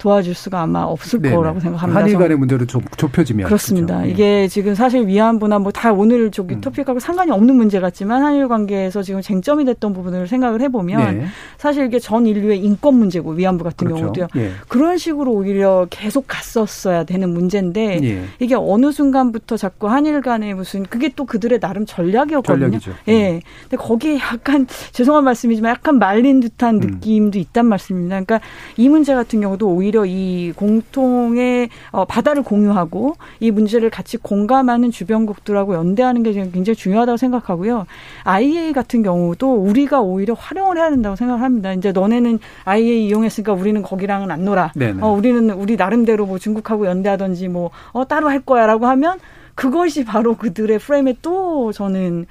도와줄 0.00 0.34
수가 0.34 0.62
아마 0.62 0.82
없을 0.82 1.20
네네. 1.20 1.34
거라고 1.36 1.60
생각합니다. 1.60 2.00
한일 2.00 2.18
간의 2.18 2.36
문제로 2.36 2.66
좀 2.66 2.82
좁혀지면 2.96 3.46
그렇습니다. 3.46 3.96
그렇죠. 3.98 4.10
이게 4.10 4.48
지금 4.48 4.74
사실 4.74 5.06
위안부나 5.06 5.58
뭐 5.58 5.70
다 5.72 5.92
오늘 5.92 6.30
저기 6.30 6.54
음. 6.56 6.60
토픽하고 6.60 6.98
상관이 6.98 7.30
없는 7.30 7.54
문제 7.54 7.80
같지만 7.80 8.22
한일 8.22 8.48
관계에서 8.48 9.02
지금 9.02 9.20
쟁점이 9.22 9.64
됐던 9.64 9.92
부분을 9.92 10.26
생각을 10.26 10.60
해보면 10.62 11.18
네. 11.18 11.26
사실 11.58 11.86
이게 11.86 11.98
전 11.98 12.26
인류의 12.26 12.58
인권 12.58 12.94
문제고 12.96 13.30
위안부 13.32 13.64
같은 13.64 13.86
그렇죠. 13.86 14.12
경우도요. 14.12 14.26
예. 14.36 14.52
그런 14.68 14.98
식으로 14.98 15.32
오히려 15.32 15.86
계속 15.90 16.24
갔었어야 16.26 17.04
되는 17.04 17.30
문제인데 17.30 18.00
예. 18.02 18.24
이게 18.40 18.54
어느 18.54 18.92
순간부터 18.92 19.56
자꾸 19.56 19.88
한일 19.88 20.20
간에 20.22 20.54
무슨 20.54 20.82
그게 20.84 21.10
또 21.14 21.24
그들의 21.24 21.60
나름 21.60 21.86
전략이었거든요. 21.86 22.66
전략이죠. 22.66 22.92
예. 23.08 23.34
음. 23.34 23.40
근데 23.62 23.76
거기에 23.76 24.16
약간 24.18 24.66
죄송한 24.92 25.24
말씀이지만 25.24 25.70
약간 25.70 25.98
말린 25.98 26.40
듯한 26.40 26.76
음. 26.76 26.80
느낌도 26.80 27.38
있단 27.38 27.66
말씀입니다. 27.66 28.20
그러니까 28.22 28.40
이 28.76 28.88
문제 28.88 29.14
같은 29.14 29.40
경우도 29.40 29.68
오히려 29.68 29.89
오히려 29.90 30.06
이 30.06 30.52
공통의 30.54 31.68
어, 31.90 32.04
바다를 32.04 32.42
공유하고 32.42 33.14
이 33.40 33.50
문제를 33.50 33.90
같이 33.90 34.16
공감하는 34.16 34.90
주변국들하고 34.90 35.74
연대하는 35.74 36.22
게 36.22 36.32
굉장히 36.32 36.76
중요하다고 36.76 37.16
생각하고요. 37.16 37.86
IEA 38.24 38.72
같은 38.72 39.02
경우도 39.02 39.52
우리가 39.54 40.00
오히려 40.00 40.34
활용을 40.34 40.78
해야 40.78 40.90
된다고 40.90 41.16
생각을 41.16 41.42
합니다. 41.42 41.72
이제 41.72 41.92
너네는 41.92 42.38
IEA 42.64 43.08
이용했으니까 43.08 43.52
우리는 43.52 43.82
거기랑은 43.82 44.30
안 44.30 44.44
놀아. 44.44 44.72
네네. 44.74 45.02
어, 45.02 45.12
우리는 45.12 45.50
우리 45.50 45.76
나름대로 45.76 46.24
뭐 46.24 46.38
중국하고 46.38 46.86
연대하든지 46.86 47.48
뭐 47.48 47.70
어, 47.92 48.06
따로 48.06 48.28
할 48.28 48.40
거야라고 48.40 48.86
하면 48.86 49.18
그것이 49.60 50.06
바로 50.06 50.36
그들의 50.36 50.78
프레임에 50.78 51.16
또 51.20 51.70
저는 51.70 52.24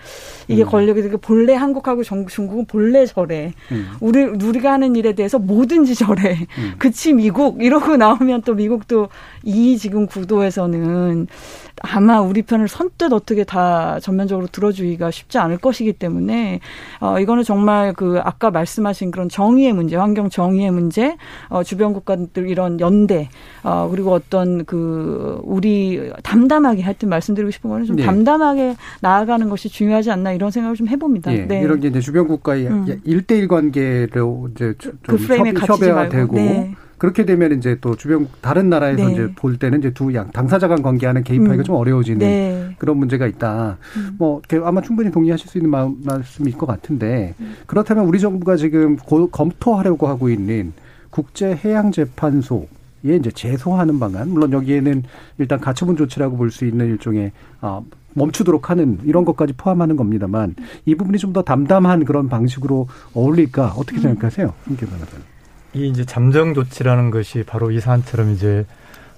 이게 0.47 0.63
음. 0.63 0.67
걸리게 0.67 0.99
되게 1.03 1.17
본래 1.17 1.53
한국하고 1.53 2.01
중국은 2.03 2.65
본래 2.65 3.05
저래. 3.05 3.53
음. 3.71 3.91
우리 3.99 4.23
우리가 4.23 4.71
하는 4.71 4.95
일에 4.95 5.13
대해서 5.13 5.37
뭐든지 5.37 5.93
저래. 5.93 6.47
음. 6.57 6.73
그치 6.79 7.13
미국 7.13 7.61
이러고 7.61 7.97
나오면 7.97 8.41
또 8.41 8.55
미국도 8.55 9.09
이 9.43 9.77
지금 9.77 10.05
구도에서는 10.05 11.27
아마 11.81 12.19
우리 12.19 12.41
편을 12.41 12.67
선뜻 12.67 13.13
어떻게 13.13 13.43
다 13.43 13.99
전면적으로 14.01 14.47
들어주기가 14.47 15.11
쉽지 15.11 15.37
않을 15.37 15.57
것이기 15.57 15.93
때문에 15.93 16.59
어 16.99 17.19
이거는 17.19 17.43
정말 17.43 17.93
그 17.93 18.19
아까 18.23 18.51
말씀하신 18.51 19.11
그런 19.11 19.29
정의의 19.29 19.73
문제, 19.73 19.95
환경 19.95 20.29
정의의 20.29 20.71
문제, 20.71 21.15
어 21.49 21.63
주변 21.63 21.93
국가들 21.93 22.49
이런 22.49 22.79
연대, 22.79 23.29
어 23.63 23.87
그리고 23.89 24.11
어떤 24.11 24.65
그 24.65 25.39
우리 25.43 26.11
담담하게 26.23 26.81
하여튼 26.81 27.09
말씀드리고 27.09 27.51
싶은 27.51 27.69
거는 27.69 27.85
좀 27.85 27.95
네. 27.95 28.03
담담하게 28.03 28.75
나아가는 29.01 29.47
것이 29.49 29.69
중요하지 29.69 30.11
않나 30.11 30.33
이런 30.33 30.51
생각을 30.51 30.75
좀 30.75 30.87
해봅니다. 30.89 31.31
네. 31.31 31.47
네. 31.47 31.61
이런 31.61 31.79
게 31.79 31.87
이제 31.87 32.01
주변 32.01 32.27
국가의 32.27 32.67
음. 32.67 33.01
일대일 33.05 33.47
관계로 33.47 34.49
이제 34.51 34.73
좀 34.77 34.99
그 35.09 35.17
협, 35.17 35.69
협의가 35.69 36.09
되고 36.09 36.35
네. 36.35 36.75
그렇게 36.99 37.25
되면 37.25 37.57
이제 37.57 37.77
또 37.81 37.95
주변 37.95 38.27
다른 38.41 38.69
나라에서 38.69 39.05
네. 39.07 39.13
이제 39.13 39.31
볼 39.35 39.57
때는 39.57 39.79
이제 39.79 39.91
두 39.91 40.13
양 40.13 40.29
당사자 40.31 40.67
간 40.67 40.83
관계하는 40.83 41.23
개입하기가 41.23 41.63
음. 41.63 41.63
좀 41.63 41.75
어려워지는 41.75 42.19
네. 42.19 42.75
그런 42.77 42.97
문제가 42.97 43.25
있다. 43.25 43.77
음. 43.97 44.15
뭐 44.19 44.41
아마 44.63 44.81
충분히 44.81 45.09
동의하실 45.09 45.49
수 45.49 45.57
있는 45.57 45.71
마, 45.71 45.89
말씀일 46.03 46.57
것 46.57 46.65
같은데 46.67 47.33
음. 47.39 47.55
그렇다면 47.65 48.05
우리 48.05 48.19
정부가 48.19 48.55
지금 48.57 48.97
고, 48.97 49.27
검토하려고 49.29 50.07
하고 50.07 50.29
있는 50.29 50.73
국제 51.09 51.55
해양 51.63 51.91
재판소 51.91 52.67
에 53.05 53.15
이제 53.15 53.31
제소하는 53.31 53.97
방안 53.97 54.29
물론 54.29 54.51
여기에는 54.51 55.03
일단 55.37 55.57
가처분 55.61 55.95
조치라고 55.95 56.35
볼 56.35 56.51
수 56.51 56.65
있는 56.65 56.85
일종의 56.87 57.31
아 57.61 57.79
멈추도록 58.13 58.69
하는 58.69 58.97
이런 59.05 59.23
것까지 59.23 59.53
포함하는 59.53 59.95
겁니다만 59.95 60.55
이 60.85 60.95
부분이 60.95 61.17
좀 61.17 61.31
더 61.31 61.41
담담한 61.41 62.03
그런 62.03 62.27
방식으로 62.27 62.87
어울릴까 63.13 63.75
어떻게 63.77 63.99
생각하세요, 64.01 64.53
김 64.67 64.75
변호사님? 64.75 65.28
이 65.73 65.87
이제 65.87 66.03
잠정 66.05 66.53
조치라는 66.53 67.11
것이 67.11 67.43
바로 67.43 67.71
이 67.71 67.79
사안처럼 67.79 68.31
이제 68.31 68.65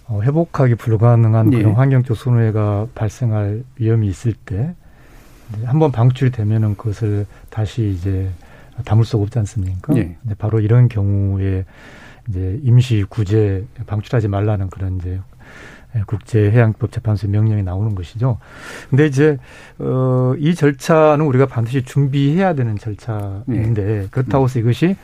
어, 0.07 0.21
회복하기 0.21 0.75
불가능한 0.75 1.53
예. 1.53 1.57
그런 1.59 1.73
환경적 1.73 2.17
손해가 2.17 2.87
발생할 2.93 3.63
위험이 3.77 4.07
있을 4.07 4.33
때 4.33 4.75
한번 5.65 5.91
방출이 5.91 6.31
되면은 6.31 6.75
그것을 6.75 7.25
다시 7.49 7.89
이제 7.89 8.29
담을 8.85 9.05
수가 9.05 9.23
없지 9.23 9.39
않습니까? 9.39 9.95
예. 9.95 10.17
바로 10.37 10.59
이런 10.59 10.89
경우에 10.89 11.65
이제 12.29 12.59
임시 12.63 13.05
구제 13.07 13.65
방출하지 13.87 14.27
말라는 14.27 14.69
그런 14.69 14.97
이제 14.97 15.19
국제해양법 16.05 16.91
재판소 16.91 17.27
명령이 17.27 17.63
나오는 17.63 17.95
것이죠. 17.95 18.37
근데 18.89 19.07
이제 19.07 19.37
어이 19.79 20.55
절차는 20.55 21.25
우리가 21.25 21.47
반드시 21.47 21.83
준비해야 21.83 22.53
되는 22.53 22.77
절차인데 22.77 23.83
네. 23.83 24.07
그렇다고 24.09 24.45
해서 24.45 24.59
이것이 24.59 24.95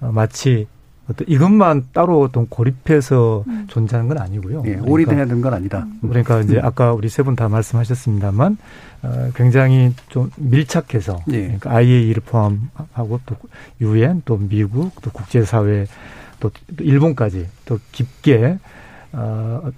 어, 0.00 0.10
마치 0.12 0.66
어떤 1.10 1.28
이것만 1.28 1.88
따로 1.92 2.20
어떤 2.22 2.48
고립해서 2.48 3.44
음. 3.46 3.66
존재하는 3.68 4.08
건 4.08 4.18
아니고요. 4.18 4.62
예, 4.64 4.70
그러니까, 4.70 4.90
올인해야 4.90 5.26
되는 5.26 5.40
건 5.42 5.52
아니다. 5.52 5.86
그러니까 6.00 6.40
이제 6.40 6.56
음. 6.56 6.64
아까 6.64 6.92
우리 6.94 7.08
세 7.08 7.22
분 7.22 7.36
다 7.36 7.48
말씀하셨습니다만 7.48 8.56
어, 9.02 9.28
굉장히 9.34 9.92
좀 10.08 10.30
밀착해서 10.36 11.18
예. 11.32 11.42
그러니까 11.42 11.70
IAEA를 11.72 12.22
포함하고 12.24 13.20
또 13.26 13.36
유엔 13.82 14.22
또 14.24 14.38
미국 14.38 14.92
또 15.02 15.10
국제사회 15.10 15.86
또 16.40 16.50
일본까지 16.80 17.48
또 17.66 17.78
깊게 17.92 18.58
어, 19.12 19.70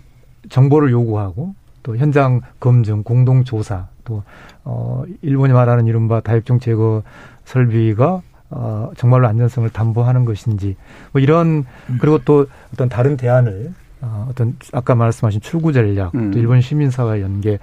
정보를 0.48 0.92
요구하고 0.92 1.54
또 1.82 1.96
현장 1.96 2.40
검증, 2.60 3.02
공동 3.02 3.42
조사, 3.44 3.86
또 4.04 4.22
어, 4.64 5.04
일본이 5.22 5.52
말하는 5.52 5.86
이른바 5.86 6.20
다육종 6.20 6.60
제거 6.60 7.02
설비가 7.44 8.22
어, 8.50 8.90
정말로 8.96 9.26
안전성을 9.28 9.68
담보하는 9.70 10.24
것인지 10.24 10.76
뭐 11.12 11.20
이런 11.20 11.64
음. 11.90 11.98
그리고 12.00 12.18
또 12.24 12.46
어떤 12.72 12.88
다른 12.88 13.16
대안을 13.16 13.72
어, 14.02 14.28
어떤 14.30 14.56
아까 14.72 14.94
말씀하신 14.94 15.40
출구 15.40 15.72
전략, 15.72 16.14
음. 16.14 16.30
또 16.30 16.38
일본 16.38 16.60
시민사회 16.60 17.22
연계 17.22 17.58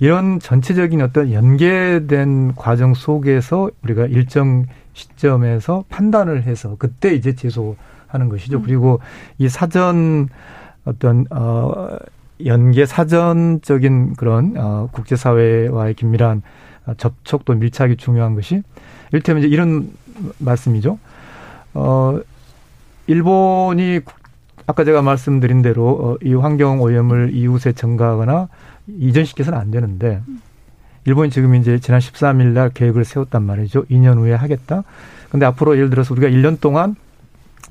이런 0.00 0.38
전체적인 0.38 1.02
어떤 1.02 1.32
연계된 1.32 2.54
과정 2.54 2.94
속에서 2.94 3.70
우리가 3.82 4.06
일정 4.06 4.66
시점에서 4.92 5.84
판단을 5.88 6.44
해서 6.44 6.76
그때 6.78 7.14
이제 7.14 7.34
제소하는 7.34 8.28
것이죠. 8.28 8.58
음. 8.58 8.62
그리고 8.62 9.00
이 9.38 9.48
사전 9.48 10.28
어떤 10.84 11.26
어 11.30 11.96
연계 12.46 12.86
사전적인 12.86 14.14
그런 14.14 14.54
어 14.56 14.88
국제사회와의 14.92 15.94
긴밀한 15.94 16.42
접촉도 16.96 17.54
밀착이 17.54 17.96
중요한 17.96 18.34
것이 18.34 18.62
일테면 19.12 19.42
이제 19.42 19.52
이런 19.52 19.90
말씀이죠. 20.38 20.98
어 21.74 22.20
일본이 23.06 24.00
아까 24.66 24.84
제가 24.84 25.00
말씀드린 25.02 25.62
대로 25.62 25.88
어, 25.88 26.16
이 26.22 26.34
환경 26.34 26.80
오염을 26.82 27.30
이웃에 27.32 27.72
전가하거나 27.72 28.48
이전시켜서는 28.86 29.58
안 29.58 29.70
되는데 29.70 30.20
일본이 31.06 31.30
지금 31.30 31.54
이제 31.54 31.78
지난 31.78 32.00
13일 32.00 32.48
날 32.48 32.68
계획을 32.68 33.04
세웠단 33.04 33.42
말이죠. 33.42 33.84
2년 33.86 34.18
후에 34.18 34.34
하겠다. 34.34 34.82
근데 35.30 35.46
앞으로 35.46 35.76
예를 35.76 35.88
들어서 35.88 36.12
우리가 36.12 36.28
1년 36.28 36.60
동안 36.60 36.96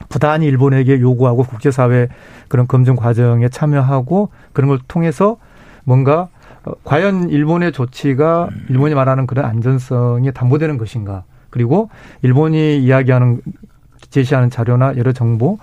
부단히 0.09 0.47
일본에게 0.47 0.99
요구하고 0.99 1.43
국제사회 1.43 2.07
그런 2.47 2.67
검증 2.67 2.95
과정에 2.95 3.49
참여하고 3.49 4.29
그런 4.53 4.69
걸 4.69 4.79
통해서 4.87 5.37
뭔가 5.83 6.21
어, 6.21 6.27
과연 6.83 7.29
일본의 7.29 7.71
조치가 7.71 8.49
일본이 8.69 8.95
말하는 8.95 9.27
그런 9.27 9.45
안전성이 9.45 10.31
담보되는 10.31 10.77
것인가 10.77 11.23
그리고 11.49 11.89
일본이 12.21 12.77
이야기하는 12.79 13.41
제시하는 14.09 14.49
자료나 14.49 14.95
여러 14.97 15.11
정보 15.11 15.57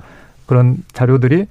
그런 0.47 0.77
자료들이 0.93 1.47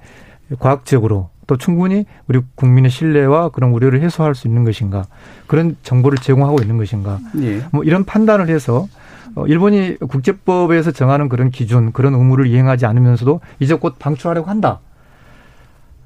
과학적으로 0.58 1.30
또 1.46 1.56
충분히 1.56 2.06
우리 2.26 2.40
국민의 2.54 2.90
신뢰와 2.90 3.50
그런 3.50 3.70
우려를 3.70 4.00
해소할 4.00 4.34
수 4.34 4.48
있는 4.48 4.64
것인가 4.64 5.04
그런 5.46 5.76
정보를 5.82 6.18
제공하고 6.18 6.60
있는 6.62 6.76
것인가 6.78 7.18
예. 7.42 7.62
뭐 7.70 7.84
이런 7.84 8.04
판단을 8.04 8.48
해서 8.48 8.86
어, 9.34 9.46
일본이 9.46 9.96
국제법에서 9.96 10.92
정하는 10.92 11.28
그런 11.28 11.50
기준, 11.50 11.92
그런 11.92 12.14
의무를 12.14 12.46
이행하지 12.46 12.86
않으면서도 12.86 13.40
이제 13.58 13.74
곧 13.74 13.96
방출하려고 13.98 14.48
한다. 14.48 14.80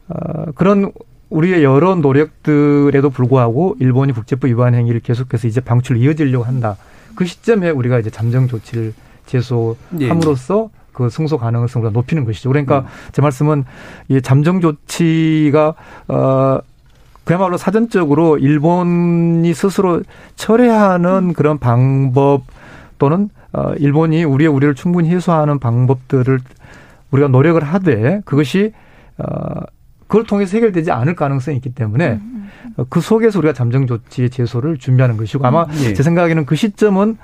어, 0.09 0.47
그런 0.55 0.93
우리의 1.31 1.63
여러 1.63 1.95
노력들에도 1.95 3.11
불구하고 3.11 3.77
일본이 3.81 4.13
국제법 4.13 4.49
위반 4.51 4.75
행위를 4.75 5.01
계속해서 5.01 5.47
이제 5.49 5.61
방출 5.61 5.97
이어지려고 5.99 6.45
한다. 6.45 6.77
그 7.15 7.25
시점에 7.25 7.71
우리가 7.71 7.99
이제 7.99 8.11
잠정 8.11 8.49
조치를 8.49 8.95
제소함으로써 9.27 10.71
예. 10.73 10.79
그 10.93 11.11
승소 11.11 11.39
가능성을 11.39 11.93
높이는 11.93 12.25
것이죠. 12.25 12.49
그러니까 12.49 12.81
음. 12.81 12.87
제 13.13 13.23
말씀은 13.23 13.65
이 14.09 14.21
잠정 14.21 14.61
조치가 14.61 15.75
어 16.09 16.59
그야말로 17.25 17.57
사전적으로 17.57 18.39
일본이 18.39 19.53
스스로 19.55 20.03
철회하는 20.35 21.11
음. 21.11 21.33
그런 21.35 21.59
방법 21.59 22.43
또는 22.99 23.29
어 23.53 23.75
일본이 23.79 24.25
우리의 24.25 24.49
우려를 24.49 24.75
충분히 24.75 25.09
해소하는 25.11 25.59
방법들을 25.59 26.41
우리가 27.11 27.29
노력을 27.29 27.63
하되 27.63 28.23
그것이 28.25 28.73
어 29.19 29.61
그걸 30.09 30.25
통해서 30.25 30.57
해결되지 30.57 30.91
않을 30.91 31.15
가능성이 31.15 31.59
있기 31.59 31.75
때문에 31.75 32.13
음, 32.13 32.21
음, 32.23 32.51
음. 32.79 32.87
그 32.89 33.01
속에서 33.01 33.39
우리가 33.39 33.53
잠정 33.53 33.87
조치의 33.87 34.31
제소를 34.31 34.79
준비하는 34.79 35.17
것이고 35.17 35.47
아마 35.47 35.67
예. 35.85 35.93
제 35.93 36.03
생각에는 36.03 36.47
그 36.47 36.57
시점은 36.57 37.19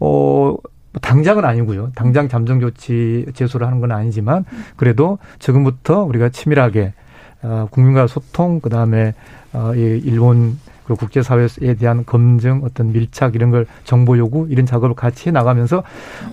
어 0.00 0.56
당장은 1.02 1.44
아니고요. 1.44 1.90
당장 1.94 2.28
잠정 2.28 2.60
조치 2.60 3.26
제소를 3.34 3.66
하는 3.66 3.80
건 3.80 3.92
아니지만 3.92 4.44
그래도 4.76 5.18
지금부터 5.38 6.04
우리가 6.04 6.30
치밀하게 6.30 6.94
어 7.42 7.68
국민과 7.70 8.06
소통 8.06 8.60
그다음에 8.60 9.14
어이 9.52 10.00
일본 10.04 10.58
그 10.88 10.94
국제사회에 10.94 11.74
대한 11.78 12.06
검증, 12.06 12.62
어떤 12.64 12.92
밀착 12.92 13.34
이런 13.34 13.50
걸 13.50 13.66
정보 13.84 14.16
요구 14.16 14.46
이런 14.48 14.64
작업을 14.64 14.96
같이 14.96 15.28
해 15.28 15.32
나가면서 15.32 15.82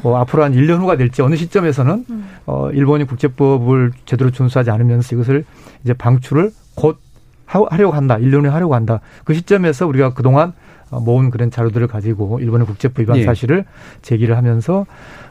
어, 0.01 0.15
앞으로 0.15 0.45
한 0.45 0.53
1년 0.53 0.79
후가 0.79 0.95
될지 0.95 1.21
어느 1.21 1.35
시점에서는 1.35 2.05
음. 2.09 2.29
어, 2.45 2.71
일본이 2.71 3.03
국제법을 3.03 3.91
제대로 4.05 4.31
준수하지 4.31 4.71
않으면서 4.71 5.13
이것을 5.13 5.43
이제 5.83 5.93
방출을 5.93 6.51
곧 6.73 6.99
하려고 7.45 7.93
한다. 7.93 8.17
1년 8.17 8.43
후에 8.43 8.49
하려고 8.49 8.75
한다. 8.75 9.01
그 9.25 9.33
시점에서 9.33 9.87
우리가 9.87 10.13
그동안 10.13 10.53
어, 10.89 11.01
모은 11.01 11.31
그런 11.31 11.51
자료들을 11.51 11.87
가지고 11.87 12.39
일본의 12.39 12.65
국제법 12.65 13.01
위반 13.01 13.17
예. 13.17 13.23
사실을 13.25 13.65
제기를 14.03 14.37
하면서 14.37 14.85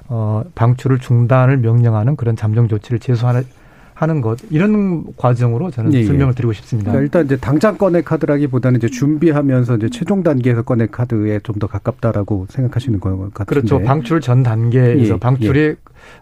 어, 0.09 0.45
방출을 0.55 0.99
중단을 0.99 1.57
명령하는 1.57 2.17
그런 2.17 2.37
잠정 2.37 2.69
조치를 2.69 2.99
제소하는 2.99 3.47
하는 3.95 4.21
것 4.21 4.39
이런 4.51 5.05
과정으로 5.17 5.71
저는 5.71 5.95
예, 5.95 5.99
예. 6.01 6.05
설명을 6.05 6.35
드리고 6.35 6.53
싶습니다. 6.53 6.91
그러니까 6.91 7.05
일단 7.05 7.25
이제 7.27 7.37
당장 7.37 7.79
꺼내 7.79 8.03
카드라기보다는 8.03 8.79
이제 8.79 8.89
준비하면서 8.89 9.77
이제 9.77 9.89
최종 9.89 10.23
단계에서 10.23 10.63
꺼내 10.63 10.87
카드에 10.87 11.41
좀 11.41 11.55
더 11.55 11.69
가깝다라고 11.69 12.47
생각하시는 12.51 12.99
것 12.99 13.11
같은데. 13.33 13.45
그렇죠. 13.45 13.81
방출 13.81 14.21
전 14.21 14.43
단계에서 14.43 15.15
예, 15.15 15.19
방출이 15.21 15.61
예. 15.61 15.77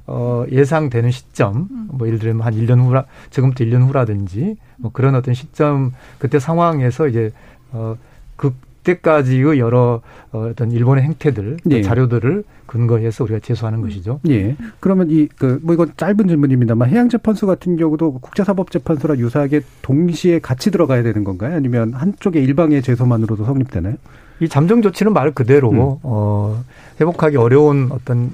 어, 0.06 0.44
예상되는 0.50 1.10
시점, 1.10 1.68
뭐 1.90 2.06
예를 2.06 2.18
들면 2.18 2.42
한 2.42 2.54
1년 2.54 2.84
후라 2.84 3.06
지금부터 3.30 3.64
1년 3.64 3.88
후라든지 3.88 4.56
뭐 4.76 4.92
그런 4.92 5.14
어떤 5.14 5.32
시점 5.32 5.92
그때 6.18 6.38
상황에서 6.38 7.08
이제 7.08 7.30
어, 7.70 7.96
그 8.36 8.52
그때까지의 8.82 9.58
여러 9.58 10.00
어, 10.32 10.48
어떤 10.50 10.70
일본의 10.72 11.04
행태들, 11.04 11.58
예. 11.70 11.82
자료들을 11.82 12.44
근거해서 12.66 13.24
우리가 13.24 13.38
제소하는 13.40 13.80
것이죠. 13.80 14.20
예. 14.28 14.56
그러면 14.80 15.08
이 15.10 15.28
그 15.36 15.60
뭐 15.62 15.74
이건 15.74 15.92
짧은 15.96 16.26
질문입니다만 16.28 16.88
해양재판소 16.88 17.46
같은 17.46 17.76
경우도 17.76 18.14
국제사법재판소랑 18.20 19.18
유사하게 19.18 19.60
동시에 19.82 20.38
같이 20.40 20.70
들어가야 20.70 21.02
되는 21.02 21.22
건가요? 21.24 21.54
아니면 21.54 21.92
한쪽의 21.94 22.42
일방의 22.42 22.82
제소만으로도 22.82 23.44
성립되나요? 23.44 23.94
이 24.40 24.48
잠정 24.48 24.82
조치는 24.82 25.12
말 25.12 25.30
그대로 25.32 25.70
음. 25.70 25.76
어, 26.02 26.64
회복하기 27.00 27.36
어려운 27.36 27.88
어떤 27.92 28.30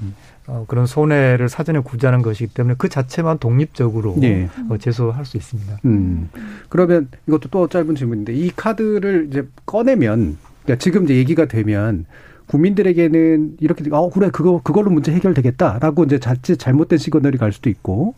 어, 0.49 0.65
그런 0.67 0.87
손해를 0.87 1.47
사전에 1.47 1.79
구제하는 1.79 2.23
것이기 2.23 2.53
때문에 2.53 2.75
그 2.77 2.89
자체만 2.89 3.37
독립적으로 3.37 4.15
네. 4.17 4.49
어, 4.67 4.77
제소할 4.77 5.23
수 5.23 5.37
있습니다. 5.37 5.77
음. 5.85 6.29
그러면 6.69 7.07
이것도 7.27 7.49
또 7.51 7.67
짧은 7.67 7.93
질문인데 7.93 8.33
이 8.33 8.51
카드를 8.55 9.27
이제 9.29 9.47
꺼내면 9.67 10.37
그러니까 10.63 10.81
지금 10.83 11.03
이제 11.03 11.15
얘기가 11.15 11.45
되면 11.45 12.05
국민들에게는 12.47 13.57
이렇게 13.59 13.83
어 13.91 14.09
그래 14.09 14.29
그거 14.31 14.59
그걸로 14.63 14.89
문제 14.89 15.11
해결되겠다라고 15.11 16.03
이제 16.05 16.19
자칫 16.19 16.57
잘못된 16.57 16.97
시그널이 16.97 17.37
갈 17.37 17.51
수도 17.51 17.69
있고 17.69 18.15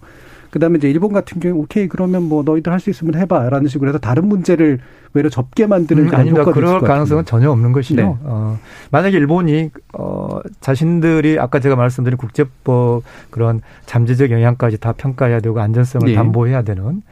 그다음에 0.52 0.78
이제 0.78 0.90
일본 0.90 1.12
같은 1.14 1.40
경우 1.40 1.60
오케이 1.62 1.88
그러면 1.88 2.24
뭐 2.24 2.44
너희들 2.44 2.72
할 2.72 2.82
수 2.82 2.90
있으면 2.90 3.16
해봐라는 3.16 3.68
식으로 3.68 3.90
해서 3.90 4.00
다른 4.00 4.28
문제를 4.28 4.80
외려 5.14 5.30
접게 5.30 5.68
만드는 5.68 6.08
음, 6.08 6.16
아닙니다. 6.16 6.46
그럴 6.52 6.82
가능성은 6.82 7.26
전혀 7.26 7.52
없는 7.52 7.72
것이죠. 7.74 8.02
네. 8.02 8.16
어, 8.24 8.58
만약에 8.92 9.18
일본이 9.18 9.70
어, 9.94 10.40
자신들이 10.62 11.38
아까 11.40 11.60
제가 11.60 11.76
말씀드린 11.76 12.18
국제법 12.18 13.04
그런 13.30 13.62
잠재적 13.86 14.32
영향까지 14.32 14.80
다 14.80 14.94
평가해야 14.94 15.40
되고 15.42 15.60
안전성을 15.60 16.08
네. 16.08 16.16
담보해야 16.16 16.64
되는 16.64 17.04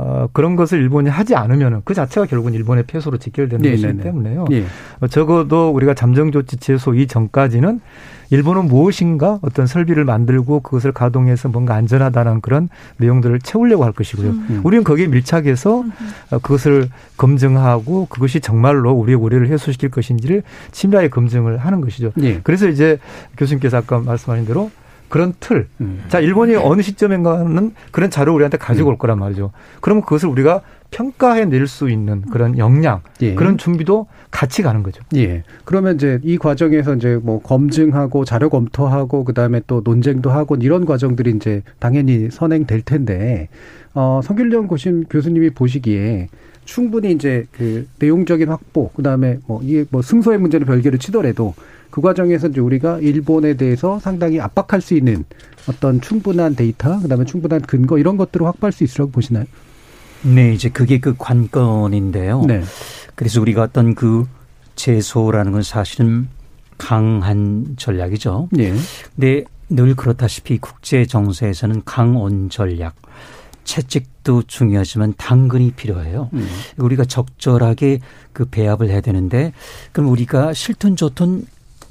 어, 0.00 0.28
그런 0.32 0.56
것을 0.56 0.80
일본이 0.80 1.10
하지 1.10 1.34
않으면 1.34 1.82
그 1.84 1.92
자체가 1.92 2.26
결국은 2.26 2.54
일본의 2.54 2.84
패소로 2.86 3.18
직결되는 3.18 3.62
네, 3.62 3.72
것이기 3.72 3.86
네, 3.86 3.92
네. 3.92 4.02
때문에요. 4.02 4.46
네. 4.48 4.64
어, 5.00 5.06
적어도 5.06 5.70
우리가 5.70 5.92
잠정조치 5.92 6.56
취소 6.56 6.94
이전까지는 6.94 7.80
일본은 8.30 8.66
무엇인가 8.66 9.40
어떤 9.42 9.66
설비를 9.66 10.04
만들고 10.04 10.60
그것을 10.60 10.92
가동해서 10.92 11.48
뭔가 11.48 11.74
안전하다는 11.74 12.40
그런 12.40 12.68
내용들을 12.96 13.40
채우려고 13.40 13.84
할 13.84 13.92
것이고요. 13.92 14.30
음. 14.30 14.60
우리는 14.64 14.84
거기에 14.84 15.08
밀착해서 15.08 15.82
음. 15.82 15.92
그것을 16.30 16.88
검증하고 17.16 18.06
그것이 18.08 18.40
정말로 18.40 18.92
우리의 18.92 19.16
우려를 19.18 19.48
해소시킬 19.48 19.90
것인지를 19.90 20.44
침략하게 20.70 21.10
검증을 21.10 21.58
하는 21.58 21.80
것이죠. 21.80 22.12
예. 22.22 22.40
그래서 22.42 22.68
이제 22.68 22.98
교수님께서 23.36 23.78
아까 23.78 23.98
말씀하신 23.98 24.46
대로 24.46 24.70
그런 25.10 25.34
틀. 25.40 25.66
음. 25.82 26.04
자, 26.08 26.20
일본이 26.20 26.54
어느 26.54 26.80
시점인가는 26.80 27.74
그런 27.90 28.10
자료를 28.10 28.36
우리한테 28.36 28.56
가지고 28.56 28.88
올 28.90 28.96
거란 28.96 29.18
말이죠. 29.18 29.50
그러면 29.82 30.02
그것을 30.04 30.28
우리가 30.30 30.62
평가해 30.90 31.44
낼 31.44 31.66
수 31.66 31.90
있는 31.90 32.22
그런 32.22 32.56
역량, 32.58 33.02
예. 33.22 33.34
그런 33.34 33.58
준비도 33.58 34.06
같이 34.30 34.62
가는 34.62 34.82
거죠. 34.82 35.02
예. 35.16 35.42
그러면 35.64 35.96
이제 35.96 36.18
이 36.22 36.38
과정에서 36.38 36.94
이제 36.94 37.18
뭐 37.22 37.40
검증하고 37.42 38.24
자료 38.24 38.48
검토하고 38.48 39.24
그다음에 39.24 39.60
또 39.66 39.82
논쟁도 39.84 40.30
하고 40.30 40.56
이런 40.56 40.86
과정들이 40.86 41.32
이제 41.36 41.62
당연히 41.78 42.28
선행될 42.30 42.82
텐데 42.82 43.48
어 43.94 44.20
성길령 44.24 44.66
고심 44.66 45.04
교수님이 45.04 45.50
보시기에 45.50 46.28
충분히 46.64 47.12
이제 47.12 47.46
그 47.52 47.86
내용적인 47.98 48.48
확보 48.48 48.90
그다음에 48.90 49.38
뭐 49.46 49.60
이게 49.62 49.84
뭐 49.90 50.02
승소의 50.02 50.38
문제는 50.38 50.66
별개로 50.66 50.98
치더라도 50.98 51.54
그 51.90 52.00
과정에서 52.00 52.48
이제 52.48 52.60
우리가 52.60 52.98
일본에 52.98 53.54
대해서 53.54 53.98
상당히 53.98 54.40
압박할 54.40 54.80
수 54.80 54.94
있는 54.94 55.24
어떤 55.68 56.00
충분한 56.00 56.56
데이터, 56.56 57.00
그다음에 57.00 57.24
충분한 57.24 57.62
근거 57.62 57.98
이런 57.98 58.16
것들을 58.16 58.46
확보할 58.46 58.72
수 58.72 58.84
있으라고 58.84 59.10
보시나요? 59.10 59.44
네, 60.22 60.52
이제 60.52 60.68
그게 60.68 60.98
그 60.98 61.14
관건인데요. 61.16 62.42
네. 62.46 62.62
그래서 63.14 63.40
우리가 63.40 63.62
어떤 63.62 63.94
그 63.94 64.26
제소라는 64.76 65.52
건 65.52 65.62
사실은 65.62 66.28
강한 66.78 67.74
전략이죠. 67.76 68.48
네. 68.52 68.72
근데 69.14 69.44
늘 69.68 69.94
그렇다시피 69.94 70.58
국제 70.58 71.04
정세에서는 71.04 71.82
강온 71.84 72.50
전략, 72.50 72.96
채찍도 73.64 74.44
중요하지만 74.44 75.14
당근이 75.16 75.72
필요해요. 75.72 76.30
음. 76.32 76.48
우리가 76.78 77.04
적절하게 77.04 78.00
그 78.32 78.46
배합을 78.46 78.88
해야 78.88 79.00
되는데 79.00 79.52
그럼 79.92 80.10
우리가 80.10 80.52
싫든 80.54 80.96
좋든 80.96 81.44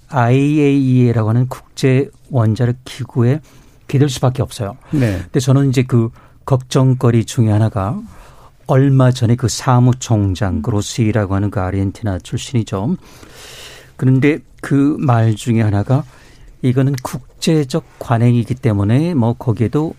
IAEA라고 0.10 1.30
하는 1.30 1.47
국제 1.47 2.10
원자력 2.30 2.78
기구에 2.86 3.41
기댈 3.88 4.10
수밖에 4.10 4.41
없어요. 4.41 4.78
네. 4.91 5.20
근데 5.24 5.39
저는 5.39 5.70
이제 5.70 5.84
그 5.84 6.10
걱정거리 6.45 7.26
중에 7.26 7.49
하나가 7.49 7.99
얼마 8.68 9.12
전에 9.12 9.36
그 9.36 9.47
사무총장 9.47 10.62
그로스이라고 10.62 11.34
하는 11.36 11.49
그 11.49 11.60
아르헨티나 11.60 12.20
출신이죠. 12.20 12.97
그런데 13.97 14.39
그 14.62 14.97
말 14.99 15.36
중에 15.36 15.62
하나가 15.62 16.03
이거는 16.62 16.93
국제적 17.01 17.84
관행이기 17.99 18.55
때문에 18.55 19.14
뭐 19.14 19.34
거기에도 19.34 19.93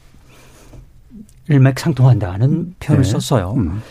일맥상통한다는 1.49 2.75
표현을 2.79 3.05
네. 3.05 3.11
썼어요. 3.11 3.55
음. 3.57 3.83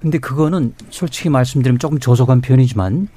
근데 0.00 0.18
그거는 0.18 0.74
솔직히 0.90 1.30
말씀드리면 1.30 1.78
조금 1.78 1.98
조속한 1.98 2.40
표현이지만 2.40 3.08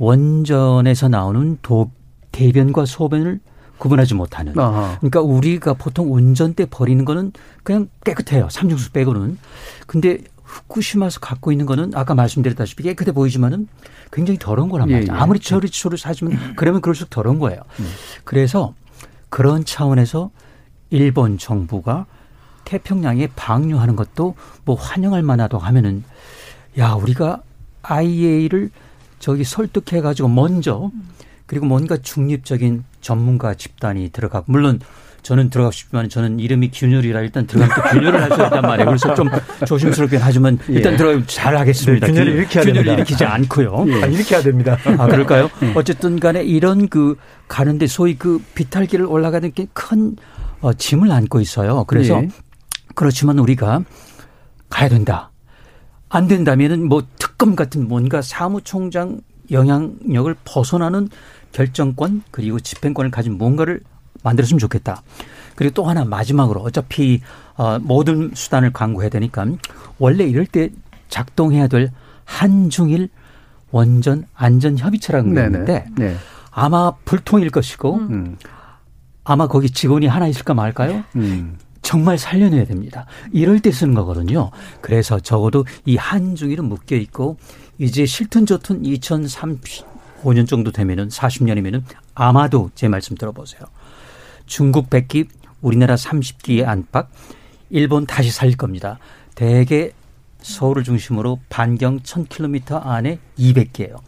원전에서 0.00 1.08
나오는 1.08 1.58
도, 1.60 1.90
대변과 2.32 2.86
소변을 2.86 3.38
구분하지 3.76 4.14
못하는. 4.14 4.58
아하. 4.58 4.96
그러니까 4.98 5.20
우리가 5.20 5.74
보통 5.74 6.12
운전 6.12 6.54
때 6.54 6.66
버리는 6.68 7.04
거는 7.04 7.32
그냥 7.62 7.88
깨끗해요. 8.04 8.48
삼중수 8.50 8.92
빼고는. 8.92 9.38
근데 9.86 10.18
후쿠시마에서 10.42 11.20
갖고 11.20 11.52
있는 11.52 11.66
거는 11.66 11.92
아까 11.94 12.14
말씀드렸다시피 12.14 12.82
깨끗해 12.82 13.12
보이지만은 13.12 13.68
굉장히 14.10 14.38
더러운 14.38 14.70
거란 14.70 14.88
예, 14.88 14.94
말이죠. 14.94 15.12
예, 15.12 15.16
예. 15.16 15.20
아무리 15.20 15.38
처리초를 15.38 15.98
사주면 15.98 16.54
그러면 16.56 16.80
그럴수록 16.80 17.10
더러운 17.10 17.38
거예요. 17.38 17.60
음. 17.78 17.88
그래서 18.24 18.74
그런 19.28 19.64
차원에서 19.64 20.30
일본 20.88 21.38
정부가 21.38 22.06
태평양에 22.64 23.28
방류하는 23.36 23.96
것도 23.96 24.34
뭐 24.64 24.76
환영할 24.76 25.22
만하다고 25.22 25.62
하면은 25.62 26.04
야 26.78 26.94
우리가 26.94 27.42
IA를 27.82 28.70
저기 29.20 29.44
설득해 29.44 30.00
가지고 30.00 30.28
먼저 30.28 30.90
그리고 31.46 31.66
뭔가 31.66 31.96
중립적인 31.96 32.82
전문가 33.00 33.54
집단이 33.54 34.10
들어가고 34.10 34.46
물론 34.48 34.80
저는 35.22 35.50
들어가고 35.50 35.72
싶지만 35.72 36.08
저는 36.08 36.40
이름이 36.40 36.70
균열이라 36.72 37.20
일단 37.20 37.46
들어가면 37.46 37.76
또 37.76 37.82
균열을 37.90 38.22
할 38.22 38.30
수 38.30 38.42
있단 38.42 38.62
말이에요. 38.62 38.86
그래서 38.86 39.14
좀 39.14 39.28
조심스럽긴 39.66 40.18
하지만 40.22 40.58
일단 40.68 40.94
예. 40.94 40.96
들어가면 40.96 41.24
잘 41.26 41.56
하겠습니다. 41.58 42.06
네, 42.06 42.12
균열을 42.12 42.32
일으켜야 42.32 42.62
균열을 42.64 42.74
됩니다. 42.84 42.92
일으키지 42.94 43.24
않고요. 43.26 43.84
예. 43.88 44.02
아, 44.02 44.06
일으켜야 44.06 44.40
됩니다. 44.42 44.78
아, 44.96 45.06
그럴까요? 45.06 45.50
예. 45.62 45.72
어쨌든 45.76 46.18
간에 46.18 46.42
이런 46.42 46.88
그 46.88 47.16
가는데 47.48 47.86
소위 47.86 48.16
그 48.16 48.42
비탈길을 48.54 49.04
올라가는 49.04 49.52
게 49.52 49.66
큰 49.74 50.16
어, 50.62 50.72
짐을 50.72 51.10
안고 51.12 51.40
있어요. 51.40 51.84
그래서 51.84 52.22
예. 52.22 52.28
그렇지만 52.94 53.38
우리가 53.38 53.82
가야 54.70 54.88
된다. 54.88 55.29
안 56.10 56.26
된다면은 56.26 56.86
뭐 56.88 57.02
특검 57.18 57.56
같은 57.56 57.88
뭔가 57.88 58.20
사무총장 58.20 59.20
영향력을 59.50 60.34
벗어나는 60.44 61.08
결정권 61.52 62.22
그리고 62.30 62.60
집행권을 62.60 63.10
가진 63.10 63.38
뭔가를 63.38 63.80
만들었으면 64.22 64.58
좋겠다. 64.58 65.02
그리고 65.54 65.72
또 65.74 65.84
하나 65.84 66.04
마지막으로 66.04 66.60
어차피 66.60 67.20
어 67.56 67.78
모든 67.78 68.32
수단을 68.34 68.72
강구해야 68.72 69.08
되니까 69.08 69.46
원래 69.98 70.24
이럴 70.24 70.46
때 70.46 70.70
작동해야 71.08 71.68
될 71.68 71.90
한중일 72.24 73.08
원전 73.70 74.24
안전 74.34 74.78
협의체라는 74.78 75.34
게 75.34 75.44
있는데 75.44 75.86
네. 75.96 76.16
아마 76.50 76.92
불통일 77.04 77.50
것이고 77.50 77.96
음. 77.96 78.36
아마 79.24 79.46
거기 79.46 79.70
직원이 79.70 80.06
하나 80.06 80.26
있을까 80.26 80.54
말까요? 80.54 81.04
음. 81.16 81.58
정말 81.82 82.18
살려내야 82.18 82.64
됩니다. 82.66 83.06
이럴 83.32 83.60
때 83.60 83.70
쓰는 83.70 83.94
거거든요. 83.94 84.50
그래서 84.80 85.18
적어도 85.18 85.64
이 85.84 85.96
한중일은 85.96 86.64
묶여 86.64 86.96
있고 86.96 87.36
이제 87.78 88.06
실튼 88.06 88.46
좋든 88.46 88.82
2035년 88.82 90.46
정도 90.46 90.70
되면은 90.70 91.08
40년이면은 91.08 91.82
아마도 92.14 92.70
제 92.74 92.88
말씀 92.88 93.16
들어보세요. 93.16 93.62
중국 94.46 94.90
100기, 94.90 95.28
우리나라 95.62 95.94
30기의 95.94 96.66
안팎, 96.66 97.08
일본 97.70 98.06
다시 98.06 98.30
살릴 98.30 98.56
겁니다. 98.56 98.98
대개 99.34 99.92
서울을 100.42 100.84
중심으로 100.84 101.38
반경 101.48 102.00
1000km 102.00 102.86
안에 102.86 103.18
200개예요. 103.38 103.98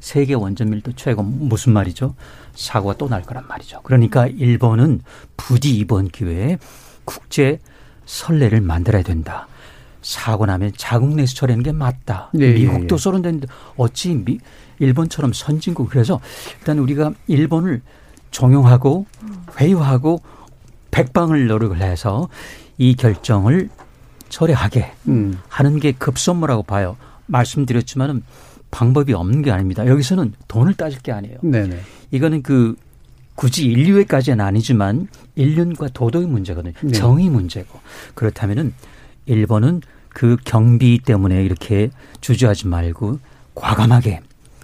세계 0.00 0.34
원전 0.34 0.70
밀도 0.70 0.92
최고 0.94 1.22
무슨 1.22 1.72
말이죠? 1.72 2.14
사고가 2.54 2.96
또 2.96 3.08
날 3.08 3.22
거란 3.22 3.46
말이죠. 3.48 3.80
그러니까 3.82 4.26
일본은 4.26 5.00
부디 5.36 5.76
이번 5.76 6.08
기회에 6.08 6.58
국제 7.08 7.58
선례를 8.04 8.60
만들어야 8.60 9.02
된다. 9.02 9.48
사고 10.02 10.44
나면 10.44 10.72
자국 10.76 11.14
내에서 11.14 11.34
처리하는 11.34 11.64
게 11.64 11.72
맞다. 11.72 12.30
네, 12.34 12.52
미국도 12.52 12.96
예. 12.96 12.98
소련되는데 12.98 13.46
어찌 13.78 14.14
미, 14.14 14.38
일본처럼 14.78 15.32
선진국 15.32 15.88
그래서 15.88 16.20
일단 16.58 16.78
우리가 16.78 17.12
일본을 17.26 17.80
종용하고 18.30 19.06
회유하고 19.58 20.20
백방을 20.90 21.46
노력을 21.46 21.80
해서 21.80 22.28
이 22.76 22.94
결정을 22.94 23.70
철회하게 24.28 24.92
음. 25.08 25.38
하는 25.48 25.80
게 25.80 25.92
급선무라고 25.92 26.62
봐요. 26.64 26.98
말씀드렸지만은 27.26 28.22
방법이 28.70 29.14
없는 29.14 29.40
게 29.40 29.50
아닙니다. 29.50 29.86
여기서는 29.86 30.34
돈을 30.46 30.74
따질 30.74 31.00
게 31.00 31.12
아니에요. 31.12 31.38
네네. 31.40 31.80
이거는 32.10 32.42
그 32.42 32.76
굳이 33.38 33.66
인류에까지는 33.66 34.44
아니지만 34.44 35.06
인륜과 35.36 35.90
도덕의 35.90 36.26
문제거든요. 36.26 36.72
네. 36.82 36.90
정의 36.90 37.28
문제고. 37.28 37.78
그렇다면은 38.14 38.74
일본은 39.26 39.80
그 40.08 40.36
경비 40.44 40.98
때문에 40.98 41.44
이렇게 41.44 41.90
주저하지 42.20 42.66
말고 42.66 43.20
과감하게 43.54 44.22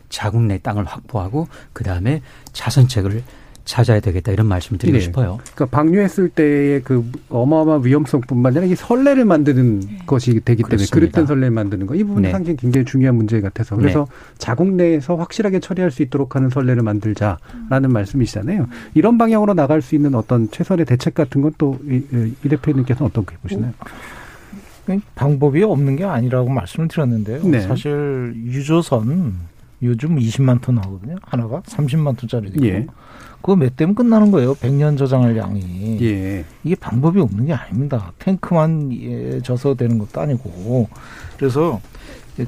자국 0.09 0.43
내 0.43 0.59
땅을 0.59 0.87
확보하고 0.87 1.47
그 1.73 1.85
다음에 1.85 2.21
자선책을 2.53 3.23
찾아야 3.65 4.01
되겠다 4.01 4.31
이런 4.31 4.47
말씀을 4.47 4.79
드리고 4.79 4.99
네. 4.99 5.03
싶어요. 5.03 5.39
그러니까 5.55 5.67
방류했을 5.67 6.29
때의 6.29 6.83
그 6.83 7.11
어마어마한 7.31 7.85
위험성뿐만 7.85 8.53
아니라 8.57 8.71
이 8.71 8.77
설레를 8.77 9.25
만드는 9.25 9.81
네. 9.81 9.99
것이 10.07 10.39
되기 10.45 10.63
때문에 10.63 10.87
그릇된 10.91 11.27
설레를 11.27 11.51
만드는 11.51 11.87
거 11.87 11.95
이 11.95 12.05
부분이 12.05 12.27
네. 12.27 12.33
상당히 12.33 12.57
굉장히 12.57 12.85
중요한 12.85 13.15
문제 13.17 13.41
같아서 13.41 13.77
그래서 13.77 14.07
네. 14.09 14.35
자국 14.39 14.69
내에서 14.73 15.17
확실하게 15.17 15.61
처리할 15.61 15.91
수 15.91 16.03
있도록 16.03 16.37
하는 16.37 16.51
설레를 16.51 16.83
만들자라는 16.83 17.91
말씀이시잖아요. 17.91 18.67
이런 18.95 19.17
방향으로 19.17 19.55
나갈 19.55 19.81
수 19.81 19.95
있는 19.95 20.15
어떤 20.15 20.51
최선의 20.51 20.85
대책 20.87 21.15
같은 21.15 21.41
건 21.41 21.53
또 21.57 21.79
이 21.85 22.03
대표님께서는 22.49 23.09
어떻게 23.11 23.37
보시나요? 23.39 23.73
방법이 25.15 25.63
없는 25.63 25.97
게 25.97 26.05
아니라고 26.05 26.51
말씀을 26.51 26.89
드렸는데요. 26.89 27.43
네. 27.45 27.61
사실 27.61 28.35
유조선 28.37 29.35
요즘 29.83 30.17
20만 30.19 30.61
톤 30.61 30.79
하거든요. 30.79 31.17
하나가 31.23 31.61
30만 31.63 32.17
톤짜리도 32.19 32.55
있고. 32.57 32.67
예. 32.67 32.87
그거 33.45 33.57
몇 33.57 33.77
대면 33.77 33.95
끝나는 33.95 34.31
거예요. 34.31 34.55
100년 34.55 34.97
저장할 34.97 35.37
양이. 35.37 35.99
예. 36.01 36.47
이게 36.65 36.75
방법이 36.75 37.21
없는 37.21 37.45
게 37.45 37.53
아닙니다. 37.53 38.11
탱크만 38.19 38.91
예, 38.91 39.41
져서 39.43 39.75
되는 39.75 39.99
것도 39.99 40.19
아니고. 40.19 40.89
그래서 41.37 41.79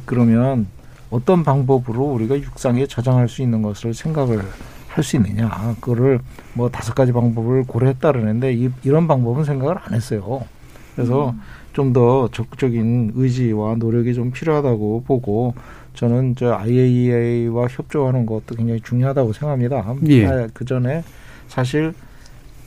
그러면 0.07 0.67
어떤 1.11 1.45
방법으로 1.45 2.03
우리가 2.03 2.39
육상에 2.39 2.87
저장할 2.87 3.29
수 3.29 3.43
있는 3.43 3.61
것을 3.61 3.93
생각을 3.93 4.43
할 4.89 5.05
수 5.05 5.17
있느냐. 5.17 5.77
그거를 5.83 6.21
뭐 6.55 6.71
다섯 6.71 6.95
가지 6.95 7.13
방법을 7.13 7.65
고려했다 7.65 8.13
그러는데 8.13 8.55
이, 8.55 8.71
이런 8.83 9.07
방법은 9.07 9.45
생각을 9.45 9.77
안 9.79 9.93
했어요. 9.93 10.47
그래서 10.95 11.29
음. 11.29 11.41
좀더 11.75 12.31
적극적인 12.33 13.13
의지와 13.15 13.75
노력이 13.75 14.15
좀 14.15 14.31
필요하다고 14.31 15.05
보고 15.07 15.55
저는 15.97 16.37
저 16.37 16.53
IAEA와 16.53 17.67
협조하는 17.69 18.27
것도 18.27 18.55
굉장히 18.55 18.81
중요하다고 18.81 19.33
생각합니다. 19.33 19.95
예. 20.09 20.27
아, 20.27 20.49
그 20.55 20.65
전에 20.65 21.03
사실 21.49 21.93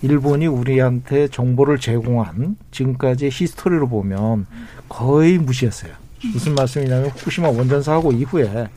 일본이 0.02 0.48
우리한테 0.48 1.28
정보를 1.28 1.80
제공한 1.80 2.58
지금까지 2.72 3.30
history로 3.32 3.88
보면 3.88 4.48
거의 4.88 5.38
무시했어요. 5.38 5.94
무슨 6.34 6.56
말씀이냐면 6.56 7.10
후쿠시마 7.10 7.50
원전 7.50 7.82
사고 7.82 8.12
이후에 8.12 8.68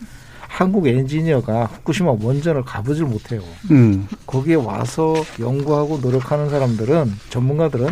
한국 0.41 0.87
엔지니어가 0.87 1.65
후쿠시마 1.65 2.17
원전을 2.21 2.63
가보질 2.63 3.05
못해요. 3.05 3.41
음. 3.71 4.07
거기에 4.27 4.57
와서 4.57 5.15
연구하고 5.41 5.99
노력하는 5.99 6.51
사람들은 6.51 7.13
전문가들은 7.31 7.89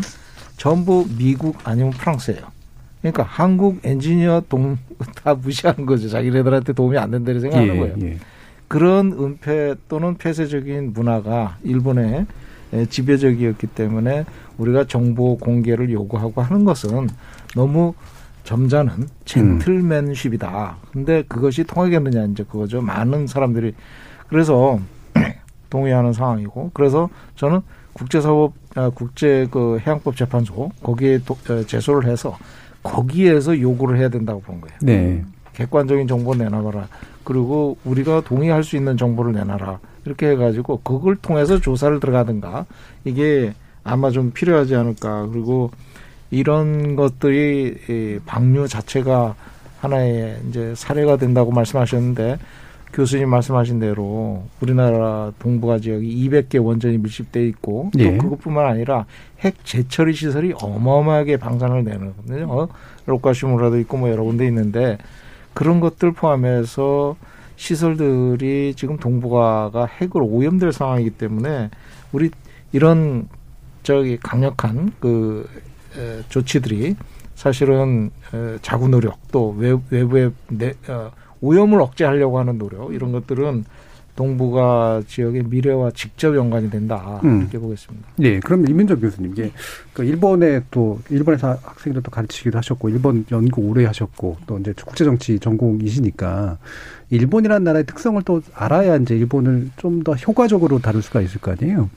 전부 0.56 1.06
미국 1.16 1.56
아니면 1.64 1.90
프랑스예요. 1.92 2.59
그러니까 3.00 3.22
한국 3.22 3.80
엔지니어 3.84 4.44
동 4.48 4.78
다 5.22 5.34
무시하는 5.34 5.86
거죠. 5.86 6.08
자기네들한테 6.08 6.72
도움이 6.72 6.98
안 6.98 7.10
된다고 7.10 7.40
생각하는 7.40 7.74
예, 7.74 7.78
거예요. 7.78 7.94
예. 8.02 8.18
그런 8.68 9.12
은폐 9.12 9.74
또는 9.88 10.16
폐쇄적인 10.16 10.92
문화가 10.92 11.56
일본의 11.64 12.26
지배적이었기 12.88 13.66
때문에 13.68 14.24
우리가 14.58 14.84
정보 14.84 15.36
공개를 15.38 15.90
요구하고 15.90 16.40
하는 16.40 16.64
것은 16.64 17.08
너무 17.56 17.94
점잖은 18.44 19.08
젠틀맨십이다. 19.24 20.76
근데 20.92 21.22
그것이 21.26 21.64
통하겠느냐 21.64 22.26
이제 22.26 22.44
그거죠. 22.44 22.80
많은 22.80 23.26
사람들이 23.26 23.74
그래서 24.28 24.78
동의하는 25.70 26.12
상황이고 26.12 26.70
그래서 26.72 27.08
저는 27.36 27.60
국제사법 27.92 28.54
아, 28.76 28.90
국제 28.90 29.48
그 29.50 29.78
해양법 29.84 30.16
재판소 30.16 30.70
거기에 30.82 31.18
도, 31.24 31.36
어, 31.48 31.64
제소를 31.66 32.08
해서 32.08 32.38
거기에서 32.82 33.58
요구를 33.60 33.98
해야 33.98 34.08
된다고 34.08 34.40
본 34.40 34.60
거예요. 34.60 34.76
네. 34.82 35.22
객관적인 35.54 36.08
정보 36.08 36.34
내놔봐라. 36.34 36.88
그리고 37.24 37.76
우리가 37.84 38.22
동의할 38.22 38.64
수 38.64 38.76
있는 38.76 38.96
정보를 38.96 39.32
내놔라. 39.32 39.78
이렇게 40.06 40.30
해가지고 40.30 40.80
그걸 40.82 41.16
통해서 41.16 41.60
조사를 41.60 42.00
들어가든가 42.00 42.64
이게 43.04 43.52
아마 43.84 44.10
좀 44.10 44.30
필요하지 44.32 44.74
않을까. 44.74 45.26
그리고 45.26 45.70
이런 46.30 46.96
것들이 46.96 48.20
방류 48.24 48.68
자체가 48.68 49.34
하나의 49.80 50.38
이제 50.48 50.74
사례가 50.74 51.16
된다고 51.16 51.50
말씀하셨는데 51.50 52.38
교수님 52.92 53.28
말씀하신 53.28 53.78
대로 53.78 54.44
우리나라 54.60 55.32
동북아 55.38 55.78
지역이 55.78 56.28
200개 56.28 56.62
원전이 56.64 56.98
밀집돼 56.98 57.46
있고 57.48 57.90
또 57.92 58.00
예. 58.00 58.16
그것뿐만 58.16 58.66
아니라 58.66 59.06
핵 59.40 59.64
재처리 59.64 60.12
시설이 60.12 60.54
어마어마하게 60.60 61.36
방사능을 61.36 61.84
내는거든요. 61.84 62.46
어? 62.50 62.68
로카시무라도 63.06 63.78
있고 63.80 63.96
뭐 63.96 64.10
여러 64.10 64.24
군데 64.24 64.46
있는데 64.46 64.98
그런 65.54 65.80
것들 65.80 66.12
포함해서 66.12 67.16
시설들이 67.56 68.74
지금 68.74 68.96
동북아가 68.96 69.86
핵으로 69.86 70.26
오염될 70.26 70.72
상황이기 70.72 71.10
때문에 71.10 71.70
우리 72.12 72.30
이런 72.72 73.28
저기 73.82 74.16
강력한 74.16 74.92
그 75.00 75.48
에, 75.96 76.22
조치들이 76.28 76.96
사실은 77.34 78.10
에, 78.34 78.58
자구 78.62 78.88
노력 78.88 79.18
또 79.30 79.54
외, 79.58 79.76
외부의 79.90 80.32
내, 80.48 80.72
어, 80.88 81.10
오염을 81.40 81.80
억제하려고 81.80 82.38
하는 82.38 82.58
노력 82.58 82.94
이런 82.94 83.12
것들은 83.12 83.64
동북아 84.16 85.02
지역의 85.06 85.44
미래와 85.44 85.92
직접 85.92 86.36
연관이 86.36 86.68
된다 86.70 87.20
음. 87.24 87.40
이렇게 87.40 87.58
보겠습니다. 87.58 88.06
네, 88.16 88.38
그럼 88.40 88.68
이민정 88.68 89.00
교수님, 89.00 89.32
이게 89.32 89.50
그 89.94 90.04
일본에 90.04 90.60
또 90.70 91.00
일본에서 91.08 91.56
학생들도 91.62 92.10
가르치기도 92.10 92.58
하셨고 92.58 92.90
일본 92.90 93.24
연구 93.30 93.62
오래 93.62 93.86
하셨고 93.86 94.36
또 94.46 94.58
이제 94.58 94.74
국제 94.84 95.04
정치 95.04 95.38
전공이시니까 95.38 96.58
일본이라는 97.08 97.64
나라의 97.64 97.86
특성을 97.86 98.20
또 98.24 98.42
알아야 98.54 98.96
이제 98.96 99.16
일본을 99.16 99.70
좀 99.76 100.02
더 100.04 100.12
효과적으로 100.14 100.80
다룰 100.80 101.02
수가 101.02 101.20
있을 101.22 101.40
거 101.40 101.52
아니에요. 101.52 101.88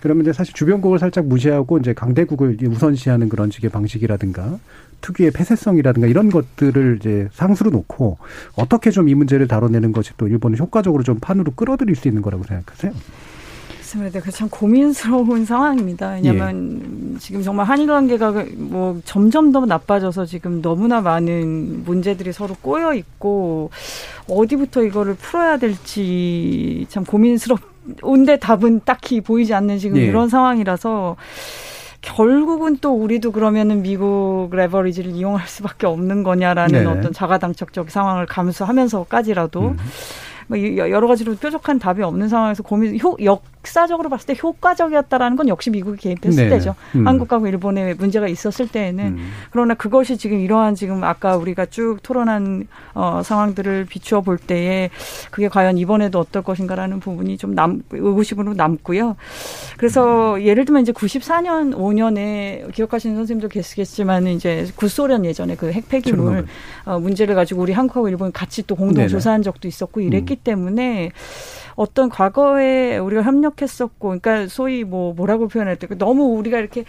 그러면 0.00 0.22
이제 0.24 0.32
사실 0.32 0.54
주변국을 0.54 0.98
살짝 0.98 1.26
무시하고 1.26 1.78
이제 1.78 1.92
강대국을 1.92 2.58
우선시하는 2.62 3.28
그런 3.28 3.50
식의 3.50 3.70
방식이라든가 3.70 4.58
특유의 5.00 5.30
폐쇄성이라든가 5.30 6.06
이런 6.06 6.30
것들을 6.30 6.98
이제 7.00 7.28
상수로 7.32 7.70
놓고 7.70 8.18
어떻게 8.56 8.90
좀 8.90 9.06
이 9.06 9.14
문제를 9.14 9.46
다뤄내는 9.46 9.92
것이 9.92 10.10
또 10.16 10.26
일본을 10.26 10.58
효과적으로 10.58 11.02
좀 11.04 11.18
판으로 11.20 11.52
끌어들일 11.54 11.94
수 11.94 12.08
있는 12.08 12.22
거라고 12.22 12.42
생각하세요? 12.44 12.92
맞습니다. 13.78 14.20
참 14.32 14.48
고민스러운 14.48 15.44
상황입니다. 15.46 16.10
왜냐하면 16.14 17.12
예. 17.14 17.18
지금 17.18 17.42
정말 17.42 17.66
한일 17.66 17.86
관계가 17.86 18.44
뭐 18.56 19.00
점점 19.04 19.52
더 19.52 19.64
나빠져서 19.64 20.26
지금 20.26 20.60
너무나 20.60 21.00
많은 21.00 21.84
문제들이 21.84 22.32
서로 22.32 22.56
꼬여 22.60 22.94
있고 22.94 23.70
어디부터 24.28 24.82
이거를 24.82 25.14
풀어야 25.14 25.56
될지 25.56 26.86
참 26.88 27.04
고민스럽운데 27.04 28.38
답은 28.40 28.80
딱히 28.84 29.20
보이지 29.20 29.54
않는 29.54 29.78
지금 29.78 29.98
예. 29.98 30.06
이런 30.06 30.28
상황이라서 30.28 31.16
결국은 32.06 32.76
또 32.80 32.92
우리도 32.94 33.32
그러면은 33.32 33.82
미국 33.82 34.48
레버리지를 34.52 35.10
이용할 35.10 35.48
수밖에 35.48 35.86
없는 35.86 36.22
거냐라는 36.22 36.84
네. 36.84 36.86
어떤 36.86 37.12
자가당착적 37.12 37.90
상황을 37.90 38.26
감수하면서까지라도 38.26 39.60
음. 39.60 39.76
뭐 40.46 40.58
여러 40.58 41.08
가지로 41.08 41.34
뾰족한 41.34 41.80
답이 41.80 42.02
없는 42.02 42.28
상황에서 42.28 42.62
고민 42.62 42.98
효, 43.00 43.16
역 43.24 43.42
역사적으로 43.66 44.08
봤을 44.08 44.26
때 44.26 44.36
효과적이었다라는 44.40 45.36
건 45.36 45.48
역시 45.48 45.70
미국이 45.70 45.98
개입했을 45.98 46.44
네. 46.44 46.50
때죠. 46.50 46.76
음. 46.94 47.06
한국과 47.06 47.40
일본에 47.46 47.94
문제가 47.94 48.28
있었을 48.28 48.68
때에는 48.68 49.04
음. 49.04 49.30
그러나 49.50 49.74
그것이 49.74 50.16
지금 50.16 50.38
이러한 50.38 50.76
지금 50.76 51.02
아까 51.02 51.36
우리가 51.36 51.66
쭉 51.66 51.98
토론한 52.02 52.68
어, 52.94 53.22
상황들을 53.24 53.86
비추어 53.86 54.20
볼 54.20 54.38
때에 54.38 54.90
그게 55.30 55.48
과연 55.48 55.78
이번에도 55.78 56.20
어떨 56.20 56.42
것인가라는 56.42 57.00
부분이 57.00 57.36
좀 57.38 57.54
남, 57.54 57.82
의구심으로 57.90 58.54
남고요. 58.54 59.16
그래서 59.76 60.36
음. 60.36 60.42
예를 60.42 60.64
들면 60.64 60.82
이제 60.82 60.92
94년 60.92 61.74
5년에 61.74 62.72
기억하시는 62.72 63.16
선생님도 63.16 63.48
계시겠지만 63.48 64.28
이제 64.28 64.66
구소련 64.76 65.24
예전에 65.24 65.56
그 65.56 65.72
핵폐기물 65.72 66.46
어, 66.84 66.98
문제를 67.00 67.34
가지고 67.34 67.62
우리 67.62 67.72
한국하고 67.72 68.08
일본이 68.08 68.32
같이 68.32 68.62
또 68.66 68.76
공동. 68.76 69.06
조사한 69.06 69.42
적도 69.42 69.68
있었고 69.68 70.00
이랬기 70.00 70.34
음. 70.34 70.42
때문에 70.42 71.12
어떤 71.76 72.08
과거에 72.08 72.98
우리가 72.98 73.22
협력했었고, 73.22 74.08
그러니까 74.08 74.48
소위 74.48 74.82
뭐 74.82 75.12
뭐라고 75.14 75.46
표현할 75.46 75.76
때 75.76 75.86
너무 75.96 76.24
우리가 76.36 76.58
이렇게 76.58 76.84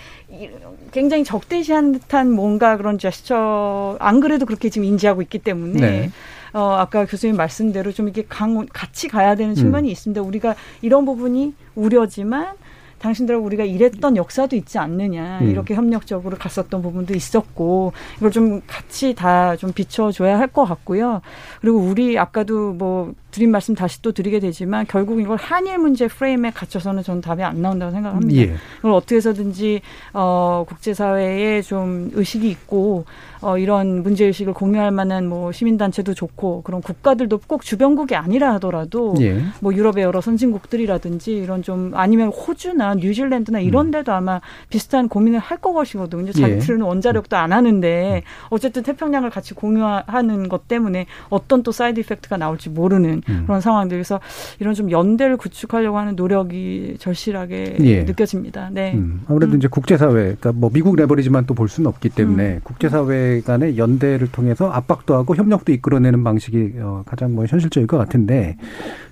굉장히 0.91 1.23
적대시한 1.23 1.91
듯한 1.91 2.31
뭔가 2.31 2.77
그런 2.77 2.97
제스처 2.97 3.97
안 3.99 4.19
그래도 4.19 4.45
그렇게 4.45 4.69
지금 4.69 4.85
인지하고 4.85 5.21
있기 5.21 5.39
때문에. 5.39 5.79
네. 5.79 6.11
어, 6.53 6.71
아까 6.71 7.05
교수님 7.05 7.35
말씀대로 7.35 7.91
좀 7.91 8.07
이게 8.07 8.23
강, 8.27 8.65
같이 8.73 9.09
가야 9.09 9.35
되는 9.35 9.53
측면이 9.53 9.89
음. 9.89 9.91
있습니다. 9.91 10.21
우리가 10.21 10.55
이런 10.81 11.05
부분이 11.05 11.53
우려지만 11.75 12.55
당신들하고 12.99 13.45
우리가 13.45 13.63
일했던 13.63 14.17
역사도 14.17 14.55
있지 14.55 14.77
않느냐 14.79 15.39
음. 15.41 15.49
이렇게 15.49 15.75
협력적으로 15.75 16.37
갔었던 16.37 16.81
부분도 16.81 17.13
있었고 17.13 17.93
이걸 18.17 18.31
좀 18.31 18.61
같이 18.67 19.13
다 19.13 19.55
좀 19.57 19.71
비춰줘야 19.71 20.37
할 20.39 20.47
것 20.47 20.63
같고요. 20.65 21.21
그리고 21.61 21.77
우리 21.79 22.17
아까도 22.17 22.71
뭐 22.73 23.13
드린 23.31 23.51
말씀 23.51 23.75
다시 23.75 24.01
또 24.01 24.11
드리게 24.13 24.39
되지만 24.39 24.85
결국 24.87 25.19
이걸 25.21 25.37
한일 25.37 25.77
문제 25.77 26.07
프레임에 26.07 26.51
갇혀서는 26.51 27.03
저는 27.03 27.21
답이 27.21 27.43
안 27.43 27.61
나온다고 27.61 27.91
생각합니다. 27.91 28.41
예. 28.41 28.55
이걸 28.79 28.91
어떻게 28.93 29.17
해서든지 29.17 29.81
어 30.13 30.65
국제사회에 30.67 31.61
좀 31.61 32.09
의식이 32.13 32.49
있고 32.49 33.05
어 33.41 33.57
이런 33.57 34.03
문제 34.03 34.25
의식을 34.25 34.53
공유할 34.53 34.91
만한 34.91 35.27
뭐 35.27 35.51
시민단체도 35.51 36.13
좋고 36.13 36.61
그런 36.63 36.81
국가들도 36.81 37.41
꼭 37.47 37.63
주변국이 37.63 38.15
아니라 38.15 38.53
하더라도 38.55 39.13
예. 39.19 39.41
뭐 39.59 39.73
유럽의 39.73 40.03
여러 40.03 40.21
선진국들이라든지 40.21 41.35
이런 41.35 41.61
좀 41.61 41.91
아니면 41.93 42.29
호주나 42.29 42.95
뉴질랜드나 42.95 43.59
이런 43.59 43.87
음. 43.87 43.91
데도 43.91 44.13
아마 44.13 44.39
비슷한 44.69 45.09
고민을 45.09 45.39
할 45.39 45.57
것이거든요. 45.57 46.31
자기들은 46.31 46.79
예. 46.79 46.83
원자력도 46.83 47.35
안 47.35 47.51
하는데 47.51 48.23
어쨌든 48.49 48.83
태평양을 48.83 49.29
같이 49.29 49.53
공유하는 49.53 50.47
것 50.47 50.67
때문에 50.67 51.05
어떤 51.29 51.63
또 51.63 51.71
side 51.71 51.99
effect가 51.99 52.37
나올지 52.37 52.69
모르는 52.69 53.21
음. 53.27 53.43
그런 53.45 53.59
상황들에서 53.61 54.21
이런 54.59 54.73
좀 54.73 54.89
연대를 54.89 55.35
구축하려고 55.37 55.97
하는 55.97 56.15
노력이 56.15 56.95
절실하게 56.99 57.77
예. 57.81 58.03
느껴집니다. 58.03 58.69
네. 58.71 58.93
음. 58.93 59.23
아무래도 59.27 59.53
음. 59.53 59.57
이제 59.57 59.67
국제사회, 59.67 60.13
그러니까 60.13 60.53
뭐 60.53 60.69
미국 60.71 60.95
leverage만 60.95 61.45
또 61.45 61.57
볼 61.57 61.67
수는 61.67 61.89
없기 61.89 62.09
때문에 62.09 62.55
음. 62.55 62.59
국제사회 62.63 63.26
간의 63.45 63.77
연대를 63.77 64.31
통해서 64.31 64.69
압박도 64.69 65.15
하고 65.15 65.35
협력도 65.35 65.71
이끌어내는 65.73 66.23
방식이 66.23 66.73
어, 66.79 67.03
가장 67.05 67.35
뭐 67.35 67.45
현실적일 67.45 67.87
것 67.87 67.97
같은데 67.97 68.57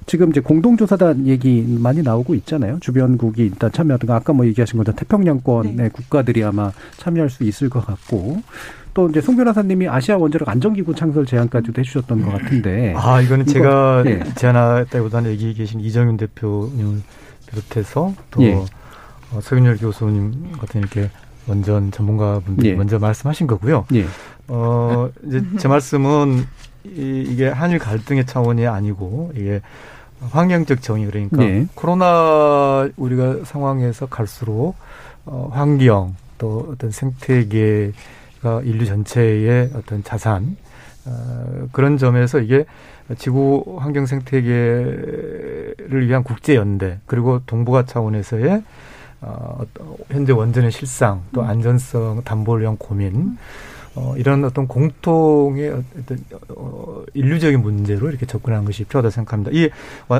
지금 0.05 0.29
이제 0.29 0.39
공동조사단 0.39 1.27
얘기 1.27 1.65
많이 1.67 2.01
나오고 2.01 2.35
있잖아요. 2.35 2.77
주변국이 2.79 3.43
일단 3.43 3.71
참여하든 3.71 4.09
아까 4.11 4.33
뭐 4.33 4.45
얘기하신 4.45 4.77
것처럼 4.77 4.97
태평양권의 4.97 5.75
네. 5.75 5.89
국가들이 5.89 6.43
아마 6.43 6.71
참여할 6.97 7.29
수 7.29 7.43
있을 7.43 7.69
것 7.69 7.85
같고 7.85 8.41
또 8.93 9.09
이제 9.09 9.19
송 9.19 9.35
변호사님이 9.35 9.89
아시아 9.89 10.17
원자력 10.17 10.47
안전기구 10.47 10.95
창설 10.95 11.25
제안까지도 11.25 11.79
해주셨던 11.79 12.21
것 12.23 12.31
같은데. 12.31 12.93
아 12.95 13.19
이거는 13.21 13.45
제가 13.45 14.03
네. 14.05 14.23
제안했다기보다는 14.35 15.31
여기 15.31 15.53
계신 15.53 15.81
이정윤 15.81 16.17
대표님을 16.17 17.01
비롯해서 17.49 18.13
또 18.31 18.43
예. 18.43 18.53
어, 18.53 19.41
서윤열 19.41 19.77
교수님 19.77 20.53
같은 20.59 20.81
이렇게 20.81 21.09
원전 21.47 21.91
전문가분들이 21.91 22.69
예. 22.69 22.75
먼저 22.75 22.99
말씀하신 22.99 23.47
거고요. 23.47 23.85
예. 23.93 24.05
어 24.47 25.09
이제 25.25 25.43
제 25.59 25.67
말씀은 25.67 26.45
이, 26.85 27.25
이게 27.27 27.47
한일 27.47 27.79
갈등의 27.79 28.25
차원이 28.25 28.67
아니고 28.67 29.31
이게 29.35 29.61
환경적 30.31 30.81
정의 30.81 31.05
그러니까 31.07 31.37
네. 31.37 31.67
코로나 31.75 32.89
우리가 32.95 33.39
상황에서 33.43 34.07
갈수록 34.07 34.75
어, 35.25 35.49
환경 35.51 36.15
또 36.37 36.69
어떤 36.71 36.91
생태계 36.91 37.91
가 38.41 38.61
인류 38.63 38.85
전체의 38.85 39.71
어떤 39.73 40.03
자산 40.03 40.55
어, 41.05 41.67
그런 41.71 41.97
점에서 41.97 42.39
이게 42.39 42.65
지구 43.17 43.77
환경 43.79 44.05
생태계를 44.05 46.07
위한 46.07 46.23
국제 46.23 46.55
연대 46.55 46.99
그리고 47.05 47.41
동북아 47.45 47.85
차원에서의 47.85 48.63
어, 49.25 49.65
현재 50.11 50.31
원전의 50.31 50.71
실상 50.71 51.23
또 51.33 51.41
음. 51.41 51.47
안전성 51.47 52.21
담보를 52.23 52.61
위한 52.61 52.77
고민 52.77 53.37
어, 53.95 54.13
이런 54.17 54.43
어떤 54.43 54.67
공통의 54.67 55.69
어떤 55.69 56.19
어, 56.49 57.03
인류적인 57.13 57.61
문제로 57.61 58.09
이렇게 58.09 58.25
접근하는 58.25 58.65
것이 58.65 58.83
필요하다 58.83 59.07
고 59.07 59.11
생각합니다. 59.11 59.51
이 59.53 59.69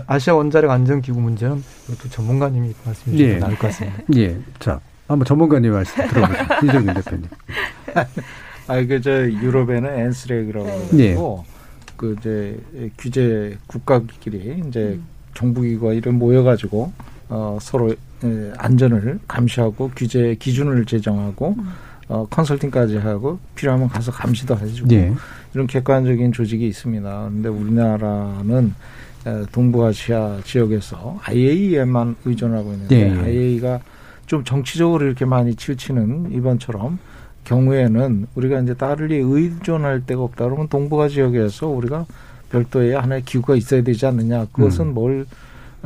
아시아 0.07 0.33
원자력 0.33 0.71
안전 0.71 1.01
기구 1.01 1.19
문제는 1.19 1.61
이것도 1.87 2.09
전문가님이 2.09 2.73
말씀해 2.85 3.17
주시면 3.17 3.35
예. 3.35 3.39
나을 3.39 3.55
것 3.57 3.67
같습니다. 3.67 3.99
예. 4.15 4.39
자, 4.59 4.79
한번 5.07 5.25
전문가님 5.25 5.71
말씀 5.73 6.07
들어보죠. 6.07 6.39
이정민 6.65 6.93
대표님. 6.95 7.25
아, 8.67 8.81
그 8.81 8.99
저 9.01 9.29
유럽에는 9.29 9.99
엔스렉이라고 9.99 10.87
네. 10.93 11.13
하고 11.13 11.45
그 11.97 12.15
이제 12.19 12.59
규제 12.97 13.57
국가끼리 13.67 14.63
이제 14.67 14.79
음. 14.79 15.05
정부기구가 15.35 15.93
이런 15.93 16.17
모여가지고 16.17 16.91
어 17.29 17.57
서로 17.61 17.93
안전을 18.57 19.20
감시하고 19.28 19.91
규제 19.95 20.36
기준을 20.39 20.86
제정하고 20.86 21.55
음. 21.57 21.68
어 22.07 22.28
컨설팅까지 22.30 22.97
하고 22.97 23.39
필요하면 23.55 23.89
가서 23.89 24.11
감시도 24.11 24.57
해주고 24.57 24.88
네. 24.89 25.13
이런 25.53 25.66
객관적인 25.66 26.32
조직이 26.32 26.68
있습니다. 26.68 27.28
그런데 27.30 27.49
우리나라는 27.49 28.74
동부아시아 29.51 30.39
지역에서 30.43 31.20
IAEA만 31.24 32.16
의존하고 32.26 32.74
있는데 32.74 33.09
네. 33.09 33.20
IAEA가 33.20 33.80
좀 34.28 34.43
정치적으로 34.43 35.05
이렇게 35.05 35.26
많이 35.26 35.55
치우치는 35.55 36.32
이번처럼 36.32 36.99
경우에는 37.43 38.28
우리가 38.36 38.59
이제 38.59 38.74
따르리 38.74 39.18
의존할 39.18 40.05
데가 40.05 40.22
없다 40.22 40.45
그러면 40.45 40.68
동북아 40.68 41.07
지역에서 41.07 41.68
우리가 41.68 42.05
별도의 42.51 42.93
하나의 42.93 43.24
기구가 43.24 43.55
있어야 43.55 43.84
되지 43.84 44.05
않느냐. 44.05 44.45
그것은 44.51 44.88
음. 44.88 44.93
뭘 44.93 45.26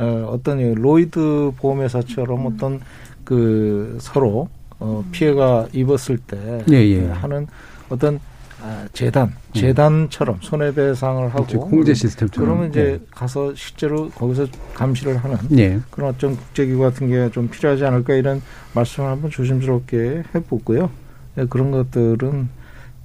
어, 0.00 0.30
어떤 0.32 0.74
로이드 0.74 1.52
보험회사처럼 1.58 2.40
음. 2.40 2.46
어떤 2.46 2.80
그 3.24 3.98
서로 4.00 4.48
어, 4.78 5.04
피해가 5.12 5.68
입었을 5.72 6.18
때 6.18 6.64
예, 6.70 6.76
예. 6.76 7.06
하는 7.06 7.46
어떤 7.90 8.18
아, 8.62 8.86
재단, 8.92 9.28
음. 9.28 9.52
재단처럼 9.54 10.38
손해배상을 10.42 11.28
하고 11.28 11.46
그렇죠. 11.46 11.60
공제 11.60 11.94
시스템처럼 11.94 12.46
그러면 12.48 12.70
이제 12.70 12.98
네. 13.00 13.06
가서 13.10 13.54
실제로 13.54 14.10
거기서 14.10 14.46
감시를 14.74 15.16
하는 15.16 15.38
네. 15.48 15.80
그런 15.90 16.10
어떤 16.10 16.36
국제기구 16.36 16.80
같은 16.80 17.08
게 17.08 17.30
좀 17.32 17.48
필요하지 17.48 17.84
않을까 17.86 18.14
이런 18.14 18.42
말씀을 18.74 19.08
한번 19.08 19.30
조심스럽게 19.30 20.24
해보고요. 20.34 20.90
네, 21.36 21.46
그런 21.48 21.70
것들은 21.70 22.48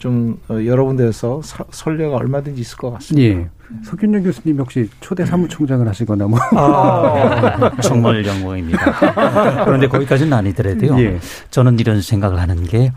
좀 0.06 0.39
어, 0.49 0.64
여러 0.66 0.86
군데에서 0.86 1.41
선례가 1.72 2.16
얼마든지 2.16 2.62
있을 2.62 2.78
것 2.78 2.91
같습니다. 2.91 3.28
예. 3.28 3.49
석윤영 3.84 4.22
교수님 4.22 4.60
혹시 4.60 4.88
초대 4.99 5.26
사무총장을 5.26 5.88
하시거나 5.88 6.28
뭐 6.28 6.38
아, 6.56 7.72
정말 7.82 8.24
영광입니다. 8.24 9.66
그런데 9.66 9.88
거기까지는 9.88 10.32
아니더라도요. 10.32 10.99
예. 10.99 11.20
저는 11.49 11.80
이런 11.80 12.03
생각을 12.03 12.39
하는 12.39 12.64
게 12.66 12.91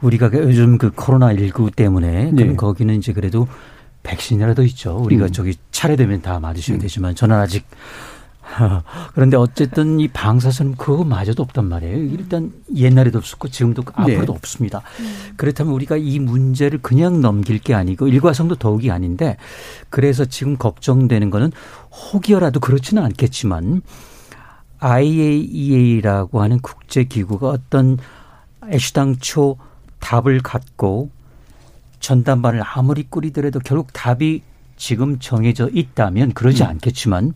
우리가 0.00 0.30
그 0.30 0.38
요즘 0.38 0.78
그 0.78 0.92
코로나 0.94 1.34
19 1.34 1.72
때문에 1.72 2.30
그럼 2.30 2.50
예. 2.50 2.54
거기는 2.54 2.94
이제 2.94 3.12
그래도 3.12 3.48
백신이라도 4.04 4.62
있죠. 4.62 4.96
우리가 4.96 5.24
음. 5.24 5.32
저기 5.32 5.54
차례되면 5.72 6.22
다 6.22 6.38
맞으셔야 6.38 6.76
음. 6.76 6.80
되지만 6.80 7.16
저는 7.16 7.34
아직 7.34 7.66
그런데 9.14 9.36
어쨌든 9.36 10.00
이 10.00 10.08
방사선 10.08 10.76
그거마저도 10.76 11.42
없단 11.42 11.64
말이에요. 11.66 11.96
일단 11.96 12.52
옛날에도 12.74 13.18
없었고 13.18 13.48
지금도 13.48 13.82
앞으로도 13.94 14.32
네. 14.32 14.38
없습니다. 14.38 14.82
그렇다면 15.36 15.72
우리가 15.72 15.96
이 15.96 16.18
문제를 16.18 16.80
그냥 16.82 17.20
넘길 17.20 17.58
게 17.58 17.74
아니고 17.74 18.08
일과성도 18.08 18.56
더욱이 18.56 18.90
아닌데 18.90 19.36
그래서 19.90 20.24
지금 20.24 20.56
걱정되는 20.56 21.30
거는 21.30 21.52
혹여라도 22.12 22.60
그렇지는 22.60 23.02
않겠지만 23.02 23.82
IAEA라고 24.78 26.42
하는 26.42 26.60
국제기구가 26.60 27.48
어떤 27.48 27.98
애시당초 28.70 29.56
답을 30.00 30.40
갖고 30.40 31.10
전담반을 32.00 32.62
아무리 32.62 33.04
꾸리더라도 33.04 33.60
결국 33.60 33.92
답이 33.92 34.42
지금 34.76 35.18
정해져 35.18 35.68
있다면 35.72 36.32
그러지 36.32 36.62
음. 36.62 36.68
않겠지만 36.68 37.34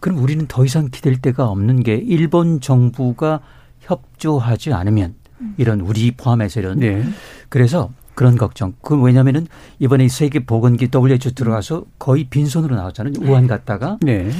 그럼 0.00 0.18
우리는 0.18 0.46
더 0.46 0.64
이상 0.64 0.88
기댈 0.90 1.20
데가 1.20 1.48
없는 1.48 1.82
게 1.82 1.94
일본 1.94 2.60
정부가 2.60 3.40
협조하지 3.80 4.72
않으면 4.72 5.14
음. 5.40 5.54
이런 5.56 5.80
우리 5.80 6.10
포함해서 6.10 6.60
이런 6.60 6.78
네. 6.80 7.04
그래서 7.48 7.90
그런 8.14 8.36
걱정. 8.36 8.74
그 8.80 9.00
왜냐면은 9.00 9.46
이번에 9.78 10.08
세계 10.08 10.40
보건기 10.40 10.88
WHO 10.92 11.32
들어가서 11.34 11.84
거의 11.98 12.24
빈손으로 12.24 12.76
나왔잖아요. 12.76 13.14
네. 13.18 13.28
우한 13.28 13.46
갔다가 13.46 13.98
네. 14.02 14.30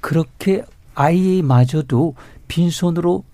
그렇게 0.00 0.64
아이마저도 0.94 2.14
빈손으로 2.48 3.24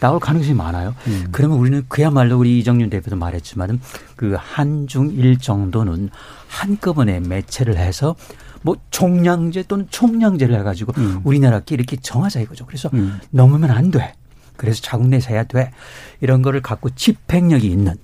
나올 0.00 0.18
가능성이 0.18 0.54
많아요. 0.54 0.94
음. 1.06 1.28
그러면 1.30 1.58
우리는 1.58 1.84
그야말로 1.88 2.38
우리 2.38 2.58
이정윤 2.58 2.90
대표도 2.90 3.16
말했지만은 3.16 3.80
그 4.16 4.36
한중일 4.38 5.38
정도는 5.38 6.10
한꺼번에 6.48 7.20
매체를 7.20 7.76
해서 7.76 8.16
뭐 8.62 8.76
종량제 8.90 9.64
또는 9.64 9.86
총량제를 9.90 10.58
해가지고 10.58 10.92
음. 10.98 11.20
우리나라끼리 11.24 11.82
이렇게 11.82 11.96
정하자 11.96 12.40
이거죠. 12.40 12.66
그래서 12.66 12.90
음. 12.94 13.20
넘으면 13.30 13.70
안 13.70 13.90
돼. 13.90 14.14
그래서 14.56 14.82
자국 14.82 15.08
내서 15.08 15.30
해야 15.30 15.44
돼. 15.44 15.70
이런 16.20 16.42
거를 16.42 16.60
갖고 16.60 16.90
집행력이 16.90 17.66
있는 17.66 17.94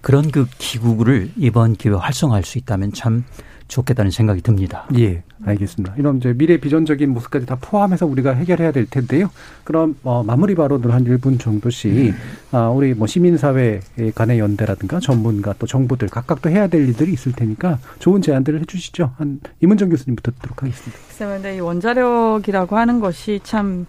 그런 0.00 0.30
그 0.30 0.46
기구를 0.58 1.32
이번 1.36 1.74
기회에 1.74 1.96
활성화할 1.96 2.44
수 2.44 2.56
있다면 2.58 2.92
참 2.92 3.24
좋겠다는 3.68 4.10
생각이 4.10 4.40
듭니다. 4.40 4.86
예, 4.98 5.22
알겠습니다. 5.44 5.94
이런 5.98 6.16
이제 6.16 6.32
미래 6.32 6.58
비전적인 6.58 7.10
모습까지 7.10 7.46
다 7.46 7.56
포함해서 7.60 8.06
우리가 8.06 8.32
해결해야 8.32 8.72
될 8.72 8.86
텐데요. 8.86 9.30
그럼 9.64 9.96
어, 10.02 10.22
마무리 10.22 10.54
발언을 10.54 10.92
한 10.92 11.04
1분 11.04 11.38
정도씩 11.38 11.92
음. 11.92 12.14
아, 12.50 12.68
우리 12.68 12.94
뭐 12.94 13.06
시민사회 13.06 13.80
간의 14.14 14.38
연대라든가 14.38 15.00
전문가 15.00 15.54
또 15.58 15.66
정부들 15.66 16.08
각각 16.08 16.42
또 16.42 16.50
해야 16.50 16.66
될 16.66 16.88
일들이 16.88 17.12
있을 17.12 17.32
테니까 17.32 17.78
좋은 17.98 18.22
제안들을 18.22 18.60
해주시죠. 18.62 19.12
한 19.16 19.40
이문정 19.60 19.90
교수님부터 19.90 20.32
듣도록 20.32 20.62
하겠습니다. 20.62 20.98
글쎄요, 21.08 21.56
이 21.56 21.60
원자력이라고 21.60 22.76
하는 22.76 23.00
것이 23.00 23.40
참 23.44 23.86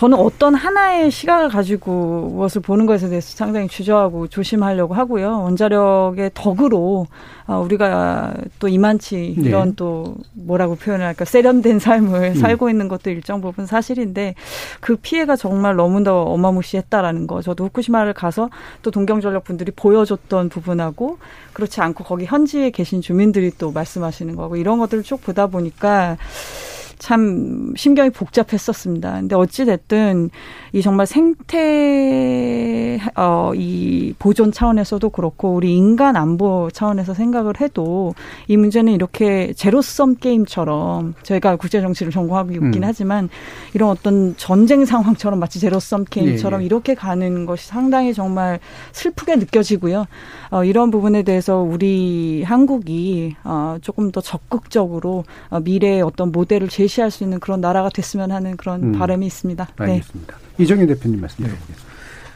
저는 0.00 0.16
어떤 0.16 0.54
하나의 0.54 1.10
시각을 1.10 1.50
가지고 1.50 2.30
무엇을 2.32 2.62
보는 2.62 2.86
것에 2.86 3.10
대해서 3.10 3.36
상당히 3.36 3.68
주저하고 3.68 4.28
조심하려고 4.28 4.94
하고요. 4.94 5.42
원자력의 5.42 6.30
덕으로 6.32 7.06
어, 7.46 7.60
우리가 7.60 8.32
또 8.58 8.68
이만치 8.68 9.34
네. 9.36 9.48
이런 9.48 9.68
네. 9.68 9.74
또 9.76 10.14
뭐라고 10.32 10.76
표현을 10.76 11.04
할까 11.04 11.26
세련된 11.26 11.80
삶을 11.80 12.22
음. 12.22 12.34
살고 12.34 12.70
있는 12.70 12.88
것도 12.88 13.10
일정 13.10 13.42
부분 13.42 13.66
사실인데 13.66 14.36
그 14.80 14.96
피해가 14.96 15.36
정말 15.36 15.76
너무나 15.76 16.14
어마무시했다라는 16.14 17.26
거. 17.26 17.42
저도 17.42 17.64
후쿠시마를 17.66 18.14
가서 18.14 18.48
또 18.80 18.90
동경전력 18.90 19.44
분들이 19.44 19.70
보여줬던 19.70 20.48
부분하고 20.48 21.18
그렇지 21.52 21.82
않고 21.82 22.04
거기 22.04 22.24
현지에 22.24 22.70
계신 22.70 23.02
주민들이 23.02 23.50
또 23.58 23.70
말씀하시는 23.70 24.34
거고 24.34 24.56
이런 24.56 24.78
것들을 24.78 25.02
쭉 25.02 25.20
보다 25.20 25.46
보니까 25.46 26.16
참 27.00 27.72
심경이 27.76 28.10
복잡했었습니다. 28.10 29.12
근데 29.12 29.34
어찌 29.34 29.64
됐든 29.64 30.28
이 30.74 30.82
정말 30.82 31.06
생태 31.06 33.00
어이 33.14 34.14
보존 34.18 34.52
차원에서도 34.52 35.08
그렇고 35.08 35.54
우리 35.54 35.74
인간 35.76 36.14
안보 36.14 36.68
차원에서 36.70 37.14
생각을 37.14 37.58
해도 37.60 38.14
이 38.48 38.58
문제는 38.58 38.92
이렇게 38.92 39.54
제로섬 39.54 40.16
게임처럼 40.16 41.14
저희가 41.22 41.56
국제 41.56 41.80
정치를 41.80 42.12
전공하고 42.12 42.52
있긴 42.52 42.74
음. 42.74 42.80
하지만 42.84 43.30
이런 43.72 43.88
어떤 43.88 44.36
전쟁 44.36 44.84
상황처럼 44.84 45.40
마치 45.40 45.58
제로섬 45.58 46.04
게임처럼 46.04 46.60
예, 46.60 46.64
예. 46.64 46.66
이렇게 46.66 46.94
가는 46.94 47.46
것이 47.46 47.66
상당히 47.66 48.12
정말 48.12 48.60
슬프게 48.92 49.36
느껴지고요. 49.36 50.06
어 50.50 50.64
이런 50.64 50.90
부분에 50.90 51.22
대해서 51.22 51.56
우리 51.56 52.42
한국이 52.42 53.36
어 53.44 53.78
조금 53.80 54.12
더 54.12 54.20
적극적으로 54.20 55.24
어 55.48 55.60
미래의 55.60 56.02
어떤 56.02 56.30
모델을 56.30 56.68
제시 56.68 56.89
제시할 56.90 57.10
수 57.12 57.22
있는 57.22 57.38
그런 57.38 57.60
나라가 57.60 57.88
됐으면 57.88 58.32
하는 58.32 58.56
그런 58.56 58.82
음. 58.82 58.92
바람이 58.92 59.24
있습니다. 59.26 59.64
네. 59.78 59.84
알겠습니다. 59.84 60.36
네. 60.56 60.62
이정현 60.64 60.86
대표님 60.88 61.20
말씀 61.20 61.44
드리겠습니다. 61.44 61.84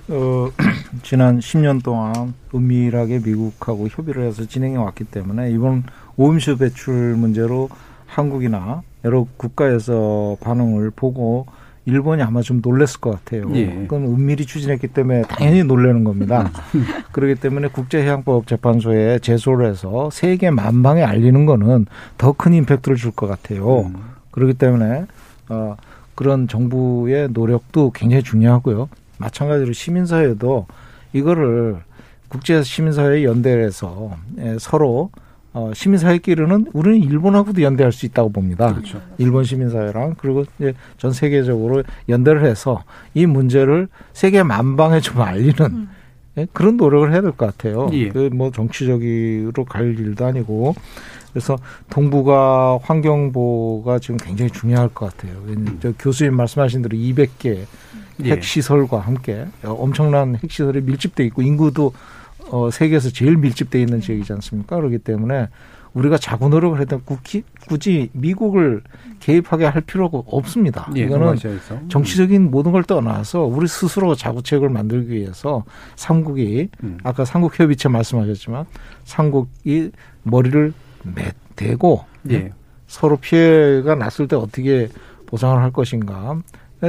네. 0.07 0.15
어, 0.17 0.51
지난 1.03 1.41
10년 1.41 1.83
동안 1.83 2.35
은밀하게 2.55 3.21
미국하고 3.25 3.89
협의를 3.89 4.25
해서 4.27 4.47
진행해 4.47 4.77
왔기 4.77 5.05
때문에 5.05 5.51
이번 5.51 5.83
오염수 6.17 6.59
배출 6.59 7.17
문제로 7.17 7.69
한국이나 8.07 8.83
여러 9.05 9.27
국가에서 9.37 10.37
반응을 10.41 10.93
보고 10.95 11.47
일본이 11.87 12.23
아마 12.23 12.41
좀 12.41 12.61
놀랬을 12.63 13.01
것 13.01 13.11
같아요. 13.11 13.51
예. 13.55 13.67
그건 13.67 14.05
은밀히 14.05 14.47
추진했기 14.47 14.89
때문에 14.89 15.23
당연히 15.23 15.65
놀라는 15.65 16.05
겁니다. 16.05 16.51
그렇기 17.13 17.35
때문에 17.41 17.69
국제해양법 17.69 18.47
재판소에 18.47 19.19
제소를 19.19 19.69
해서 19.69 20.09
세계 20.11 20.51
만방에 20.51 21.03
알리는 21.03 21.45
거는 21.45 21.87
더 22.17 22.33
큰 22.33 22.55
임팩트를 22.55 22.97
줄 22.97 23.13
것 23.13 23.27
같아요. 23.27 23.81
음. 23.81 24.14
그렇기 24.35 24.55
때문에 24.55 25.07
어, 25.49 25.77
그런 26.17 26.49
정부의 26.49 27.29
노력도 27.31 27.93
굉장히 27.93 28.23
중요하고요. 28.25 28.89
마찬가지로 29.19 29.73
시민사회도 29.73 30.67
이거를 31.13 31.77
국제 32.29 32.63
시민사회 32.65 33.23
연대해서 33.23 34.17
예, 34.41 34.57
서로 34.59 35.11
어, 35.53 35.71
시민사회끼리는 35.73 36.67
우리는 36.73 36.99
일본하고도 37.09 37.63
연대할 37.63 37.93
수 37.93 38.07
있다고 38.07 38.33
봅니다. 38.33 38.73
그렇죠. 38.75 39.01
일본 39.19 39.45
시민사회랑 39.45 40.17
그리고 40.19 40.45
이제 40.59 40.75
전 40.99 41.13
세계적으로 41.13 41.85
연대를 42.09 42.45
해서 42.45 42.83
이 43.15 43.25
문제를 43.27 43.87
세계 44.13 44.43
만방에 44.43 44.99
좀 44.99 45.21
알리는 45.21 45.55
음. 45.61 45.89
예, 46.39 46.49
그런 46.53 46.77
노력을 46.77 47.13
해야 47.13 47.21
될 47.21 47.31
것 47.31 47.57
같아요. 47.57 47.89
예. 47.93 48.09
그뭐 48.09 48.51
정치적으로 48.51 49.65
갈 49.65 49.97
일도 49.97 50.25
아니고 50.27 50.75
그래서 51.35 51.59
동북아 51.91 52.79
환경보가 52.81 53.99
지금 53.99 54.17
굉장히 54.19 54.53
중요할 54.53 54.89
것 54.89 55.11
같아요. 55.11 55.37
음. 55.49 55.79
저 55.83 55.93
교수님 55.99 56.35
말씀하신 56.37 56.83
대로 56.83 56.97
200개 56.97 57.59
예. 58.23 58.31
핵시설과 58.31 59.01
함께 59.01 59.45
엄청난 59.65 60.37
핵시설이 60.37 60.81
밀집돼 60.83 61.25
있고 61.27 61.43
인구도 61.43 61.93
어, 62.51 62.71
세계에서 62.71 63.11
제일 63.11 63.37
밀집돼 63.37 63.81
있는 63.81 64.01
지역이지 64.01 64.33
않습니까? 64.33 64.77
그렇기 64.77 64.99
때문에 64.99 65.49
우리가 65.95 66.19
자구 66.19 66.49
노력을 66.49 66.81
해도 66.81 67.01
굳이, 67.05 67.43
굳이 67.69 68.11
미국을 68.13 68.83
개입하게 69.21 69.65
할 69.65 69.81
필요가 69.81 70.23
없습니다. 70.27 70.91
예, 70.97 71.03
이거는 71.03 71.37
정치적인 71.89 72.51
모든 72.51 72.73
걸 72.73 72.85
떠나서 72.85 73.43
우리 73.43 73.67
스스로 73.67 74.15
자구책을 74.15 74.69
만들기 74.69 75.15
위해서 75.15 75.65
삼국이 75.97 76.69
음. 76.83 76.99
아까 77.03 77.25
삼국협의체 77.25 77.89
말씀하셨지만 77.89 78.67
삼국이 79.05 79.91
머리를 80.25 80.73
대고 81.57 82.05
예. 82.31 82.51
서로 82.87 83.17
피해가 83.17 83.95
났을 83.95 84.29
때 84.29 84.37
어떻게 84.37 84.89
보상을 85.27 85.57
할 85.61 85.73
것인가. 85.73 86.39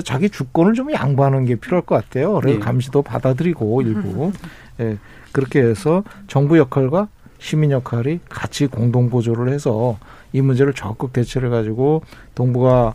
자기 0.03 0.29
주권을 0.29 0.73
좀 0.73 0.91
양보하는 0.91 1.45
게 1.45 1.55
필요할 1.55 1.85
것 1.85 1.95
같아요. 1.95 2.33
그래서 2.35 2.55
예. 2.57 2.59
감시도 2.59 3.01
받아들이고 3.01 3.81
일부 3.81 4.31
예, 4.81 4.97
그렇게 5.31 5.61
해서 5.61 6.03
정부 6.27 6.57
역할과 6.57 7.07
시민 7.39 7.71
역할이 7.71 8.19
같이 8.29 8.67
공동 8.67 9.09
보조를 9.09 9.53
해서 9.53 9.97
이 10.33 10.41
문제를 10.41 10.73
적극 10.73 11.13
대처를 11.13 11.49
가지고 11.49 12.01
동북아 12.33 12.93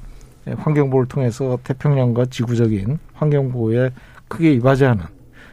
환경보를 0.56 1.06
통해서 1.08 1.58
태평양과 1.64 2.26
지구적인 2.26 2.98
환경보호에 3.14 3.90
크게 4.28 4.52
이바지하는 4.54 5.04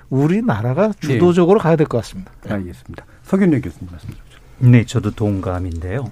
우리나라가 0.09 0.91
주도적으로 0.99 1.59
네. 1.59 1.63
가야 1.63 1.75
될 1.75 1.87
것 1.87 1.97
같습니다. 1.99 2.31
네. 2.43 2.53
알겠습니다. 2.53 3.05
석윤래 3.23 3.61
교수님 3.61 3.89
말씀 3.91 4.09
주시죠. 4.09 4.26
네, 4.59 4.85
저도 4.85 5.11
동감인데요. 5.11 6.11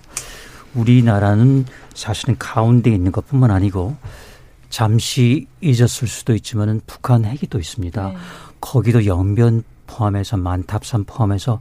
우리나라는 0.75 1.65
사실은 1.93 2.35
가운데 2.37 2.91
있는 2.91 3.11
것뿐만 3.11 3.49
아니고 3.51 3.95
잠시 4.69 5.47
잊었을 5.61 6.07
수도 6.07 6.35
있지만은 6.35 6.81
북한 6.85 7.25
핵이 7.25 7.41
또 7.49 7.59
있습니다. 7.59 8.07
네. 8.09 8.15
거기도 8.59 9.05
영변 9.05 9.63
포함해서 9.87 10.37
만탑산 10.37 11.05
포함해서 11.05 11.59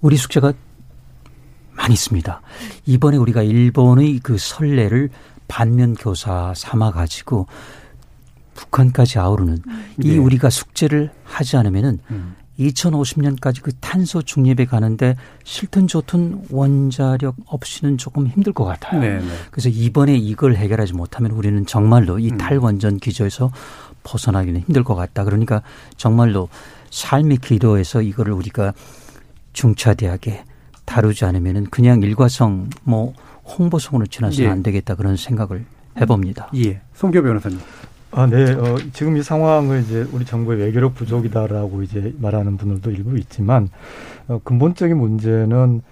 우리 0.00 0.16
숙제가 0.16 0.52
많이 1.72 1.92
있습니다. 1.92 2.40
이번에 2.86 3.16
우리가 3.18 3.42
일본의 3.42 4.20
그 4.22 4.38
선례를 4.38 5.10
반면 5.46 5.94
교사 5.94 6.54
삼아 6.56 6.92
가지고 6.92 7.46
북한까지 8.54 9.18
아우르는 9.18 9.58
음. 9.66 9.94
이 10.02 10.12
네. 10.12 10.18
우리가 10.18 10.48
숙제를 10.48 11.10
하지 11.24 11.56
않으면은 11.56 11.98
음. 12.10 12.34
2050년까지 12.58 13.62
그 13.62 13.72
탄소 13.80 14.22
중립에 14.22 14.64
가는데 14.64 15.16
싫든 15.44 15.86
좋든 15.86 16.46
원자력 16.50 17.36
없이는 17.46 17.98
조금 17.98 18.26
힘들 18.26 18.52
것 18.52 18.64
같아요. 18.64 19.00
네네. 19.00 19.18
네. 19.20 19.32
그래서 19.50 19.68
이번에 19.68 20.16
이걸 20.16 20.56
해결하지 20.56 20.94
못하면 20.94 21.32
우리는 21.32 21.66
정말로 21.66 22.18
이 22.18 22.30
음. 22.30 22.38
탈원전 22.38 22.98
기조에서 22.98 23.50
벗어나기는 24.02 24.60
힘들 24.60 24.84
것 24.84 24.94
같다. 24.94 25.24
그러니까 25.24 25.62
정말로 25.96 26.48
삶의 26.90 27.38
기도에서 27.38 28.02
이거를 28.02 28.32
우리가 28.32 28.72
중차대하게 29.52 30.44
다루지 30.84 31.24
않으면은 31.24 31.66
그냥 31.66 32.02
일과성 32.02 32.70
뭐 32.84 33.12
홍보성으로 33.44 34.06
지나서는 34.06 34.48
예. 34.48 34.52
안 34.52 34.62
되겠다 34.62 34.94
그런 34.94 35.16
생각을 35.16 35.64
해봅니다. 36.00 36.50
예. 36.56 36.80
송교 36.94 37.22
변호사님. 37.22 37.58
아, 38.12 38.26
네. 38.26 38.52
어, 38.52 38.76
지금 38.92 39.16
이 39.16 39.22
상황을 39.22 39.80
이제 39.82 40.06
우리 40.12 40.24
정부의 40.24 40.58
외교력 40.60 40.94
부족이다라고 40.94 41.82
이제 41.82 42.14
말하는 42.18 42.56
분들도 42.56 42.90
일부 42.90 43.18
있지만 43.18 43.68
어, 44.28 44.40
근본적인 44.42 44.96
문제는 44.96 45.82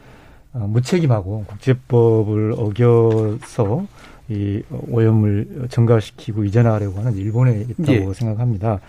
어, 0.55 0.59
무책임하고 0.69 1.45
국제법을 1.47 2.55
어겨서 2.57 3.87
이 4.29 4.63
오염을 4.89 5.67
증가시키고 5.69 6.45
이전하려고 6.45 6.99
하는 7.01 7.15
일본에 7.17 7.67
있다고 7.69 8.11
예. 8.11 8.13
생각합니다. 8.15 8.81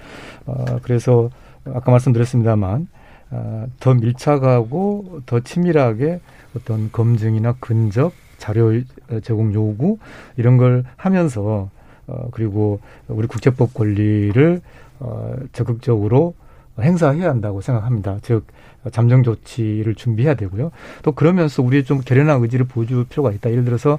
어, 0.45 0.65
그래서 0.83 1.29
아까 1.65 1.91
말씀드렸습니다만 1.91 2.87
어, 3.31 3.65
더 3.79 3.93
밀착하고 3.95 5.21
더 5.25 5.39
치밀하게 5.39 6.21
어떤 6.55 6.91
검증이나 6.91 7.55
근접 7.59 8.13
자료 8.37 8.79
제공 9.23 9.53
요구 9.53 9.97
이런 10.37 10.57
걸 10.57 10.83
하면서 10.95 11.69
어, 12.07 12.29
그리고 12.31 12.79
우리 13.07 13.27
국제법 13.27 13.73
권리를 13.73 14.61
어, 14.99 15.35
적극적으로 15.53 16.33
행사해야 16.79 17.29
한다고 17.29 17.61
생각합니다. 17.61 18.17
즉 18.21 18.45
잠정 18.91 19.23
조치를 19.23 19.95
준비해야 19.95 20.35
되고요. 20.35 20.71
또 21.01 21.11
그러면서 21.13 21.63
우리의 21.63 21.85
좀 21.85 22.01
결연한 22.01 22.41
의지를 22.41 22.65
보여줄 22.67 23.05
필요가 23.05 23.31
있다. 23.31 23.49
예를 23.49 23.65
들어서 23.65 23.97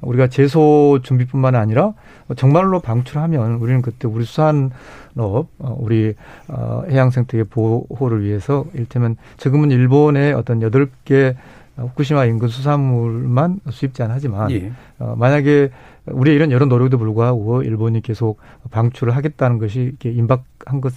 우리가 0.00 0.28
제소 0.28 1.00
준비뿐만 1.02 1.54
아니라 1.54 1.92
정말로 2.36 2.80
방출하면 2.80 3.54
우리는 3.54 3.82
그때 3.82 4.08
우리 4.08 4.24
수산업, 4.24 4.72
어, 5.14 5.76
우리 5.78 6.14
어, 6.48 6.82
해양 6.88 7.10
생태계 7.10 7.44
보호를 7.44 8.24
위해서 8.24 8.64
일테면 8.74 9.16
지금은 9.36 9.70
일본의 9.70 10.32
어떤 10.34 10.62
여덟 10.62 10.90
개 11.04 11.36
후쿠시마 11.76 12.24
인근 12.26 12.48
수산물만 12.48 13.60
수입 13.70 13.94
제한하지만 13.94 14.50
예. 14.52 14.72
어, 14.98 15.14
만약에 15.18 15.70
우리의 16.06 16.36
이런 16.36 16.50
여러 16.50 16.66
노력에도 16.66 16.98
불구하고 16.98 17.62
일본이 17.62 18.00
계속 18.00 18.38
방출을 18.70 19.16
하겠다는 19.16 19.58
것이 19.58 19.80
이렇게 19.80 20.10
임박한 20.10 20.80
것 20.80 20.92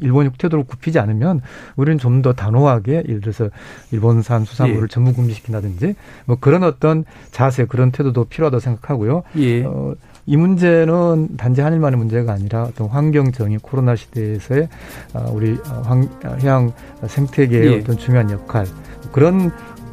일본이 0.00 0.30
태도를 0.36 0.64
굽히지 0.64 0.98
않으면 0.98 1.40
우리는 1.76 1.98
좀 1.98 2.20
더 2.20 2.34
단호하게 2.34 3.04
예를 3.08 3.20
들어서 3.22 3.48
일본산 3.92 4.44
수산물을 4.44 4.82
예. 4.82 4.86
전문 4.88 5.14
금지시킨다든지 5.14 5.94
뭐 6.26 6.36
그런 6.38 6.64
어떤 6.64 7.04
자세 7.30 7.64
그런 7.64 7.92
태도도 7.92 8.24
필요하다고 8.24 8.60
생각하고요. 8.60 9.22
예. 9.36 9.64
어, 9.64 9.94
이 10.26 10.36
문제는 10.36 11.36
단지 11.38 11.62
한일만의 11.62 11.98
문제가 11.98 12.32
아니라 12.32 12.64
어떤 12.64 12.88
환경적인 12.88 13.60
코로나 13.60 13.96
시대에서의 13.96 14.68
어, 15.14 15.30
우리 15.32 15.56
황, 15.82 16.06
해양 16.42 16.72
생태계의 17.06 17.72
예. 17.72 17.78
어떤 17.80 17.96
중요한 17.96 18.30
역할 18.30 18.66
그런 19.12 19.50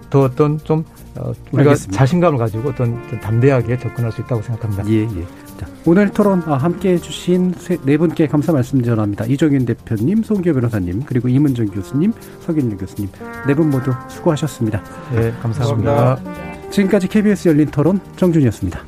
더 0.10 0.22
어떤 0.22 0.58
좀 0.58 0.84
어, 1.20 1.34
우리가 1.52 1.72
알겠습니다. 1.72 1.98
자신감을 1.98 2.38
가지고 2.40 2.70
어떤 2.70 3.20
담대하게 3.22 3.78
접근할 3.80 4.12
수 4.12 4.22
있다고 4.22 4.42
생각합니다. 4.42 4.88
예, 4.90 5.02
예. 5.04 5.26
자, 5.60 5.66
오늘 5.86 6.10
토론 6.12 6.44
아, 6.46 6.54
함께 6.56 6.92
해주신 6.94 7.54
네 7.84 7.98
분께 7.98 8.28
감사 8.28 8.52
말씀 8.52 8.82
전합니다. 8.84 9.26
이종윤 9.26 9.66
대표님, 9.66 10.24
송기호 10.24 10.54
변호사님, 10.56 11.04
그리고 11.06 11.28
이문정 11.30 11.68
교수님, 11.68 12.14
석인유 12.42 12.78
교수님 12.78 13.10
네 13.48 13.54
분 13.56 13.70
모두 13.70 13.92
수고하셨습니다. 14.08 14.84
네, 15.14 15.32
감사합니다. 15.42 15.94
감사합니다. 15.96 16.70
지금까지 16.70 17.08
KBS 17.08 17.48
열린 17.48 17.68
토론 17.72 18.00
정준이었습니다. 18.18 18.80